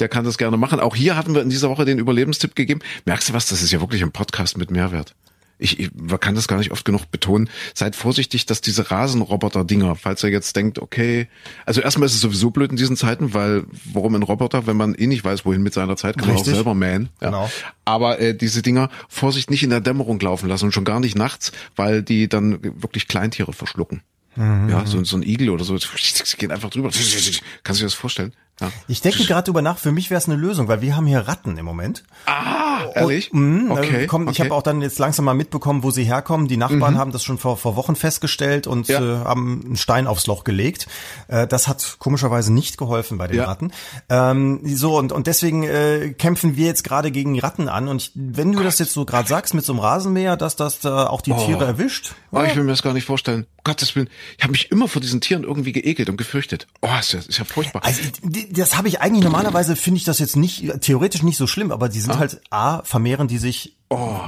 der 0.00 0.08
kann 0.08 0.24
das 0.24 0.38
gerne 0.38 0.56
machen. 0.56 0.80
Auch 0.80 0.94
hier 0.96 1.16
hatten 1.16 1.34
wir 1.34 1.42
in 1.42 1.48
dieser 1.50 1.70
Woche 1.70 1.84
den 1.84 1.98
Überlebenstipp 1.98 2.54
gegeben. 2.54 2.80
Merkst 3.06 3.28
du 3.30 3.32
was? 3.32 3.46
Das 3.46 3.62
ist 3.62 3.70
ja 3.72 3.80
wirklich 3.80 4.02
ein 4.02 4.12
Podcast 4.12 4.58
mit 4.58 4.70
Mehrwert. 4.70 5.14
Ich, 5.58 5.78
ich 5.80 5.90
man 5.94 6.20
kann 6.20 6.34
das 6.34 6.48
gar 6.48 6.58
nicht 6.58 6.70
oft 6.70 6.84
genug 6.84 7.10
betonen. 7.10 7.50
Seid 7.74 7.96
vorsichtig, 7.96 8.46
dass 8.46 8.60
diese 8.60 8.90
Rasenroboter-Dinger, 8.90 9.96
falls 9.96 10.22
ihr 10.22 10.30
jetzt 10.30 10.54
denkt, 10.56 10.78
okay, 10.78 11.28
also 11.66 11.80
erstmal 11.80 12.06
ist 12.06 12.14
es 12.14 12.20
sowieso 12.20 12.50
blöd 12.50 12.70
in 12.70 12.76
diesen 12.76 12.96
Zeiten, 12.96 13.34
weil 13.34 13.64
warum 13.92 14.14
ein 14.14 14.22
Roboter, 14.22 14.66
wenn 14.66 14.76
man 14.76 14.94
eh 14.94 15.06
nicht 15.06 15.24
weiß, 15.24 15.44
wohin 15.44 15.62
mit 15.62 15.74
seiner 15.74 15.96
Zeit, 15.96 16.16
kann 16.16 16.28
man 16.28 16.36
auch 16.36 16.40
Richtig. 16.40 16.54
selber 16.54 16.74
mähen. 16.74 17.08
Ja. 17.20 17.28
Genau. 17.28 17.50
Aber 17.84 18.20
äh, 18.20 18.36
diese 18.36 18.62
Dinger, 18.62 18.90
Vorsicht, 19.08 19.50
nicht 19.50 19.62
in 19.62 19.70
der 19.70 19.80
Dämmerung 19.80 20.20
laufen 20.20 20.48
lassen 20.48 20.66
und 20.66 20.72
schon 20.72 20.84
gar 20.84 21.00
nicht 21.00 21.16
nachts, 21.16 21.52
weil 21.76 22.02
die 22.02 22.28
dann 22.28 22.58
wirklich 22.62 23.08
Kleintiere 23.08 23.52
verschlucken. 23.52 24.02
Mhm. 24.36 24.68
Ja, 24.68 24.86
so, 24.86 25.02
so 25.04 25.16
ein 25.16 25.22
Igel 25.22 25.50
oder 25.50 25.64
so, 25.64 25.76
die 25.76 26.36
gehen 26.36 26.52
einfach 26.52 26.70
drüber. 26.70 26.90
Kannst 27.62 27.80
du 27.80 27.84
dir 27.84 27.86
das 27.86 27.94
vorstellen? 27.94 28.32
Ja. 28.60 28.70
Ich 28.88 29.00
denke 29.00 29.24
gerade 29.24 29.44
drüber 29.44 29.62
nach, 29.62 29.78
für 29.78 29.92
mich 29.92 30.10
wäre 30.10 30.18
es 30.18 30.26
eine 30.26 30.34
Lösung, 30.36 30.66
weil 30.68 30.80
wir 30.80 30.96
haben 30.96 31.06
hier 31.06 31.20
Ratten 31.28 31.56
im 31.58 31.64
Moment. 31.64 32.02
Ah, 32.26 32.86
ehrlich? 32.94 33.32
Mhm, 33.32 33.70
okay. 33.70 34.04
äh, 34.04 34.06
kommt, 34.06 34.30
Ich 34.30 34.40
okay. 34.40 34.48
habe 34.48 34.54
auch 34.56 34.62
dann 34.62 34.82
jetzt 34.82 34.98
langsam 34.98 35.24
mal 35.24 35.34
mitbekommen, 35.34 35.82
wo 35.82 35.90
sie 35.90 36.04
herkommen. 36.04 36.48
Die 36.48 36.56
Nachbarn 36.56 36.98
haben 36.98 37.12
das 37.12 37.22
schon 37.22 37.38
vor, 37.38 37.56
vor 37.56 37.76
Wochen 37.76 37.94
festgestellt 37.96 38.66
und 38.66 38.88
Ja. 38.88 39.00
äh, 39.00 39.24
haben 39.24 39.62
einen 39.64 39.76
Stein 39.76 40.06
aufs 40.06 40.26
Loch 40.26 40.44
gelegt. 40.44 40.88
Äh, 41.28 41.46
das 41.46 41.68
hat 41.68 41.96
komischerweise 41.98 42.52
nicht 42.52 42.78
geholfen 42.78 43.16
bei 43.18 43.26
den 43.28 43.36
Ja. 43.38 43.44
Ratten. 43.44 43.72
Ähm, 44.08 44.60
so 44.64 44.96
und, 44.98 45.12
und 45.12 45.26
deswegen 45.26 45.62
äh, 45.62 46.14
kämpfen 46.18 46.56
wir 46.56 46.66
jetzt 46.66 46.82
gerade 46.84 47.10
gegen 47.10 47.38
Ratten 47.38 47.68
an. 47.68 47.88
Und 47.88 48.02
ich, 48.02 48.10
wenn 48.14 48.52
du 48.52 48.62
das 48.62 48.78
jetzt 48.78 48.92
so 48.92 49.04
gerade 49.04 49.28
sagst 49.28 49.54
mit 49.54 49.64
so 49.64 49.72
einem 49.72 49.80
Rasenmäher, 49.80 50.36
dass 50.36 50.56
das 50.56 50.80
da 50.80 51.06
auch 51.06 51.20
die 51.20 51.32
Tiere 51.32 51.64
erwischt. 51.64 52.14
Oh, 52.32 52.42
ich 52.42 52.56
will 52.56 52.64
mir 52.64 52.72
das 52.72 52.82
gar 52.82 52.92
nicht 52.92 53.06
vorstellen. 53.06 53.46
Gottes 53.64 53.94
Willen. 53.96 54.08
Ich 54.36 54.44
habe 54.44 54.52
mich 54.52 54.70
immer 54.70 54.88
vor 54.88 55.00
diesen 55.02 55.20
Tieren 55.20 55.42
irgendwie 55.44 55.72
geekelt 55.72 56.08
und 56.08 56.16
gefürchtet. 56.16 56.66
Oh, 56.80 56.88
ist 56.98 57.12
ja, 57.12 57.18
ist 57.20 57.38
ja 57.38 57.44
furchtbar. 57.44 57.84
Also 57.84 58.00
die- 58.22 58.47
das 58.52 58.76
habe 58.76 58.88
ich 58.88 59.00
eigentlich 59.00 59.24
normalerweise 59.24 59.76
finde 59.76 59.98
ich 59.98 60.04
das 60.04 60.18
jetzt 60.18 60.36
nicht 60.36 60.80
theoretisch 60.80 61.22
nicht 61.22 61.36
so 61.36 61.46
schlimm, 61.46 61.72
aber 61.72 61.88
die 61.88 62.00
sind 62.00 62.18
halt 62.18 62.40
a 62.50 62.82
vermehren 62.84 63.28
die 63.28 63.38
sich 63.38 63.74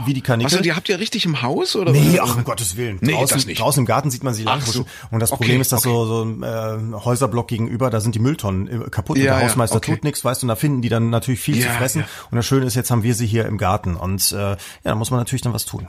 wie 0.07 0.15
die. 0.15 0.23
Was, 0.27 0.55
und 0.55 0.65
die 0.65 0.73
habt 0.73 0.89
ihr 0.89 0.99
richtig 0.99 1.27
im 1.27 1.43
Haus? 1.43 1.77
Oder? 1.77 1.93
Nee, 1.93 2.19
ach 2.19 2.35
um 2.35 2.45
Gottes 2.45 2.77
Willen. 2.79 2.97
Nee, 3.03 3.13
draußen, 3.13 3.37
das 3.37 3.47
nicht. 3.47 3.61
draußen 3.61 3.81
im 3.81 3.87
Garten 3.87 4.11
sieht 4.11 4.25
man 4.25 4.33
sie 4.33 4.43
langhuschen. 4.43 4.73
so. 4.85 4.87
Und 5.11 5.21
das 5.21 5.33
Okay, 5.33 5.37
Problem 5.45 5.61
ist, 5.61 5.71
dass 5.73 5.85
okay. 5.85 5.93
so, 5.95 6.07
so 6.07 6.23
ein 6.25 6.43
äh, 6.43 6.95
Häuserblock 7.05 7.47
gegenüber, 7.49 7.91
da 7.91 8.01
sind 8.01 8.15
die 8.15 8.21
Mülltonnen 8.21 8.69
äh, 8.87 8.89
kaputt 8.91 9.19
und 9.19 9.23
Ja, 9.25 9.33
der 9.35 9.43
ja, 9.43 9.49
Hausmeister 9.49 9.77
okay. 9.77 9.93
tut 9.97 10.05
nichts, 10.05 10.25
weißt 10.25 10.41
du, 10.41 10.45
und 10.47 10.49
da 10.49 10.57
finden 10.57 10.81
die 10.81 10.89
dann 10.89 11.11
natürlich 11.11 11.41
viel 11.41 11.57
zu 11.61 11.67
Ja, 11.67 11.73
fressen. 11.75 12.01
ja. 12.01 12.07
Und 12.31 12.37
das 12.37 12.47
Schöne 12.47 12.65
ist, 12.65 12.75
jetzt 12.75 12.91
haben 12.91 13.03
wir 13.03 13.15
sie 13.15 13.27
hier 13.27 13.45
im 13.45 13.59
Garten 13.59 13.97
und 13.97 14.33
äh, 14.33 14.37
ja, 14.37 14.57
da 14.85 14.95
muss 14.95 15.11
man 15.11 15.21
natürlich 15.21 15.43
dann 15.43 15.53
was 15.53 15.67
tun. 15.67 15.87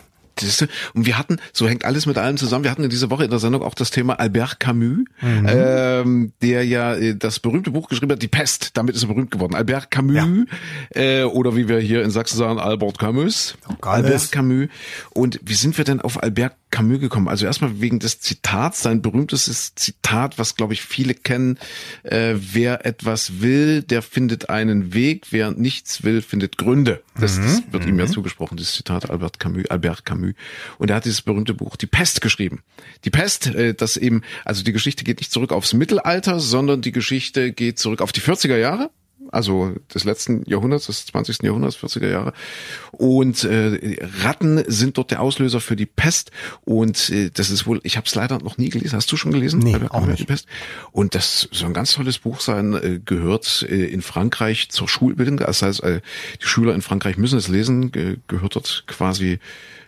Und 0.94 1.06
wir 1.06 1.18
hatten, 1.18 1.38
so 1.54 1.68
hängt 1.68 1.86
alles 1.86 2.06
mit 2.06 2.18
allem 2.18 2.38
zusammen, 2.38 2.64
wir 2.64 2.72
hatten 2.72 2.84
in 2.84 2.90
dieser 2.90 3.10
Woche 3.10 3.24
in 3.24 3.30
der 3.30 3.40
Sendung 3.40 3.62
auch 3.62 3.74
das 3.74 3.92
Thema 3.92 4.20
Albert 4.20 4.60
Camus, 4.60 5.00
mhm. 5.22 5.48
ähm, 5.48 6.34
der 6.42 6.66
ja 6.66 6.96
äh, 6.96 7.16
das 7.16 7.40
berühmte 7.40 7.72
Buch 7.72 7.88
geschrieben 7.90 8.12
hat, 8.12 8.22
Die 8.22 8.28
Pest, 8.28 8.72
damit 8.78 8.96
ist 8.96 9.04
er 9.04 9.08
berühmt 9.08 9.32
geworden. 9.32 9.56
Albert 9.56 9.92
Camus, 9.92 10.16
ja. 10.96 11.02
äh, 11.02 11.24
oder 11.24 11.56
wie 11.56 11.68
wir 11.68 11.80
hier 11.80 12.04
in 12.04 12.12
Sachsen 12.12 12.38
sagen, 12.38 12.60
Albert 12.60 13.00
Camus. 13.00 13.58
Oh, 13.70 13.88
Albert 13.88 14.32
Camus. 14.32 14.68
Und 15.12 15.40
wie 15.44 15.54
sind 15.54 15.78
wir 15.78 15.86
denn 15.86 16.02
auf 16.02 16.22
Albert 16.22 16.56
Camus 16.72 17.00
gekommen? 17.00 17.28
Also 17.28 17.46
erstmal 17.46 17.82
wegen 17.82 18.00
des 18.00 18.20
Zitats, 18.20 18.82
sein 18.82 19.02
berühmtestes 19.02 19.76
Zitat, 19.76 20.40
was 20.40 20.56
glaube 20.56 20.74
ich 20.74 20.82
viele 20.82 21.14
kennen, 21.14 21.60
äh, 22.04 22.36
wer 22.36 22.86
etwas 22.86 23.42
will, 23.42 23.84
der 23.84 24.02
findet 24.02 24.50
einen 24.50 24.94
Weg, 24.94 25.28
wer 25.32 25.52
nichts 25.52 26.04
will, 26.04 26.22
findet 26.22 26.58
Gründe. 26.58 27.04
Das, 27.20 27.38
mhm. 27.38 27.44
das 27.44 27.64
wird 27.72 27.84
mhm. 27.84 27.90
ihm 27.90 28.00
ja 28.00 28.06
mhm. 28.06 28.12
zugesprochen, 28.12 28.58
dieses 28.58 28.74
Zitat 28.74 29.10
Albert 29.10 29.40
Camus, 29.40 29.66
Albert 29.70 30.06
Camus. 30.06 30.34
Und 30.78 30.90
er 30.90 30.96
hat 30.96 31.06
dieses 31.06 31.22
berühmte 31.22 31.54
Buch 31.54 31.76
Die 31.76 31.88
Pest 31.88 32.22
geschrieben. 32.22 32.62
Die 33.06 33.10
Pest, 33.10 33.48
äh, 33.48 33.74
das 33.74 33.98
eben, 33.98 34.22
also 34.46 34.64
die 34.64 34.72
Geschichte 34.72 35.04
geht 35.04 35.20
nicht 35.20 35.32
zurück 35.32 35.52
aufs 35.52 35.74
Mittelalter, 35.74 36.40
sondern 36.40 36.82
die 36.82 36.92
Geschichte 36.92 37.52
geht 37.52 37.78
zurück 37.78 38.02
auf 38.02 38.12
die 38.12 38.22
40er 38.22 38.58
Jahre 38.58 38.90
also 39.32 39.74
des 39.94 40.04
letzten 40.04 40.44
Jahrhunderts, 40.46 40.88
des 40.88 41.06
20. 41.08 41.44
Jahrhunderts, 41.44 41.78
40er 41.78 42.10
Jahre. 42.10 42.34
Und 42.92 43.44
äh, 43.44 43.98
Ratten 44.24 44.64
sind 44.68 44.98
dort 44.98 45.12
der 45.12 45.22
Auslöser 45.22 45.62
für 45.62 45.76
die 45.76 45.86
Pest. 45.86 46.32
Und 46.66 47.10
äh, 47.10 47.30
das 47.34 47.50
ist 47.50 47.66
wohl, 47.66 47.80
ich 47.84 47.98
habe 47.98 48.08
es 48.08 48.16
leider 48.16 48.40
noch 48.40 48.58
nie 48.58 48.70
gelesen. 48.70 48.96
Hast 48.96 49.12
du 49.12 49.18
schon 49.18 49.32
gelesen? 49.32 49.60
Nee, 49.60 49.78
auch 49.90 50.06
nicht. 50.06 50.20
Die 50.20 50.26
Pest? 50.26 50.48
Und 50.92 51.16
das 51.16 51.48
soll 51.52 51.70
ein 51.70 51.74
ganz 51.74 51.94
tolles 51.94 52.20
Buch 52.20 52.42
sein, 52.42 52.74
äh, 52.74 53.00
gehört 53.04 53.66
äh, 53.70 53.86
in 53.86 54.02
Frankreich 54.02 54.70
zur 54.70 54.88
Schulbildung. 54.88 55.38
Das 55.38 55.62
heißt, 55.62 55.84
äh, 55.84 56.02
die 56.42 56.48
Schüler 56.48 56.76
in 56.76 56.82
Frankreich 56.82 57.18
müssen 57.18 57.38
es 57.38 57.48
lesen, 57.48 57.92
ge 57.92 58.18
gehört 58.28 58.56
dort 58.56 58.84
quasi 58.88 59.40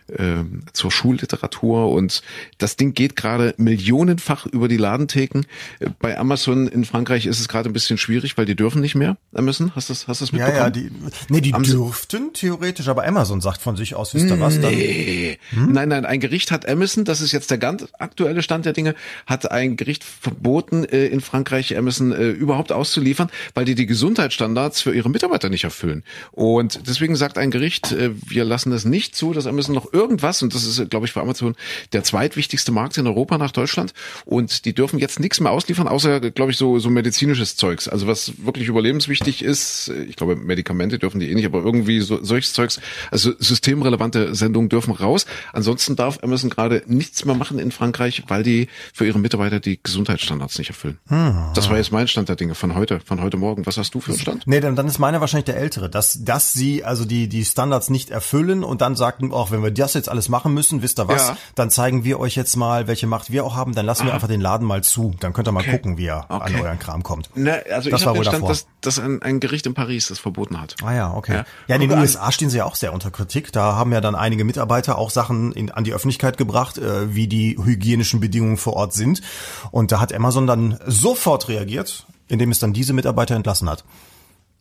äh, 0.08 0.44
zur 0.72 0.90
Schulliteratur 0.90 1.90
und 1.90 2.22
das 2.58 2.76
Ding 2.76 2.94
geht 2.94 3.16
gerade 3.16 3.54
millionenfach 3.56 4.46
über 4.46 4.68
die 4.68 4.76
Ladentheken. 4.76 5.42
Äh, 5.80 5.90
bei 5.98 6.18
Amazon 6.18 6.68
in 6.68 6.84
Frankreich 6.84 7.26
ist 7.26 7.40
es 7.40 7.48
gerade 7.48 7.70
ein 7.70 7.72
bisschen 7.72 7.98
schwierig, 7.98 8.36
weil 8.36 8.46
die 8.46 8.54
dürfen 8.54 8.80
nicht 8.80 8.94
mehr 8.94 9.16
Amazon. 9.34 9.74
Hast 9.74 9.88
du 9.88 9.92
das, 9.92 10.08
hast 10.08 10.20
du 10.20 10.24
das 10.24 10.32
mitbekommen? 10.32 10.56
Ja, 10.56 10.64
ja, 10.64 10.70
die, 10.70 10.90
nee, 11.28 11.40
die 11.40 11.54
Am 11.54 11.62
dürften 11.62 12.32
theoretisch, 12.32 12.88
aber 12.88 13.06
Amazon 13.06 13.40
sagt 13.40 13.62
von 13.62 13.76
sich 13.76 13.94
aus, 13.94 14.14
wisst 14.14 14.26
ihr 14.26 14.40
was 14.40 14.60
dann? 14.60 14.74
Nee. 14.74 15.38
Hm? 15.50 15.72
Nein, 15.72 15.88
nein, 15.88 16.04
ein 16.04 16.20
Gericht 16.20 16.50
hat 16.50 16.68
Amazon, 16.68 17.04
das 17.04 17.20
ist 17.20 17.32
jetzt 17.32 17.50
der 17.50 17.58
ganz 17.58 17.86
aktuelle 17.98 18.42
Stand 18.42 18.66
der 18.66 18.72
Dinge, 18.72 18.94
hat 19.26 19.50
ein 19.50 19.76
Gericht 19.76 20.04
verboten, 20.04 20.84
äh, 20.84 21.06
in 21.06 21.20
Frankreich 21.20 21.76
Amazon 21.76 22.12
äh, 22.12 22.28
überhaupt 22.30 22.72
auszuliefern, 22.72 23.30
weil 23.54 23.64
die 23.64 23.74
die 23.74 23.86
Gesundheitsstandards 23.86 24.82
für 24.82 24.94
ihre 24.94 25.08
Mitarbeiter 25.08 25.48
nicht 25.48 25.64
erfüllen. 25.64 26.02
Und 26.32 26.86
deswegen 26.86 27.16
sagt 27.16 27.38
ein 27.38 27.50
Gericht, 27.50 27.92
äh, 27.92 28.10
wir 28.26 28.44
lassen 28.44 28.72
es 28.72 28.84
nicht 28.84 29.16
zu, 29.16 29.32
dass 29.32 29.46
Amazon 29.46 29.74
noch 29.74 29.92
irgendwas, 29.94 30.42
und 30.42 30.54
das 30.54 30.64
ist, 30.64 30.90
glaube 30.90 31.06
ich, 31.06 31.12
für 31.12 31.20
Amazon 31.20 31.54
der 31.92 32.02
zweitwichtigste 32.02 32.72
Markt 32.72 32.98
in 32.98 33.06
Europa 33.06 33.38
nach 33.38 33.52
Deutschland. 33.52 33.94
Und 34.24 34.64
die 34.64 34.74
dürfen 34.74 34.98
jetzt 34.98 35.20
nichts 35.20 35.40
mehr 35.40 35.52
ausliefern, 35.52 35.88
außer, 35.88 36.20
glaube 36.32 36.50
ich, 36.50 36.58
so, 36.58 36.78
so 36.78 36.90
medizinisches 36.90 37.56
Zeugs. 37.56 37.88
Also 37.88 38.06
was 38.06 38.44
wirklich 38.44 38.68
überlebenswichtig 38.68 39.42
ist, 39.42 39.90
ich 40.08 40.16
glaube, 40.16 40.36
Medikamente 40.36 40.98
dürfen 40.98 41.20
die 41.20 41.30
eh 41.30 41.34
nicht, 41.34 41.46
aber 41.46 41.62
irgendwie 41.62 42.00
so, 42.00 42.22
solches 42.22 42.52
Zeugs, 42.52 42.80
also 43.10 43.32
systemrelevante 43.38 44.34
Sendungen 44.34 44.68
dürfen 44.68 44.92
raus. 44.92 45.26
Ansonsten 45.52 45.96
darf 45.96 46.18
Amazon 46.22 46.50
gerade 46.50 46.82
nichts 46.86 47.24
mehr 47.24 47.36
machen 47.36 47.58
in 47.58 47.70
Frankreich, 47.70 48.24
weil 48.26 48.42
die 48.42 48.68
für 48.92 49.06
ihre 49.06 49.18
Mitarbeiter 49.18 49.60
die 49.60 49.78
Gesundheitsstandards 49.82 50.58
nicht 50.58 50.68
erfüllen. 50.68 50.98
Hm. 51.08 51.52
Das 51.54 51.70
war 51.70 51.76
jetzt 51.76 51.92
mein 51.92 52.08
Stand 52.08 52.28
der 52.28 52.36
Dinge 52.36 52.54
von 52.54 52.74
heute, 52.74 53.00
von 53.00 53.20
heute 53.20 53.36
Morgen. 53.36 53.64
Was 53.66 53.76
hast 53.76 53.94
du 53.94 54.00
für 54.00 54.12
einen 54.12 54.20
Stand? 54.20 54.46
Nee, 54.46 54.60
dann, 54.60 54.74
dann 54.74 54.88
ist 54.88 54.98
meiner 54.98 55.20
wahrscheinlich 55.20 55.44
der 55.44 55.56
ältere, 55.56 55.88
dass, 55.88 56.24
dass 56.24 56.52
sie 56.52 56.84
also 56.84 57.04
die, 57.04 57.28
die 57.28 57.44
Standards 57.44 57.90
nicht 57.90 58.10
erfüllen 58.10 58.64
und 58.64 58.80
dann 58.80 58.96
sagten, 58.96 59.32
auch 59.32 59.50
wenn 59.50 59.62
wir 59.62 59.70
die 59.70 59.83
das 59.84 59.94
jetzt 59.94 60.08
alles 60.08 60.28
machen 60.28 60.54
müssen, 60.54 60.82
wisst 60.82 60.98
ihr 60.98 61.08
was? 61.08 61.28
Ja. 61.28 61.36
Dann 61.54 61.70
zeigen 61.70 62.04
wir 62.04 62.18
euch 62.18 62.34
jetzt 62.34 62.56
mal, 62.56 62.86
welche 62.86 63.06
Macht 63.06 63.30
wir 63.30 63.44
auch 63.44 63.54
haben. 63.54 63.74
Dann 63.74 63.86
lassen 63.86 64.02
Aha. 64.02 64.08
wir 64.08 64.14
einfach 64.14 64.28
den 64.28 64.40
Laden 64.40 64.66
mal 64.66 64.82
zu. 64.82 65.14
Dann 65.20 65.32
könnt 65.32 65.48
ihr 65.48 65.52
mal 65.52 65.60
okay. 65.60 65.72
gucken, 65.72 65.98
wie 65.98 66.06
er 66.06 66.26
okay. 66.28 66.54
an 66.54 66.60
euren 66.60 66.78
Kram 66.78 67.02
kommt. 67.02 67.36
Ne, 67.36 67.62
also 67.72 67.90
das 67.90 68.00
ich 68.00 68.06
habe 68.06 68.16
verstanden, 68.16 68.48
dass, 68.48 68.66
dass 68.80 68.98
ein, 68.98 69.22
ein 69.22 69.40
Gericht 69.40 69.66
in 69.66 69.74
Paris 69.74 70.08
das 70.08 70.18
verboten 70.18 70.60
hat. 70.60 70.76
Ah 70.82 70.92
ja, 70.92 71.14
okay. 71.14 71.34
Ja, 71.34 71.44
ja 71.68 71.74
in 71.76 71.88
den 71.88 71.98
USA 71.98 72.32
stehen 72.32 72.50
sie 72.50 72.58
ja 72.58 72.64
auch 72.64 72.76
sehr 72.76 72.92
unter 72.92 73.10
Kritik. 73.10 73.52
Da 73.52 73.74
haben 73.74 73.92
ja 73.92 74.00
dann 74.00 74.14
einige 74.14 74.44
Mitarbeiter 74.44 74.98
auch 74.98 75.10
Sachen 75.10 75.52
in, 75.52 75.70
an 75.70 75.84
die 75.84 75.92
Öffentlichkeit 75.92 76.36
gebracht, 76.36 76.78
äh, 76.78 77.14
wie 77.14 77.28
die 77.28 77.58
hygienischen 77.62 78.20
Bedingungen 78.20 78.56
vor 78.56 78.74
Ort 78.74 78.94
sind. 78.94 79.22
Und 79.70 79.92
da 79.92 80.00
hat 80.00 80.12
Amazon 80.12 80.46
dann 80.46 80.78
sofort 80.86 81.48
reagiert, 81.48 82.06
indem 82.28 82.50
es 82.50 82.58
dann 82.58 82.72
diese 82.72 82.92
Mitarbeiter 82.92 83.36
entlassen 83.36 83.68
hat. 83.68 83.84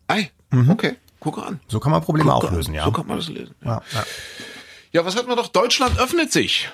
Ei, 0.07 0.29
mhm. 0.51 0.69
okay. 0.69 0.95
Gucke 1.23 1.41
an. 1.41 1.61
So 1.67 1.79
kann 1.79 1.91
man 1.91 2.01
Probleme 2.01 2.31
Gucke 2.31 2.47
auch 2.47 2.51
lösen, 2.51 2.71
an. 2.71 2.75
ja. 2.75 2.85
So 2.85 2.91
kann 2.91 3.07
man 3.07 3.17
das 3.17 3.29
lösen. 3.29 3.55
Ja. 3.63 3.69
Ja, 3.69 3.81
ja, 3.93 4.05
was 5.05 5.15
hat 5.15 5.27
man 5.27 5.37
doch? 5.37 5.47
Deutschland 5.47 5.99
öffnet 5.99 6.31
sich. 6.31 6.69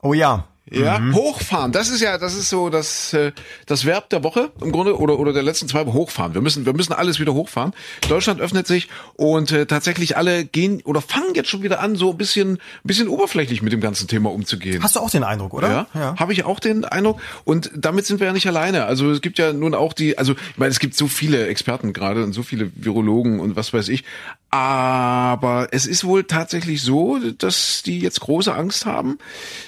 Oh 0.00 0.14
ja. 0.14 0.46
Ja, 0.70 0.98
mhm. 0.98 1.14
hochfahren. 1.14 1.70
Das 1.70 1.88
ist 1.88 2.00
ja, 2.00 2.18
das 2.18 2.34
ist 2.34 2.48
so 2.48 2.70
das 2.70 3.12
äh, 3.12 3.30
das 3.66 3.84
Verb 3.84 4.10
der 4.10 4.24
Woche 4.24 4.50
im 4.60 4.72
Grunde 4.72 4.98
oder 4.98 5.18
oder 5.18 5.32
der 5.32 5.44
letzten 5.44 5.68
zwei 5.68 5.86
Wochen 5.86 5.96
hochfahren. 5.96 6.34
Wir 6.34 6.40
müssen 6.40 6.66
wir 6.66 6.72
müssen 6.72 6.92
alles 6.92 7.20
wieder 7.20 7.34
hochfahren. 7.34 7.72
Deutschland 8.08 8.40
öffnet 8.40 8.66
sich 8.66 8.88
und 9.14 9.52
äh, 9.52 9.66
tatsächlich 9.66 10.16
alle 10.16 10.44
gehen 10.44 10.82
oder 10.84 11.00
fangen 11.00 11.34
jetzt 11.34 11.50
schon 11.50 11.62
wieder 11.62 11.78
an, 11.80 11.94
so 11.94 12.10
ein 12.10 12.16
bisschen 12.16 12.58
bisschen 12.82 13.06
oberflächlich 13.06 13.62
mit 13.62 13.72
dem 13.72 13.80
ganzen 13.80 14.08
Thema 14.08 14.32
umzugehen. 14.32 14.82
Hast 14.82 14.96
du 14.96 15.00
auch 15.00 15.10
den 15.10 15.22
Eindruck, 15.22 15.54
oder? 15.54 15.68
Ja, 15.68 15.86
ja. 15.94 16.16
habe 16.16 16.32
ich 16.32 16.44
auch 16.44 16.58
den 16.58 16.84
Eindruck. 16.84 17.20
Und 17.44 17.70
damit 17.76 18.06
sind 18.06 18.18
wir 18.18 18.26
ja 18.26 18.32
nicht 18.32 18.48
alleine. 18.48 18.86
Also 18.86 19.10
es 19.10 19.20
gibt 19.20 19.38
ja 19.38 19.52
nun 19.52 19.74
auch 19.74 19.92
die, 19.92 20.18
also 20.18 20.32
ich 20.32 20.58
meine, 20.58 20.70
es 20.70 20.80
gibt 20.80 20.96
so 20.96 21.06
viele 21.06 21.46
Experten 21.46 21.92
gerade 21.92 22.24
und 22.24 22.32
so 22.32 22.42
viele 22.42 22.70
Virologen 22.74 23.38
und 23.38 23.54
was 23.54 23.72
weiß 23.72 23.88
ich. 23.88 24.04
Aber 24.50 25.68
es 25.72 25.86
ist 25.86 26.04
wohl 26.04 26.24
tatsächlich 26.24 26.80
so, 26.80 27.18
dass 27.38 27.82
die 27.84 27.98
jetzt 27.98 28.20
große 28.20 28.54
Angst 28.54 28.86
haben, 28.86 29.18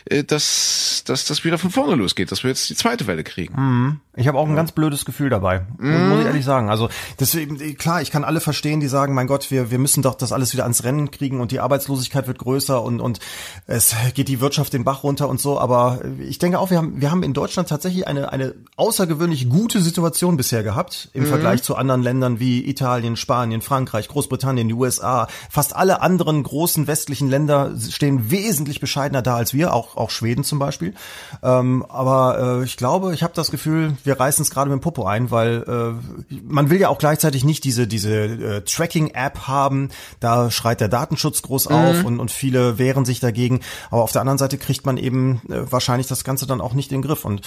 äh, 0.06 0.24
dass, 0.24 0.87
dass 1.04 1.24
das 1.24 1.44
wieder 1.44 1.58
von 1.58 1.70
vorne 1.70 1.94
losgeht, 1.94 2.30
dass 2.30 2.42
wir 2.42 2.50
jetzt 2.50 2.68
die 2.70 2.74
zweite 2.74 3.06
Welle 3.06 3.24
kriegen. 3.24 3.54
Mhm. 3.56 4.00
Ich 4.18 4.26
habe 4.26 4.36
auch 4.36 4.48
ein 4.48 4.56
ganz 4.56 4.72
blödes 4.72 5.04
Gefühl 5.04 5.30
dabei, 5.30 5.64
mhm. 5.78 6.08
muss 6.08 6.20
ich 6.20 6.26
ehrlich 6.26 6.44
sagen. 6.44 6.70
Also 6.70 6.88
deswegen, 7.20 7.56
klar, 7.76 8.02
ich 8.02 8.10
kann 8.10 8.24
alle 8.24 8.40
verstehen, 8.40 8.80
die 8.80 8.88
sagen, 8.88 9.14
mein 9.14 9.28
Gott, 9.28 9.52
wir, 9.52 9.70
wir 9.70 9.78
müssen 9.78 10.02
doch 10.02 10.16
das 10.16 10.32
alles 10.32 10.52
wieder 10.52 10.64
ans 10.64 10.82
Rennen 10.82 11.12
kriegen 11.12 11.40
und 11.40 11.52
die 11.52 11.60
Arbeitslosigkeit 11.60 12.26
wird 12.26 12.38
größer 12.38 12.82
und, 12.82 13.00
und 13.00 13.20
es 13.66 13.94
geht 14.14 14.26
die 14.26 14.40
Wirtschaft 14.40 14.72
den 14.72 14.82
Bach 14.82 15.04
runter 15.04 15.28
und 15.28 15.40
so. 15.40 15.60
Aber 15.60 16.00
ich 16.18 16.38
denke 16.38 16.58
auch, 16.58 16.70
wir 16.70 16.78
haben, 16.78 17.00
wir 17.00 17.12
haben 17.12 17.22
in 17.22 17.32
Deutschland 17.32 17.68
tatsächlich 17.68 18.08
eine, 18.08 18.32
eine 18.32 18.54
außergewöhnlich 18.76 19.48
gute 19.48 19.80
Situation 19.80 20.36
bisher 20.36 20.64
gehabt 20.64 21.10
im 21.12 21.22
mhm. 21.22 21.28
Vergleich 21.28 21.62
zu 21.62 21.76
anderen 21.76 22.02
Ländern 22.02 22.40
wie 22.40 22.68
Italien, 22.68 23.14
Spanien, 23.14 23.62
Frankreich, 23.62 24.08
Großbritannien, 24.08 24.66
die 24.66 24.74
USA. 24.74 25.28
Fast 25.48 25.76
alle 25.76 26.02
anderen 26.02 26.42
großen 26.42 26.88
westlichen 26.88 27.28
Länder 27.28 27.72
stehen 27.88 28.32
wesentlich 28.32 28.80
bescheidener 28.80 29.22
da 29.22 29.36
als 29.36 29.54
wir, 29.54 29.72
auch, 29.72 29.96
auch 29.96 30.10
Schweden 30.10 30.42
zum 30.42 30.58
Beispiel. 30.58 30.94
Ähm, 31.40 31.86
aber 31.88 32.60
äh, 32.62 32.64
ich 32.64 32.76
glaube, 32.76 33.14
ich 33.14 33.22
habe 33.22 33.34
das 33.36 33.52
Gefühl, 33.52 33.96
wir 34.08 34.18
reißen 34.18 34.42
es 34.42 34.50
gerade 34.50 34.70
mit 34.70 34.80
dem 34.80 34.80
Popo 34.80 35.04
ein, 35.04 35.30
weil 35.30 35.62
äh, 35.68 36.34
man 36.42 36.70
will 36.70 36.80
ja 36.80 36.88
auch 36.88 36.98
gleichzeitig 36.98 37.44
nicht 37.44 37.62
diese, 37.64 37.86
diese 37.86 38.14
äh, 38.14 38.60
Tracking-App 38.62 39.46
haben. 39.46 39.90
Da 40.18 40.50
schreit 40.50 40.80
der 40.80 40.88
Datenschutz 40.88 41.42
groß 41.42 41.68
mhm. 41.68 41.74
auf 41.74 42.04
und, 42.04 42.18
und 42.18 42.30
viele 42.30 42.78
wehren 42.78 43.04
sich 43.04 43.20
dagegen. 43.20 43.60
Aber 43.90 44.02
auf 44.02 44.12
der 44.12 44.22
anderen 44.22 44.38
Seite 44.38 44.56
kriegt 44.58 44.86
man 44.86 44.96
eben 44.96 45.42
äh, 45.48 45.70
wahrscheinlich 45.70 46.06
das 46.06 46.24
Ganze 46.24 46.46
dann 46.46 46.60
auch 46.60 46.72
nicht 46.72 46.90
in 46.90 47.02
den 47.02 47.06
Griff. 47.06 47.24
Und 47.24 47.42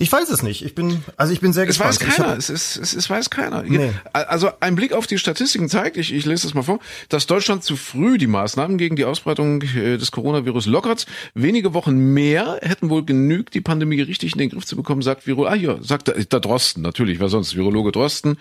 ich 0.00 0.12
weiß 0.12 0.28
es 0.30 0.44
nicht. 0.44 0.64
Ich 0.64 0.76
bin, 0.76 1.02
also 1.16 1.32
ich 1.32 1.40
bin 1.40 1.52
sehr 1.52 1.66
gespannt. 1.66 1.90
Es 1.90 2.00
weiß 2.00 2.16
keiner. 2.16 2.30
Hab, 2.30 2.38
es, 2.38 2.50
ist, 2.50 2.76
es, 2.76 2.94
es 2.94 3.10
weiß 3.10 3.30
keiner. 3.30 3.64
Nee. 3.64 3.90
Also 4.12 4.50
ein 4.60 4.76
Blick 4.76 4.92
auf 4.92 5.08
die 5.08 5.18
Statistiken 5.18 5.68
zeigt, 5.68 5.96
ich, 5.96 6.14
ich 6.14 6.24
lese 6.24 6.44
das 6.44 6.54
mal 6.54 6.62
vor, 6.62 6.78
dass 7.08 7.26
Deutschland 7.26 7.64
zu 7.64 7.74
früh 7.74 8.16
die 8.16 8.28
Maßnahmen 8.28 8.78
gegen 8.78 8.94
die 8.94 9.04
Ausbreitung 9.04 9.60
äh, 9.62 9.98
des 9.98 10.12
Coronavirus 10.12 10.66
lockert. 10.66 11.06
Wenige 11.34 11.74
Wochen 11.74 11.96
mehr 12.14 12.60
hätten 12.62 12.90
wohl 12.90 13.04
genügt, 13.04 13.54
die 13.54 13.60
Pandemie 13.60 14.00
richtig 14.00 14.34
in 14.34 14.38
den 14.38 14.50
Griff 14.50 14.66
zu 14.66 14.76
bekommen, 14.76 15.02
sagt 15.02 15.26
Virologe. 15.26 15.50
Ah, 15.50 15.54
hier, 15.54 15.78
sagt 15.82 16.06
der, 16.06 16.14
der 16.14 16.40
Drosten, 16.40 16.80
natürlich, 16.80 17.18
wer 17.18 17.28
sonst? 17.28 17.56
Virologe 17.56 17.90
Drosten. 17.90 18.38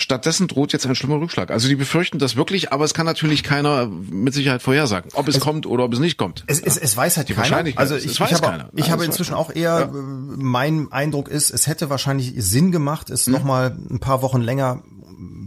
Stattdessen 0.00 0.46
droht 0.46 0.72
jetzt 0.72 0.86
ein 0.86 0.94
schlimmer 0.94 1.20
Rückschlag. 1.20 1.50
Also 1.50 1.66
die 1.66 1.74
befürchten 1.74 2.20
das 2.20 2.36
wirklich, 2.36 2.72
aber 2.72 2.84
es 2.84 2.94
kann 2.94 3.04
natürlich 3.04 3.42
keiner 3.42 3.86
mit 3.88 4.32
Sicherheit 4.32 4.62
vorhersagen, 4.62 5.10
ob 5.14 5.26
es, 5.26 5.36
es 5.36 5.40
kommt 5.40 5.66
oder 5.66 5.82
ob 5.82 5.92
es 5.92 5.98
nicht 5.98 6.16
kommt. 6.16 6.44
Es, 6.46 6.60
es, 6.60 6.76
es 6.76 6.96
weiß 6.96 7.16
halt 7.16 7.28
die 7.28 7.34
keiner. 7.34 7.76
Also 7.76 7.96
ich, 7.96 8.06
ich, 8.06 8.20
habe, 8.20 8.40
keiner. 8.40 8.70
ich 8.76 8.92
habe 8.92 9.04
inzwischen 9.04 9.34
auch 9.34 9.50
eher, 9.50 9.80
ja. 9.80 9.90
mein 9.92 10.92
Eindruck 10.92 11.28
ist, 11.28 11.50
es 11.50 11.66
hätte 11.66 11.90
wahrscheinlich 11.90 12.32
Sinn 12.36 12.70
gemacht, 12.70 13.10
es 13.10 13.26
mhm. 13.26 13.32
nochmal 13.32 13.76
ein 13.90 13.98
paar 13.98 14.22
Wochen 14.22 14.40
länger 14.40 14.84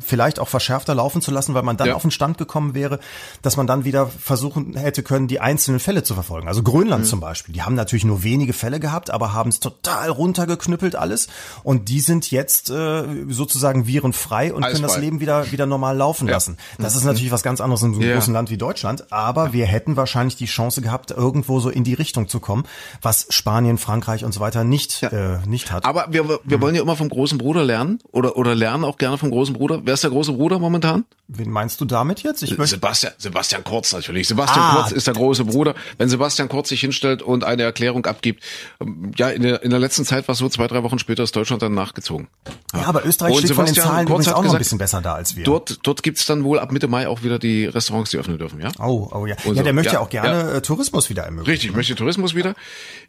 vielleicht 0.04 0.40
auch 0.40 0.48
verschärfter 0.48 0.96
laufen 0.96 1.22
zu 1.22 1.32
lassen, 1.32 1.54
weil 1.54 1.64
man 1.64 1.78
dann 1.78 1.90
ja. 1.90 1.96
auf 1.96 2.02
den 2.02 2.12
Stand 2.12 2.38
gekommen 2.38 2.74
wäre, 2.74 3.00
dass 3.42 3.58
man 3.58 3.68
dann 3.68 3.86
wieder 3.86 4.08
versuchen 4.08 4.76
hätte 4.76 5.04
können, 5.04 5.28
die 5.28 5.40
einzelnen 5.40 5.80
Fälle 5.80 6.04
zu 6.04 6.14
verfolgen. 6.14 6.48
Also 6.48 6.64
Grönland 6.64 7.06
mhm. 7.06 7.10
zum 7.10 7.20
Beispiel, 7.20 7.54
die 7.54 7.62
haben 7.62 7.76
natürlich 7.76 8.06
nur 8.06 8.24
wenige 8.24 8.54
Fälle 8.54 8.80
gehabt, 8.80 9.12
aber 9.12 9.34
haben 9.34 9.50
es 9.50 9.60
total 9.60 10.10
runtergeknüppelt 10.10 10.96
alles 10.96 11.28
und 11.64 11.90
die 11.90 12.00
sind 12.00 12.32
jetzt 12.32 12.70
äh, 12.70 13.04
sozusagen 13.30 13.88
virenfrei 13.88 14.54
und 14.54 14.64
alles 14.64 14.76
können 14.76 14.88
frei. 14.88 14.96
das 14.96 15.04
Leben 15.04 15.20
wieder 15.20 15.52
wieder 15.52 15.66
normal 15.66 15.96
laufen 15.98 16.28
ja. 16.28 16.34
lassen. 16.34 16.58
Das 16.78 16.96
ist 16.96 17.02
mhm. 17.02 17.10
natürlich 17.10 17.32
was 17.32 17.44
ganz 17.44 17.62
anderes 17.62 17.82
in 17.82 17.94
so 17.94 18.00
einem 18.00 18.10
ja. 18.10 18.16
großen 18.16 18.34
Land 18.34 18.50
wie 18.50 18.58
Deutschland, 18.58 19.12
aber 19.12 19.54
wir 19.54 19.66
hätten 19.66 19.96
wahrscheinlich 19.96 20.36
die 20.36 20.46
Chance 20.46 20.82
gehabt, 20.82 21.12
irgendwo 21.12 21.60
so 21.60 21.70
in 21.70 21.84
die 21.84 21.94
Richtung 21.94 22.28
zu 22.28 22.40
kommen, 22.40 22.64
was 23.02 23.28
Spanien, 23.30 23.78
Frankreich 23.78 24.26
und 24.26 24.34
so 24.34 24.40
weiter 24.40 24.64
nicht 24.64 25.04
äh, 25.04 25.38
nicht 25.46 25.72
hat. 25.72 25.86
Aber 25.86 26.08
wir 26.10 26.28
wir 26.44 26.58
mhm. 26.58 26.62
wollen 26.62 26.76
ja 26.76 26.82
immer 26.82 26.96
vom 26.96 27.10
großen 27.10 27.38
Bruder 27.38 27.64
lernen 27.64 28.00
oder 28.12 28.38
oder 28.38 28.56
lernen 28.56 28.84
auch 28.84 28.98
gerne 28.98 29.18
vom 29.18 29.32
großen 29.32 29.54
Bruder. 29.56 29.82
Wer 29.92 29.98
der 29.98 30.10
große 30.10 30.32
Bruder 30.32 30.58
momentan? 30.58 31.04
Wen 31.28 31.50
meinst 31.50 31.82
du 31.82 31.86
damit 31.86 32.24
jetzt? 32.24 32.44
Ich 32.44 32.58
möchte 32.58 32.76
Sebastian, 32.76 33.12
Sebastian 33.18 33.64
Kurz 33.66 33.92
natürlich. 33.92 34.28
Sebastian 34.28 34.64
Ah. 34.66 34.76
Kurz 34.76 34.92
ist 34.94 35.08
der 35.08 35.14
große 35.14 35.44
Bruder. 35.46 35.76
Wenn 35.98 36.08
Sebastian 36.08 36.48
Kurz 36.48 36.70
sich 36.70 36.80
hinstellt 36.80 37.22
und 37.22 37.44
eine 37.44 37.64
Erklärung 37.64 38.06
abgibt, 38.06 38.42
ähm, 38.82 39.12
ja, 39.18 39.30
in 39.30 39.42
der, 39.42 39.64
in 39.64 39.70
der 39.70 39.80
letzten 39.80 40.06
Zeit 40.06 40.28
war 40.30 40.34
es 40.34 40.40
so, 40.40 40.48
zwei, 40.50 40.68
drei 40.68 40.84
Wochen 40.84 40.98
später 41.00 41.24
ist 41.24 41.36
Deutschland 41.36 41.62
dann 41.62 41.74
nachgezogen. 41.74 42.28
ja, 42.74 42.86
aber 42.86 43.06
Österreich 43.06 43.34
Und 43.34 43.40
steht 43.44 43.54
von 43.56 43.66
den 43.66 43.74
Sebastian 43.74 43.96
Zahlen 43.96 44.08
Kurz 44.08 44.26
übrigens 44.28 44.28
auch 44.28 44.32
noch 44.32 44.38
ein 44.40 44.44
gesagt, 44.44 44.60
bisschen 44.60 44.78
besser 44.78 45.02
da 45.02 45.14
als 45.16 45.36
wir. 45.36 45.44
Dort, 45.44 45.80
dort 45.84 46.04
gibt's 46.04 46.26
dann 46.26 46.44
wohl 46.46 46.58
ab 46.60 46.72
Mitte 46.72 46.88
Mai 46.88 47.08
auch 47.10 47.24
wieder 47.24 47.38
die 47.40 47.66
Restaurants, 47.66 48.12
die 48.12 48.18
öffnen 48.18 48.38
dürfen, 48.38 48.62
ja? 48.62 48.72
Oh, 48.80 49.10
oh 49.12 49.26
ja. 49.26 49.36
Und 49.46 49.56
Ja, 49.56 49.62
so. 49.62 49.64
der 49.64 49.74
möchte 49.74 49.94
ja, 49.94 50.00
Ja, 50.00 50.00
auch 50.06 50.10
gerne 50.10 50.52
äh, 50.52 50.62
Tourismus 50.62 51.10
wieder 51.10 51.24
ermöglichen. 51.24 51.52
Richtig, 51.52 51.76
möchte 51.76 51.96
Tourismus 51.96 52.34
wieder. 52.36 52.56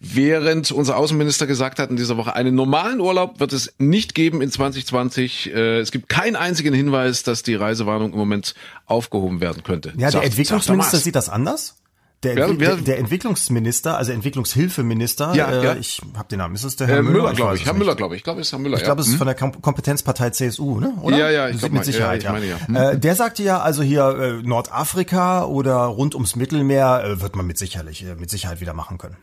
Während 0.00 0.70
unser 0.72 0.96
Außenminister 0.96 1.46
gesagt 1.46 1.78
hat 1.78 1.90
in 1.90 1.96
dieser 1.96 2.16
Woche, 2.16 2.34
einen 2.34 2.54
normalen 2.54 3.00
Urlaub 3.00 3.40
wird 3.40 3.52
es 3.52 3.72
nicht 3.78 4.14
geben 4.14 4.42
in 4.42 4.50
2020. 4.50 5.52
Äh, 5.54 5.78
Es 5.80 5.92
gibt 5.92 6.08
keinen 6.08 6.36
einzigen 6.36 6.71
Hinweis, 6.74 7.22
dass 7.22 7.42
die 7.42 7.54
Reisewarnung 7.54 8.12
im 8.12 8.18
Moment 8.18 8.54
aufgehoben 8.86 9.40
werden 9.40 9.62
könnte. 9.62 9.92
Ja, 9.96 10.10
der 10.10 10.22
Entwicklungsminister 10.24 10.98
sieht 10.98 11.14
das 11.16 11.28
anders. 11.28 11.76
Der, 12.22 12.36
Wer- 12.36 12.60
wer- 12.60 12.76
der, 12.76 12.98
Entwicklungsminister, 13.00 13.96
also 13.98 14.12
Entwicklungshilfeminister, 14.12 15.34
Ja, 15.34 15.50
äh, 15.50 15.64
ja. 15.64 15.74
ich 15.74 16.00
habe 16.16 16.28
den 16.28 16.38
Namen, 16.38 16.54
ist 16.54 16.62
es 16.62 16.76
der. 16.76 16.86
Herr 16.86 16.98
Äh, 16.98 17.02
Müller? 17.02 17.14
Müller, 17.22 17.32
glaube 17.34 17.56
ich. 17.56 17.66
Herr. 17.66 17.72
Müller, 17.74 17.96
glaube 17.96 18.14
ich. 18.14 18.20
Ich 18.20 18.24
glaube, 18.24 18.40
es 18.40 18.46
ist 18.46 18.52
Herr 18.52 18.60
Müller. 18.60 18.76
Ich 18.76 18.84
glaube, 18.84 19.00
ja. 19.00 19.06
es 19.06 19.08
ist 19.12 19.16
von 19.18 19.26
der 19.26 19.34
Kom 19.34 19.60
Kompetenzpartei 19.60 20.30
CSU, 20.30 20.78
ne? 20.78 20.92
Oder? 21.02 21.16
Ja, 21.18 21.30
ja, 21.30 21.46
ich 21.48 21.54
Das 21.54 21.60
glaub 21.62 21.72
mit 21.72 21.80
mal. 21.80 21.86
Ja, 21.86 21.92
Sicherheit, 21.92 22.22
ich 22.22 22.28
meine, 22.30 22.46
ja. 22.46 22.56
Hm. 22.64 22.76
Äh, 22.76 22.98
der 22.98 23.16
sagte 23.16 23.42
ja, 23.42 23.60
also 23.60 23.82
hier 23.82 24.06
äh, 24.40 24.46
Nordafrika 24.46 25.44
oder 25.46 25.78
rund 25.86 26.14
ums 26.14 26.36
Mittelmeer 26.36 27.02
äh, 27.04 27.20
wird 27.20 27.34
man 27.34 27.44
mit 27.44 27.58
sicherlich 27.58 28.04
äh, 28.04 28.14
mit 28.14 28.30
Sicherheit 28.30 28.60
wieder 28.60 28.72
machen 28.72 28.98
können. 28.98 29.16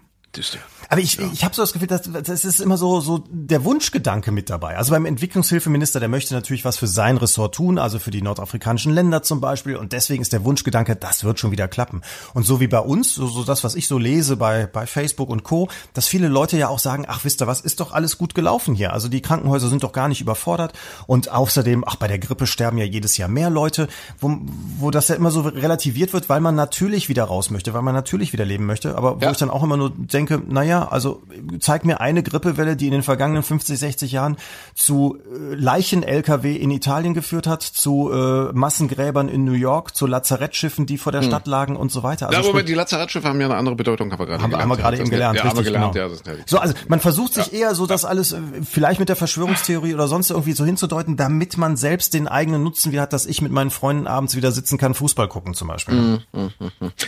Aber 0.90 1.02
ich, 1.02 1.20
ich 1.20 1.44
habe 1.44 1.54
so 1.56 1.62
das 1.62 1.74
Gefühl, 1.74 1.88
dass 1.88 2.04
das 2.04 2.46
ist 2.46 2.60
immer 2.62 2.78
so 2.78 3.00
so 3.02 3.24
der 3.30 3.64
Wunschgedanke 3.64 4.32
mit 4.32 4.50
dabei. 4.50 4.78
Also 4.78 4.92
beim 4.92 5.06
Entwicklungshilfeminister, 5.06 6.00
der 6.00 6.10
möchte 6.10 6.34
natürlich 6.34 6.66
was 6.66 6.78
für 6.78 6.88
sein 6.88 7.18
Ressort 7.18 7.56
tun, 7.56 7.78
also 7.78 8.00
für 8.00 8.12
die 8.12 8.22
nordafrikanischen 8.22 8.92
Länder 8.94 9.22
zum 9.24 9.40
Beispiel. 9.42 9.76
Und 9.76 9.92
deswegen 9.94 10.22
ist 10.22 10.34
der 10.34 10.44
Wunschgedanke, 10.44 10.96
das 10.96 11.24
wird 11.24 11.40
schon 11.40 11.52
wieder 11.52 11.68
klappen. 11.68 12.02
Und 12.34 12.46
so 12.46 12.60
wie 12.60 12.68
bei 12.68 12.80
uns, 12.80 13.14
so, 13.14 13.28
so 13.28 13.44
das, 13.44 13.64
was 13.64 13.76
ich 13.76 13.88
so 13.88 13.98
lese 13.98 14.36
bei 14.38 14.66
bei 14.68 14.88
Facebook 14.88 15.30
und 15.30 15.44
Co, 15.44 15.70
dass 15.94 16.08
viele 16.08 16.28
Leute 16.28 16.58
ja 16.58 16.68
auch 16.70 16.80
sagen, 16.80 17.06
ach 17.08 17.24
wisst 17.24 17.42
ihr 17.42 17.48
was, 17.48 17.62
ist 17.62 17.80
doch 17.80 17.92
alles 17.92 18.18
gut 18.18 18.34
gelaufen 18.36 18.76
hier. 18.76 18.94
Also 18.94 19.08
die 19.10 19.22
Krankenhäuser 19.22 19.70
sind 19.70 19.84
doch 19.84 19.94
gar 19.94 20.08
nicht 20.08 20.22
überfordert. 20.22 20.74
Und 21.08 21.30
außerdem, 21.32 21.84
ach 21.86 21.96
bei 21.96 22.08
der 22.08 22.20
Grippe 22.20 22.48
sterben 22.48 22.78
ja 22.78 22.86
jedes 22.86 23.18
Jahr 23.18 23.30
mehr 23.30 23.50
Leute, 23.50 23.88
wo, 24.20 24.38
wo 24.80 24.92
das 24.92 25.08
ja 25.08 25.16
immer 25.16 25.32
so 25.32 25.42
relativiert 25.42 26.14
wird, 26.14 26.30
weil 26.30 26.40
man 26.42 26.56
natürlich 26.56 27.10
wieder 27.10 27.24
raus 27.26 27.50
möchte, 27.50 27.74
weil 27.74 27.82
man 27.82 27.96
natürlich 27.96 28.34
wieder 28.34 28.46
leben 28.46 28.66
möchte. 28.66 28.96
Aber 28.96 29.20
wo 29.20 29.26
Ja. 29.26 29.32
ich 29.32 29.38
dann 29.38 29.50
auch 29.50 29.64
immer 29.64 29.78
nur 29.78 29.92
denke, 29.92 30.19
naja, 30.48 30.88
also 30.90 31.22
zeig 31.60 31.86
mir 31.86 32.00
eine 32.02 32.24
Grippewelle, 32.24 32.76
die 32.76 32.86
in 32.88 32.92
den 32.92 33.04
vergangenen 33.04 33.44
50, 33.44 33.78
60 33.80 34.12
Jahren 34.12 34.38
zu 34.76 35.18
äh, 35.18 35.56
Leichen-LKW 35.56 36.56
in 36.56 36.72
Italien 36.72 37.14
geführt 37.14 37.48
hat, 37.48 37.62
zu 37.64 38.12
äh, 38.12 38.52
Massengräbern 38.54 39.30
in 39.30 39.44
New 39.46 39.54
York, 39.54 39.96
zu 39.96 40.08
Lazarettschiffen, 40.08 40.86
die 40.86 40.98
vor 40.98 41.12
der 41.12 41.22
Stadt 41.24 41.48
lagen 41.48 41.76
und 41.76 41.92
so 41.92 42.04
weiter. 42.04 42.28
Also 42.28 42.38
Ja, 42.38 42.44
sprich- 42.44 42.54
aber 42.56 42.64
die 42.64 42.74
Lazarettschiffe 42.74 43.28
haben 43.28 43.40
ja 43.40 43.48
eine 43.48 43.56
andere 43.56 43.76
Bedeutung, 43.76 44.12
haben 44.12 44.20
wir 44.20 44.26
gerade 44.26 44.44
haben, 44.44 44.52
wir- 44.52 44.60
haben 44.60 44.70
wir 44.70 44.78
gerade 44.78 44.98
eben 44.98 45.10
gelernt. 45.10 45.38
Ja, 45.38 45.44
richtig, 45.46 45.64
gelernt, 45.66 45.94
genau. 45.94 46.08
ja. 46.08 46.14
Ja 46.34 46.44
so, 46.46 46.58
also 46.60 46.74
man 46.88 47.00
versucht 47.00 47.34
sich 47.34 47.54
eher 47.54 47.76
so 47.76 47.86
das 47.86 48.06
alles 48.06 48.32
äh, 48.34 48.40
vielleicht 48.70 49.00
mit 49.00 49.10
der 49.10 49.16
Verschwörungstheorie 49.16 49.94
oder 49.94 50.08
sonst 50.08 50.30
irgendwie 50.32 50.54
so 50.54 50.66
hinzudeuten, 50.66 51.18
damit 51.18 51.58
man 51.58 51.78
selbst 51.78 52.14
den 52.14 52.28
eigenen 52.28 52.64
Nutzen 52.64 52.92
wieder 52.92 53.04
hat, 53.04 53.14
dass 53.14 53.26
ich 53.26 53.42
mit 53.42 53.52
meinen 53.52 53.70
Freunden 53.70 54.08
abends 54.08 54.36
wieder 54.36 54.52
sitzen 54.52 54.78
kann, 54.78 54.94
Fußball 54.94 55.28
gucken 55.28 55.54
zum 55.54 55.68
Beispiel. 55.68 56.20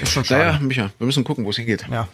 Ist 0.01 0.11
schon 0.11 0.23
schade. 0.25 0.45
Naja, 0.45 0.59
Micha, 0.61 0.89
wir 0.97 1.05
müssen 1.05 1.23
gucken, 1.23 1.45
wo 1.45 1.49
es 1.49 1.55
hingeht. 1.57 1.85
Ja. 1.91 2.07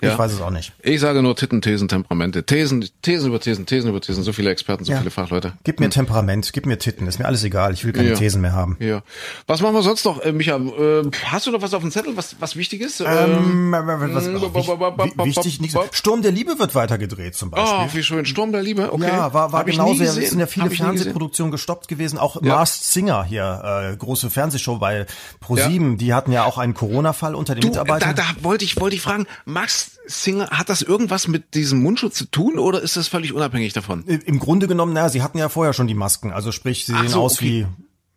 Ja. 0.00 0.12
Ich 0.12 0.18
weiß 0.18 0.32
es 0.32 0.40
auch 0.40 0.50
nicht. 0.50 0.72
Ich 0.82 1.00
sage 1.00 1.22
nur 1.22 1.34
Titten, 1.36 1.62
Thesen, 1.62 1.88
Temperamente. 1.88 2.44
Thesen, 2.44 2.88
Thesen 3.02 3.28
über 3.28 3.40
Thesen, 3.40 3.64
Thesen 3.66 3.90
über 3.90 4.00
Thesen. 4.00 4.22
So 4.22 4.32
viele 4.32 4.50
Experten, 4.50 4.84
so 4.84 4.92
Ja. 4.92 4.98
viele 4.98 5.10
Fachleute. 5.10 5.52
Gib 5.64 5.80
mir 5.80 5.88
Temperament, 5.90 6.50
gib 6.52 6.66
mir 6.66 6.78
Titten, 6.78 7.06
ist 7.06 7.18
mir 7.18 7.24
alles 7.26 7.42
egal. 7.44 7.72
Ich 7.72 7.84
will 7.84 7.92
keine 7.92 8.10
Ja. 8.10 8.14
Thesen 8.16 8.40
mehr 8.42 8.52
haben. 8.52 8.76
Ja. 8.80 9.02
Was 9.46 9.60
machen 9.62 9.74
wir 9.74 9.82
sonst 9.82 10.04
noch, 10.04 10.20
äh, 10.22 10.32
Micha? 10.32 10.56
Äh, 10.56 11.10
hast 11.26 11.46
du 11.46 11.50
noch 11.52 11.62
was 11.62 11.72
auf 11.74 11.82
dem 11.82 11.90
Zettel, 11.90 12.16
was, 12.16 12.36
was 12.40 12.56
wichtig 12.56 12.80
ist? 12.80 13.00
Ähm, 13.00 13.72
was, 13.72 14.26
wi- 14.26 15.24
wichtig, 15.24 15.60
nichts. 15.60 15.76
Sturm 15.92 16.22
der 16.22 16.32
Liebe 16.32 16.58
wird 16.58 16.74
weitergedreht 16.74 17.34
zum 17.34 17.50
Beispiel. 17.50 17.78
Oh, 17.80 17.88
wie 17.92 18.02
schön. 18.02 18.24
Sturm 18.26 18.52
der 18.52 18.62
Liebe, 18.62 18.92
okay. 18.92 19.06
Ja, 19.06 19.32
war, 19.32 19.52
war 19.52 19.60
Hab 19.60 19.66
genau 19.66 19.92
gesehen. 19.92 20.06
es 20.22 20.30
sind 20.30 20.40
ja 20.40 20.46
viele. 20.46 20.70
Fernsehproduktionen 20.70 21.52
gestoppt 21.52 21.88
gewesen, 21.88 22.18
auch 22.18 22.40
Ja. 22.42 22.56
Masked 22.56 22.84
Singer 22.84 23.24
hier, 23.24 23.90
äh, 23.92 23.96
große 23.96 24.28
Fernsehshow 24.30 24.78
bei 24.78 25.06
Pro7, 25.46 25.96
die 25.96 26.12
hatten 26.14 26.32
ja 26.32 26.44
auch 26.44 26.58
einen 26.58 26.74
Corona-Fall 26.74 27.34
unter 27.34 27.54
den 27.54 27.62
Du, 27.62 27.68
da, 27.68 27.82
Mitarbeitern. 27.84 28.14
da 28.16 28.24
wollte 28.42 28.64
ich, 28.64 28.80
wollte 28.80 28.96
ich 28.96 29.02
fragen, 29.02 29.26
Max 29.44 29.83
Singer, 30.06 30.50
hat 30.50 30.68
das 30.68 30.82
irgendwas 30.82 31.28
mit 31.28 31.54
diesem 31.54 31.82
Mundschutz 31.82 32.16
zu 32.16 32.26
tun 32.26 32.58
oder 32.58 32.82
ist 32.82 32.96
das 32.96 33.08
völlig 33.08 33.32
unabhängig 33.32 33.72
davon? 33.72 34.04
Im 34.04 34.38
Grunde 34.38 34.68
genommen, 34.68 34.92
naja, 34.92 35.08
sie 35.08 35.22
hatten 35.22 35.38
ja 35.38 35.48
vorher 35.48 35.72
schon 35.72 35.86
die 35.86 35.94
Masken, 35.94 36.32
also 36.32 36.52
sprich, 36.52 36.84
sie 36.84 36.94
Ach 36.94 37.00
sehen 37.00 37.08
so, 37.08 37.22
aus 37.22 37.36
okay. 37.36 37.44
wie 37.44 37.66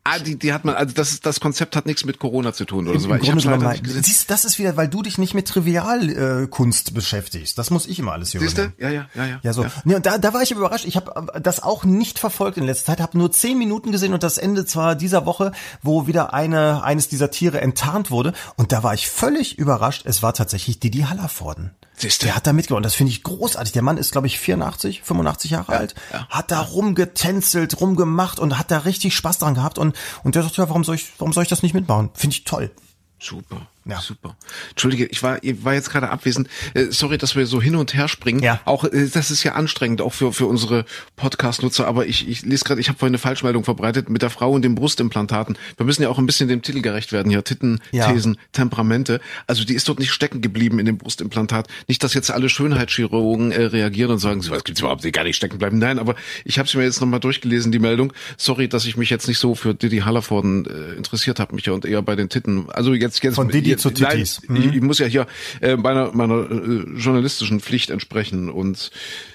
Ah, 0.10 0.20
die, 0.20 0.38
die 0.38 0.54
hat 0.54 0.64
man, 0.64 0.76
also 0.76 0.94
das, 0.94 1.20
das 1.20 1.42
Konzept 1.42 1.76
hat 1.76 1.86
nichts 1.86 2.06
mit 2.06 2.18
Corona 2.18 2.54
zu 2.54 2.64
tun 2.64 2.88
oder 2.88 2.96
Im, 2.96 3.02
so. 3.02 3.10
im 3.10 3.16
ich 3.18 3.24
Grunde 3.24 3.42
genommen, 3.42 3.84
gesehen. 3.84 4.04
siehst, 4.04 4.30
das 4.30 4.46
ist 4.46 4.58
wieder, 4.58 4.78
weil 4.78 4.88
du 4.88 5.02
dich 5.02 5.18
nicht 5.18 5.34
mit 5.34 5.48
Trivialkunst 5.50 6.90
äh, 6.90 6.92
beschäftigst. 6.94 7.58
Das 7.58 7.72
muss 7.72 7.86
ich 7.86 8.00
immer 8.00 8.14
alles 8.14 8.32
hier 8.32 8.40
Siehst 8.40 8.58
du? 8.58 8.72
Ja, 8.78 8.90
ja, 8.90 9.10
ja, 9.16 9.26
ja. 9.26 9.40
Ja, 9.44 9.54
so. 9.54 9.66
Nee, 9.84 9.96
und 9.96 10.06
da, 10.06 10.18
da 10.18 10.34
war 10.34 10.42
ich 10.42 10.52
überrascht. 10.52 10.86
Ich 10.86 10.96
habe 10.96 11.40
das 11.42 11.62
auch 11.62 11.84
nicht 11.84 12.20
verfolgt 12.20 12.58
in 12.58 12.64
letzter 12.64 12.86
Zeit, 12.86 13.02
habe 13.02 13.18
nur 13.18 13.32
zehn 13.34 13.58
Minuten 13.58 13.92
gesehen 13.92 14.14
und 14.14 14.24
das 14.24 14.38
Ende 14.38 14.66
zwar 14.66 14.96
dieser 14.96 15.26
Woche, 15.26 15.52
wo 15.82 16.08
wieder 16.08 16.34
eine 16.34 16.84
eines 16.84 17.10
dieser 17.10 17.30
Tiere 17.30 17.60
enttarnt 17.60 18.10
wurde. 18.10 18.32
Und 18.56 18.72
da 18.72 18.84
war 18.84 18.94
ich 18.94 19.10
völlig 19.10 19.58
überrascht. 19.58 20.04
Es 20.06 20.24
war 20.24 20.34
tatsächlich 20.34 20.80
Didi 20.80 21.02
Hallervorden. 21.02 21.72
Siehst 22.00 22.22
du? 22.22 22.28
Der 22.28 22.36
hat 22.36 22.46
da 22.46 22.54
mitgemacht. 22.54 22.86
Das 22.86 22.94
finde 22.94 23.12
ich 23.12 23.24
großartig. 23.24 23.74
Der 23.74 23.82
Mann 23.82 23.98
ist, 23.98 24.12
glaube 24.12 24.28
ich, 24.28 24.40
84, 24.40 25.02
85 25.04 25.52
Jahre 25.52 25.74
alt. 25.76 25.96
ja. 26.14 26.28
Hat 26.30 26.52
da 26.52 26.62
rumgetänzelt, 26.62 27.82
rumgemacht 27.82 28.40
und 28.40 28.60
hat 28.60 28.70
da 28.70 28.80
richtig 28.80 29.16
Spaß 29.16 29.40
dran 29.40 29.56
gehabt. 29.56 29.80
Und, 29.80 29.96
und 30.24 30.36
der 30.36 30.44
sagt, 30.44 30.58
ja, 30.58 30.70
warum 30.70 30.84
soll 30.84 30.96
ich, 30.96 31.12
warum 31.18 31.34
soll 31.34 31.44
ich 31.44 31.50
das 31.50 31.64
nicht 31.64 31.74
mitmachen? 31.74 32.12
Finde 32.14 32.36
ich 32.36 32.44
toll. 32.44 32.72
Super. 33.20 33.68
Ja. 33.90 34.00
Super. 34.02 34.36
Entschuldige, 34.70 35.06
ich 35.06 35.24
war, 35.24 35.44
ich 35.44 35.64
war 35.64 35.74
jetzt 35.74 35.90
gerade 35.90 36.10
abwesend. 36.10 36.50
Äh, 36.74 36.88
sorry, 36.90 37.18
dass 37.18 37.36
wir 37.36 37.46
so 37.46 37.62
hin 37.62 37.76
und 37.76 37.94
her 37.94 38.08
springen. 38.08 38.42
Ja. 38.42 38.60
Auch 38.66 38.84
äh, 38.84 39.08
das 39.08 39.32
ist 39.32 39.44
ja 39.44 39.54
anstrengend, 39.54 40.02
auch 40.02 40.14
für 40.14 40.34
für 40.34 40.46
unsere 40.46 40.86
Podcast-Nutzer. 41.16 41.88
Aber 41.88 42.06
ich, 42.06 42.28
ich 42.28 42.44
lese 42.44 42.66
gerade, 42.66 42.82
ich 42.82 42.90
habe 42.90 43.00
vorhin 43.00 43.12
eine 43.12 43.20
Falschmeldung 43.20 43.64
verbreitet 43.64 44.10
mit 44.10 44.22
der 44.22 44.30
Frau 44.30 44.52
und 44.52 44.62
den 44.64 44.76
Brustimplantaten. 44.76 45.58
Wir 45.78 45.86
müssen 45.86 46.04
ja 46.04 46.10
auch 46.10 46.18
ein 46.18 46.26
bisschen 46.26 46.48
dem 46.50 46.62
Titel 46.62 46.82
gerecht 46.82 47.12
werden 47.12 47.30
hier. 47.30 47.44
Titten, 47.44 47.80
Ja. 47.92 48.12
Thesen, 48.12 48.38
Temperamente. 48.52 49.20
Also 49.48 49.64
die 49.64 49.74
ist 49.74 49.88
dort 49.88 50.00
nicht 50.00 50.12
stecken 50.12 50.42
geblieben 50.42 50.80
in 50.80 50.86
dem 50.86 50.98
Brustimplantat. 50.98 51.68
Nicht, 51.88 52.04
dass 52.04 52.14
jetzt 52.14 52.32
alle 52.32 52.50
Schönheitschirurgen 52.50 53.52
äh, 53.52 53.64
reagieren 53.64 54.12
und 54.12 54.20
sagen, 54.20 54.44
was 54.50 54.64
gibt's 54.64 54.82
überhaupt, 54.82 55.04
die 55.04 55.12
gar 55.12 55.24
nicht 55.24 55.36
stecken 55.36 55.58
bleiben. 55.58 55.78
Nein, 55.78 56.00
aber 56.00 56.16
ich 56.46 56.60
habe 56.60 56.68
es 56.68 56.76
mir 56.76 56.84
jetzt 56.84 57.02
nochmal 57.02 57.20
durchgelesen, 57.20 57.72
die 57.72 57.80
Meldung. 57.80 58.14
Sorry, 58.38 58.68
dass 58.68 58.86
ich 58.86 58.98
mich 58.98 59.10
jetzt 59.10 59.28
nicht 59.28 59.40
so 59.40 59.56
für 59.56 59.74
Didi 59.74 60.00
Hallervorden 60.00 60.66
äh, 60.66 60.94
interessiert 60.96 61.40
habe, 61.40 61.56
mich 61.56 61.66
ja 61.66 61.74
und 61.74 61.86
eher 61.86 62.02
bei 62.02 62.16
den 62.16 62.30
Titten. 62.30 62.70
Also 62.70 62.94
jetzt 62.94 63.24
jetzt 63.24 63.36
Von 63.36 63.50
Didi 63.50 63.77
jetzt, 63.78 63.98
zu 63.98 64.06
Tittis. 64.06 64.42
Nein, 64.48 64.70
ich, 64.70 64.76
ich 64.76 64.82
muss 64.82 65.00
ja 65.00 65.08
hier 65.08 65.28
äh, 65.62 65.76
meiner 65.76 66.12
meiner 66.14 66.50
äh, 66.50 66.84
journalistischen 66.96 67.60
Pflicht 67.60 67.90
entsprechen 67.90 68.50
und 68.50 68.92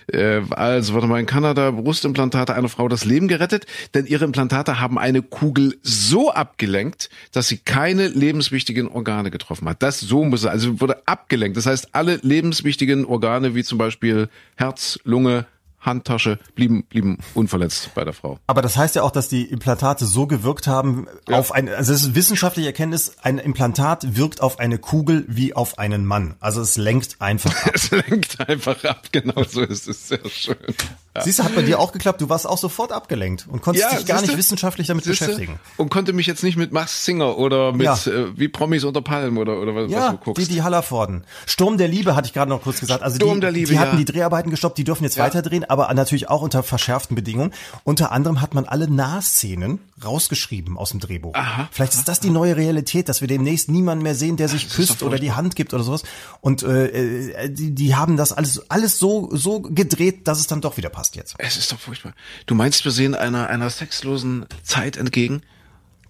äh, 0.09 0.40
also 0.51 0.95
warte 0.95 1.07
mal 1.07 1.20
in 1.20 1.26
Kanada 1.26 1.70
Brustimplantate 1.70 2.55
einer 2.55 2.68
Frau 2.68 2.88
das 2.88 3.05
Leben 3.05 3.28
gerettet, 3.28 3.66
denn 3.95 4.07
ihre 4.07 4.24
Implantate 4.24 4.80
haben 4.80 4.99
eine 4.99 5.22
Kugel 5.22 5.78
so 5.82 6.32
abgelenkt, 6.32 7.11
dass 7.32 7.49
sie 7.49 7.59
keine 7.59 8.09
lebenswichtigen 8.09 8.88
Organe 8.88 9.30
getroffen 9.30 9.68
hat. 9.68 9.82
Das 9.82 10.01
so 10.01 10.24
muss 10.24 10.40
es, 10.40 10.47
also 10.47 10.80
wurde 10.80 11.07
abgelenkt. 11.07 11.57
Das 11.57 11.66
heißt, 11.66 11.90
alle 11.93 12.16
lebenswichtigen 12.22 13.05
Organe 13.05 13.55
wie 13.55 13.64
zum 13.64 13.78
Beispiel 13.78 14.28
Herz, 14.57 14.99
Lunge, 15.05 15.47
Handtasche 15.83 16.39
blieben 16.55 16.85
blieben 16.85 17.18
unverletzt 17.35 17.95
bei 17.95 18.05
der 18.05 18.12
Frau. 18.12 18.39
Aber 18.47 18.62
das 18.62 18.76
heißt 18.76 18.95
ja 18.95 19.03
auch, 19.03 19.11
dass 19.11 19.28
die 19.28 19.45
Implantate 19.45 20.07
so 20.07 20.26
gewirkt 20.26 20.66
haben 20.66 21.07
auf 21.30 21.53
ein, 21.53 21.68
also 21.68 21.93
es 21.93 22.05
ist 22.05 22.14
wissenschaftliche 22.14 22.68
Erkenntnis, 22.68 23.16
ein 23.22 23.39
Implantat 23.39 24.16
wirkt 24.16 24.41
auf 24.41 24.59
eine 24.59 24.78
Kugel 24.78 25.24
wie 25.28 25.55
auf 25.55 25.78
einen 25.78 26.07
Mann. 26.07 26.37
Also 26.41 26.61
es 26.61 26.76
lenkt 26.76 27.20
einfach 27.20 27.55
ab. 27.66 27.72
Es 27.83 27.91
lenkt 27.91 28.49
einfach 28.49 28.85
ab, 28.85 29.09
genau 29.12 29.43
so 29.45 29.62
ist 29.62 29.89
es 29.89 30.09
sehr 30.09 30.20
schön. 30.28 30.57
Siehst 31.21 31.39
du, 31.41 31.45
hat 31.45 31.55
bei 31.55 31.61
dir 31.63 31.79
auch 31.79 31.93
geklappt, 31.93 32.23
du 32.23 32.29
warst 32.31 32.47
auch 32.47 32.57
sofort 32.57 32.91
abgelenkt 32.91 33.47
und 33.47 33.61
konntest 33.61 33.93
dich 33.93 34.07
gar 34.07 34.23
nicht 34.23 34.35
wissenschaftlich 34.37 34.87
damit 34.87 35.05
Siehste? 35.05 35.27
beschäftigen. 35.27 35.61
Und 35.77 35.91
konnte 35.91 36.15
mich 36.15 36.27
jetzt 36.27 36.43
nicht 36.43 36.57
mit 36.57 36.73
Max 36.73 37.05
Singer 37.05 37.37
oder 37.37 37.73
mit 37.73 37.83
Ja. 37.85 37.95
äh, 38.07 38.29
wie 38.39 38.49
Promis 38.49 38.85
unter 38.85 39.03
Palmen 39.03 39.37
oder 39.37 39.61
oder 39.61 39.75
was, 39.75 39.85
was 39.85 39.93
Ja, 39.93 40.11
du 40.13 40.17
guckst. 40.17 40.43
die, 40.43 40.51
die 40.51 40.63
Hallervorden. 40.63 41.25
Sturm 41.45 41.77
der 41.77 41.89
Liebe 41.89 42.17
hatte 42.17 42.29
ich 42.29 42.33
gerade 42.33 42.49
noch 42.49 42.63
kurz 42.63 42.81
gesagt. 42.81 43.03
Also 43.03 43.17
Sturm 43.17 43.35
die, 43.35 43.41
der 43.41 43.51
Liebe, 43.53 43.69
die 43.73 43.79
hatten 43.79 43.99
ja. 43.99 44.05
die 44.05 44.11
Dreharbeiten 44.11 44.51
gestoppt, 44.51 44.79
die 44.79 44.85
dürfen 44.85 45.05
jetzt 45.05 45.17
Ja. 45.17 45.25
weiterdrehen, 45.25 45.65
aber 45.69 45.93
natürlich 45.93 46.31
auch 46.31 46.41
unter 46.41 46.63
verschärften 46.63 47.15
Bedingungen. 47.15 47.53
Unter 47.85 48.11
anderem 48.11 48.41
hat 48.41 48.55
man 48.55 48.65
alle 48.65 48.89
Nahszenen 48.91 49.81
rausgeschrieben 50.03 50.79
aus 50.79 50.91
dem 50.93 51.01
Drehbuch. 51.01 51.35
Aha. 51.35 51.69
Vielleicht 51.71 51.93
ist 51.95 52.09
das 52.09 52.21
die 52.21 52.31
neue 52.31 52.57
Realität, 52.57 53.09
dass 53.11 53.21
wir 53.21 53.29
demnächst 53.29 53.69
niemanden 53.69 54.03
mehr 54.03 54.15
sehen, 54.15 54.37
der 54.39 54.49
sich 54.49 54.67
ist 54.67 54.75
küsst 54.75 55.03
oder 55.03 55.19
die 55.19 55.33
Hand 55.33 55.57
gibt 55.57 55.75
oder 55.75 55.85
sowas. 55.85 56.03
Und 56.41 56.63
äh, 56.63 56.87
äh, 56.87 57.51
die, 57.51 57.73
die 57.75 57.95
haben 57.97 58.17
das 58.17 58.33
alles 58.33 58.71
alles 58.71 58.99
so 58.99 59.29
so 59.33 59.61
gedreht, 59.61 60.27
dass 60.27 60.41
es 60.41 60.47
dann 60.47 60.61
doch 60.63 60.79
wieder 60.79 60.89
passt 60.89 61.01
jetzt. 61.14 61.34
es 61.38 61.57
ist 61.57 61.72
doch 61.72 61.78
furchtbar. 61.80 62.14
Du 62.46 62.55
meinst, 62.55 62.84
wir 62.84 62.92
sehen 62.92 63.14
einer 63.14 63.48
einer 63.48 63.70
sexlosen 63.70 64.46
Zeit 64.62 64.96
entgegen? 64.96 65.42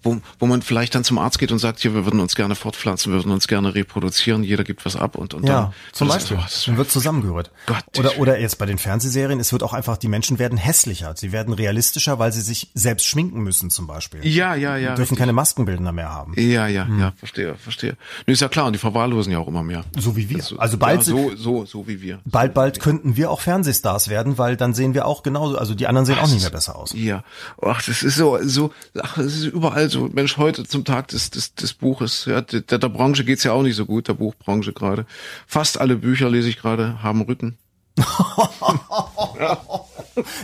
Wo, 0.03 0.19
wo 0.39 0.45
man 0.45 0.61
vielleicht 0.61 0.93
dann 0.95 1.03
zum 1.03 1.17
Arzt 1.17 1.39
geht 1.39 1.51
und 1.51 1.59
sagt, 1.59 1.79
hier, 1.79 1.93
wir 1.93 2.05
würden 2.05 2.19
uns 2.19 2.35
gerne 2.35 2.55
fortpflanzen, 2.55 3.11
wir 3.11 3.19
würden 3.19 3.31
uns 3.31 3.47
gerne 3.47 3.73
reproduzieren, 3.73 4.43
jeder 4.43 4.63
gibt 4.63 4.85
was 4.85 4.95
ab 4.95 5.15
und, 5.15 5.33
und 5.33 5.47
Ja, 5.47 5.61
dann. 5.61 5.73
zum 5.93 6.07
Beispiel. 6.09 6.37
oh, 6.37 6.43
das- 6.43 6.65
Dann 6.65 6.77
wird 6.77 6.91
zusammengerührt. 6.91 7.51
Gott. 7.65 7.83
Oder, 7.97 8.17
oder 8.19 8.39
jetzt 8.39 8.57
bei 8.57 8.65
den 8.65 8.77
Fernsehserien, 8.77 9.39
es 9.39 9.51
wird 9.51 9.63
auch 9.63 9.73
einfach, 9.73 9.97
die 9.97 10.07
Menschen 10.07 10.39
werden 10.39 10.57
hässlicher. 10.57 11.13
Sie 11.17 11.31
werden 11.31 11.53
realistischer, 11.53 12.19
weil 12.19 12.31
sie 12.31 12.41
sich 12.41 12.69
selbst 12.73 13.05
schminken 13.07 13.41
müssen 13.41 13.69
zum 13.69 13.87
Beispiel. 13.87 14.25
Ja, 14.27 14.55
ja, 14.55 14.77
ja. 14.77 14.95
dürfen 14.95 15.17
keine 15.17 15.33
Maskenbildner 15.33 15.91
mehr 15.91 16.09
haben. 16.09 16.33
Ja, 16.39 16.67
ja, 16.67 16.85
Hm. 16.87 16.99
ja, 16.99 17.13
verstehe, 17.17 17.55
verstehe. 17.55 17.95
Nee, 18.27 18.33
ist 18.33 18.41
ja 18.41 18.49
klar, 18.49 18.65
und 18.67 18.73
die 18.73 18.79
verwahrlosen 18.79 19.31
ja 19.31 19.39
auch 19.39 19.47
immer 19.47 19.63
mehr. 19.63 19.83
So 19.97 20.15
wie 20.15 20.29
wir. 20.29 20.37
Das- 20.37 20.53
Also 20.57 20.77
bald, 20.77 20.99
ja, 20.99 21.03
so, 21.13 21.35
so, 21.35 21.65
so 21.65 21.87
wie 21.87 22.01
wir. 22.01 22.19
bald, 22.25 22.53
bald 22.53 22.79
könnten 22.79 23.15
wir 23.15 23.31
auch 23.31 23.41
Fernsehstars 23.41 24.09
werden, 24.09 24.37
weil 24.37 24.57
dann 24.57 24.73
sehen 24.73 24.93
wir 24.93 25.05
auch 25.05 25.23
genauso, 25.23 25.57
also 25.57 25.75
die 25.75 25.87
anderen 25.87 26.05
sehen 26.05 26.19
auch 26.19 26.27
nicht 26.27 26.41
mehr 26.41 26.49
besser 26.49 26.75
aus. 26.75 26.93
Ja, 26.93 27.23
ach, 27.61 27.81
das 27.83 28.03
ist 28.03 28.15
so, 28.15 28.37
so, 28.43 28.71
ach, 29.01 29.15
das 29.15 29.25
ist 29.27 29.43
überall 29.45 29.89
so. 29.93 30.09
Mensch, 30.11 30.37
heute 30.37 30.65
zum 30.65 30.83
Tag 30.85 31.07
des, 31.09 31.29
des, 31.29 31.55
des 31.55 31.73
Buches, 31.73 32.25
ja, 32.25 32.41
der, 32.41 32.61
der 32.61 32.89
Branche 32.89 33.23
geht's 33.23 33.43
ja 33.43 33.53
auch 33.53 33.63
nicht 33.63 33.75
so 33.75 33.85
gut, 33.85 34.07
der 34.07 34.13
Buchbranche 34.13 34.73
gerade. 34.73 35.05
Fast 35.47 35.79
alle 35.79 35.95
Bücher 35.95 36.29
lese 36.29 36.49
ich 36.49 36.57
gerade, 36.57 37.01
haben 37.01 37.21
Rücken. 37.21 37.57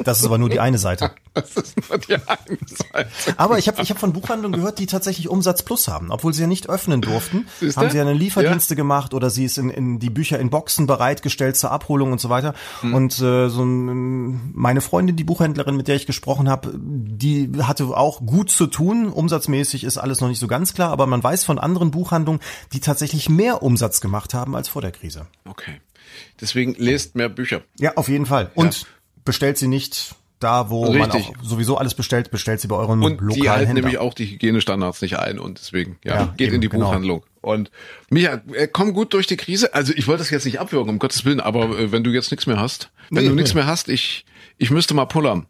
Das 0.04 0.20
ist 0.20 0.26
aber 0.26 0.38
nur 0.38 0.50
die 0.50 0.60
eine 0.60 0.78
Seite. 0.78 1.12
Das 1.36 1.56
ist 1.56 1.90
nur 1.90 2.00
die 2.00 2.16
eine 2.16 2.58
Seite. 2.66 3.10
Aber 3.38 3.60
ich 3.60 3.68
habe 3.68 3.82
ich 3.82 3.92
hab 3.92 4.00
von 4.00 4.14
Buchhandlungen 4.14 4.60
gehört, 4.60 4.80
die 4.80 4.88
tatsächlich 4.88 5.30
Umsatz 5.30 5.62
plus 5.62 5.88
haben. 5.88 6.12
Obwohl 6.12 6.34
sie 6.34 6.42
ja 6.42 6.48
nicht 6.48 6.68
öffnen 6.68 7.02
durften, 7.02 7.48
Siehste? 7.60 7.80
haben 7.80 7.92
sie 7.92 7.98
ja 7.98 8.04
eine 8.04 8.14
Lieferdienste 8.14 8.76
gemacht 8.76 9.14
oder 9.14 9.30
sie 9.30 9.46
ist 9.46 9.58
in, 9.58 9.70
in 9.70 10.00
die 10.00 10.10
Bücher 10.10 10.40
in 10.40 10.50
Boxen 10.50 10.88
bereitgestellt 10.88 11.56
zur 11.56 11.72
Abholung 11.72 12.12
und 12.12 12.20
so 12.20 12.30
weiter. 12.30 12.56
Hm. 12.82 12.94
Und 12.94 13.22
äh, 13.22 13.48
so 13.48 13.64
ein, 13.64 14.52
meine 14.54 14.82
Freundin, 14.82 15.16
die 15.16 15.24
Buchhändlerin, 15.24 15.78
mit 15.78 15.88
der 15.88 15.96
ich 15.96 16.08
gesprochen 16.08 16.50
habe, 16.50 16.74
die 16.76 17.52
hatte 17.62 17.86
auch 17.86 18.26
gut 18.26 18.50
zu 18.50 18.68
tun. 18.68 19.08
Umsatzmäßig 19.10 19.84
ist 19.84 19.98
alles 19.98 20.20
noch 20.20 20.30
nicht 20.30 20.40
so 20.40 20.48
ganz 20.48 20.74
klar, 20.74 20.92
aber 20.92 21.06
man 21.06 21.24
weiß 21.24 21.46
von 21.46 21.60
anderen 21.60 21.92
Buchhandlungen, 21.92 22.42
die 22.74 22.80
tatsächlich 22.80 23.30
mehr 23.30 23.62
Umsatz 23.62 24.02
gemacht 24.02 24.34
haben 24.34 24.56
als 24.56 24.68
vor 24.68 24.82
der 24.82 24.92
Krise. 24.92 25.28
Okay. 25.46 25.80
Deswegen 26.42 26.74
lest 26.78 27.16
mehr 27.16 27.30
Bücher. 27.30 27.62
Ja, 27.80 27.94
auf 27.96 28.08
jeden 28.08 28.26
Fall. 28.26 28.52
Und 28.56 28.88
bestellt 29.30 29.60
sie 29.60 29.68
nicht 29.68 30.16
da, 30.40 30.72
wo 30.72 30.92
man 30.92 31.12
Richtig. 31.12 31.36
auch 31.38 31.44
sowieso 31.44 31.78
alles 31.78 31.94
bestellt, 31.94 32.32
bestellt 32.32 32.62
sie 32.62 32.68
bei 32.68 32.76
euren 32.78 33.04
Und 33.04 33.22
lokalen 33.22 33.42
die 33.42 33.50
halten 33.50 33.74
nämlich 33.74 34.00
auch 34.00 34.16
die 34.16 34.26
Hygienestandards 34.26 35.04
nicht 35.04 35.20
ein 35.20 35.38
und 35.38 35.60
deswegen, 35.60 36.00
ja, 36.04 36.16
Ja, 36.16 36.34
geht 36.36 36.48
eben, 36.48 36.56
in 36.56 36.62
die 36.62 36.70
genau. 36.70 36.88
Buchhandlung. 36.88 37.24
Und 37.42 37.70
Micha, 38.10 38.42
äh, 38.54 38.68
komm 38.68 38.94
gut 38.94 39.14
durch 39.14 39.28
die 39.28 39.38
Krise. 39.38 39.72
Also 39.76 39.94
ich 39.96 40.08
wollte 40.08 40.24
das 40.24 40.32
jetzt 40.32 40.46
nicht 40.46 40.60
abwürgen, 40.60 40.90
um 40.90 40.98
Gottes 40.98 41.26
Willen, 41.26 41.40
aber 41.42 41.78
äh, 41.78 41.92
wenn 41.92 42.04
du 42.04 42.10
jetzt 42.10 42.32
nichts 42.32 42.48
mehr 42.48 42.58
hast, 42.60 42.90
wenn 43.12 43.24
Nee, 43.24 43.30
du 43.30 43.36
nichts 43.36 43.54
nee. 43.54 43.60
mehr 43.60 43.68
hast, 43.68 43.88
ich, 43.90 44.26
ich 44.58 44.72
müsste 44.72 44.96
mal 44.96 45.06
pullern. 45.06 45.46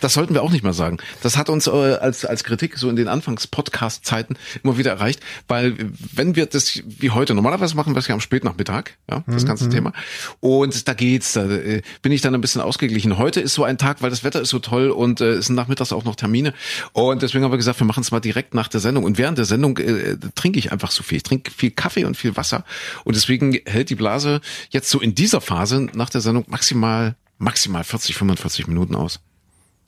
Das 0.00 0.14
sollten 0.14 0.34
wir 0.34 0.42
auch 0.42 0.50
nicht 0.50 0.64
mal 0.64 0.72
sagen. 0.72 0.98
Das 1.22 1.36
hat 1.36 1.48
uns 1.48 1.66
äh, 1.66 1.70
als, 1.70 2.24
als 2.24 2.44
Kritik 2.44 2.78
so 2.78 2.88
in 2.88 2.96
den 2.96 3.08
Anfangs-Podcast-Zeiten 3.08 4.36
immer 4.62 4.78
wieder 4.78 4.92
erreicht, 4.92 5.20
weil 5.48 5.76
wenn 6.12 6.36
wir 6.36 6.46
das 6.46 6.80
wie 6.84 7.10
heute, 7.10 7.34
normalerweise 7.34 7.76
machen 7.76 7.94
wir 7.94 7.98
es 7.98 8.08
ja 8.08 8.14
am 8.14 8.20
Spätnachmittag, 8.20 8.90
ja, 9.10 9.24
das 9.26 9.44
ganze 9.44 9.68
Thema. 9.68 9.92
Und 10.40 10.88
da 10.88 10.94
geht's, 10.94 11.32
da 11.34 11.44
äh, 11.44 11.82
bin 12.02 12.12
ich 12.12 12.20
dann 12.20 12.34
ein 12.34 12.40
bisschen 12.40 12.60
ausgeglichen. 12.60 13.18
Heute 13.18 13.40
ist 13.40 13.54
so 13.54 13.64
ein 13.64 13.78
Tag, 13.78 14.02
weil 14.02 14.10
das 14.10 14.24
Wetter 14.24 14.40
ist 14.40 14.50
so 14.50 14.58
toll 14.58 14.90
und 14.90 15.20
äh, 15.20 15.32
es 15.34 15.46
sind 15.46 15.56
nachmittags 15.56 15.92
auch 15.92 16.04
noch 16.04 16.16
Termine. 16.16 16.54
Und 16.92 17.22
deswegen 17.22 17.44
haben 17.44 17.52
wir 17.52 17.58
gesagt, 17.58 17.80
wir 17.80 17.86
machen 17.86 18.02
es 18.02 18.10
mal 18.10 18.20
direkt 18.20 18.54
nach 18.54 18.68
der 18.68 18.80
Sendung. 18.80 19.04
Und 19.04 19.18
während 19.18 19.38
der 19.38 19.44
Sendung 19.44 19.78
äh, 19.78 20.16
trinke 20.34 20.58
ich 20.58 20.72
einfach 20.72 20.90
so 20.90 21.02
viel. 21.02 21.16
Ich 21.16 21.22
trinke 21.22 21.50
viel 21.50 21.70
Kaffee 21.70 22.04
und 22.04 22.16
viel 22.16 22.36
Wasser. 22.36 22.64
Und 23.04 23.16
deswegen 23.16 23.58
hält 23.66 23.90
die 23.90 23.94
Blase 23.94 24.40
jetzt 24.70 24.90
so 24.90 25.00
in 25.00 25.14
dieser 25.14 25.40
Phase 25.40 25.88
nach 25.94 26.10
der 26.10 26.20
Sendung 26.20 26.44
maximal, 26.48 27.16
maximal 27.38 27.84
40, 27.84 28.16
45 28.16 28.66
Minuten 28.66 28.94
aus. 28.94 29.20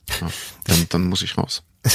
Hm. 0.09 0.29
Dann, 0.65 0.87
dann 0.91 1.09
muss 1.09 1.23
ich 1.23 1.37
raus. 1.39 1.63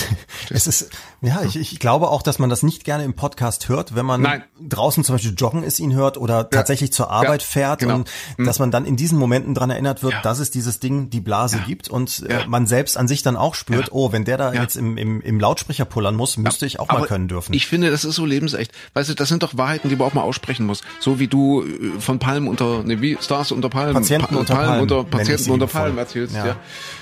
Es 0.50 0.66
ist, 0.68 0.90
ja, 1.22 1.42
ich, 1.44 1.58
ich 1.58 1.78
glaube 1.80 2.10
auch, 2.10 2.22
dass 2.22 2.40
man 2.40 2.50
das 2.50 2.64
nicht 2.64 2.84
gerne 2.86 3.04
im 3.04 3.14
Podcast 3.16 3.68
hört, 3.68 3.96
wenn 3.96 4.06
man 4.06 4.22
Nein. 4.22 4.44
draußen 4.62 5.04
zum 5.04 5.16
Beispiel 5.16 5.34
joggen 5.36 5.64
ist, 5.64 5.80
ihn 5.80 5.94
hört 5.94 6.18
oder 6.18 6.50
tatsächlich 6.50 6.94
zur 6.94 7.10
Arbeit 7.12 7.42
Ja, 7.42 7.48
fährt 7.48 7.80
genau. 7.82 7.96
und 7.96 8.10
dass 8.38 8.60
man 8.60 8.72
dann 8.72 8.86
in 8.86 8.96
diesen 8.96 9.18
Momenten 9.18 9.54
dran 9.54 9.70
erinnert 9.70 10.04
wird, 10.04 10.14
Ja. 10.14 10.22
dass 10.22 10.40
es 10.40 10.52
dieses 10.52 10.80
Ding, 10.80 11.10
die 11.10 11.20
Blase 11.20 11.60
gibt 11.66 11.90
und 11.90 12.20
Ja. 12.20 12.42
äh, 12.42 12.48
man 12.48 12.66
selbst 12.68 12.98
an 12.98 13.08
sich 13.10 13.24
dann 13.24 13.36
auch 13.36 13.56
spürt, 13.56 13.88
Ja. 13.88 13.92
oh, 13.94 14.12
wenn 14.14 14.24
der 14.24 14.38
da 14.38 14.54
Ja. 14.54 14.62
jetzt 14.62 14.78
im, 14.78 14.98
im, 14.98 15.20
im 15.22 15.40
Lautsprecher 15.40 15.86
pullern 15.86 16.16
muss, 16.16 16.38
müsste 16.38 16.66
ich 16.66 16.80
auch 16.80 16.88
mal 16.88 16.98
Aber 16.98 17.08
können 17.08 17.28
dürfen. 17.28 17.54
Ich 17.54 17.68
finde, 17.68 17.90
das 17.92 18.06
ist 18.06 18.16
so 18.16 18.26
lebensecht. 18.26 18.72
Weißt 18.94 19.10
du, 19.10 19.16
das 19.16 19.28
sind 19.30 19.44
doch 19.44 19.58
Wahrheiten, 19.58 19.90
die 19.90 19.96
man 19.98 20.08
auch 20.08 20.14
mal 20.14 20.22
aussprechen 20.24 20.66
muss. 20.66 20.82
So 21.02 21.20
wie 21.20 21.28
du 21.28 21.64
äh, 21.64 22.00
von 22.00 22.20
Palmen 22.20 22.48
unter, 22.48 22.84
ne, 22.84 23.02
wie 23.02 23.18
Stars 23.22 23.52
unter 23.52 23.70
Palmen, 23.70 23.94
Patienten 23.94 24.36
unter 24.36 24.56
Palmen, 24.56 24.82
unter 24.82 25.04
Patienten 25.04 25.52
unter. 25.52 25.68
Palmen 25.68 25.98
erzählst, 25.98 26.36
ja. 26.36 26.46
Ja. 26.48 26.56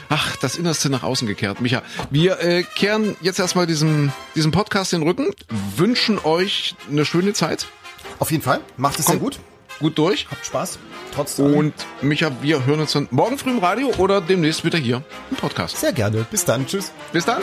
Ach, 0.09 0.35
das 0.37 0.55
Innerste 0.55 0.89
nach 0.89 1.01
außen 1.03 1.27
gekehrt. 1.27 1.54
Micha, 1.59 1.81
wir 2.09 2.39
äh, 2.41 2.63
kehren 2.63 3.15
jetzt 3.21 3.39
erstmal 3.39 3.67
diesem, 3.67 4.11
diesem 4.35 4.51
Podcast 4.51 4.93
den 4.93 5.03
Rücken, 5.03 5.27
wünschen 5.75 6.19
euch 6.23 6.75
eine 6.89 7.05
schöne 7.05 7.33
Zeit, 7.33 7.67
Auf 8.19 8.31
jeden 8.31 8.43
Fall, 8.43 8.61
macht 8.77 8.99
es 8.99 9.05
Komm. 9.05 9.13
sehr 9.13 9.21
gut, 9.21 9.39
gut 9.79 9.97
durch. 9.97 10.27
habt 10.29 10.45
Spaß, 10.45 10.79
trotz 11.13 11.39
allem. 11.39 11.55
Und 11.55 11.73
Micha, 12.01 12.31
wir 12.41 12.65
hören 12.65 12.79
uns 12.81 12.93
dann 12.93 13.07
morgen 13.11 13.37
früh 13.37 13.51
im 13.51 13.59
Radio 13.59 13.89
oder 13.97 14.21
demnächst 14.21 14.63
wieder 14.65 14.77
hier 14.77 15.01
im 15.31 15.37
Podcast. 15.37 15.77
sehr 15.77 15.93
gerne. 15.93 16.25
Bis 16.29 16.45
dann, 16.45 16.65
tschüss. 16.67 16.91
Bis 17.11 17.25
dann. 17.25 17.41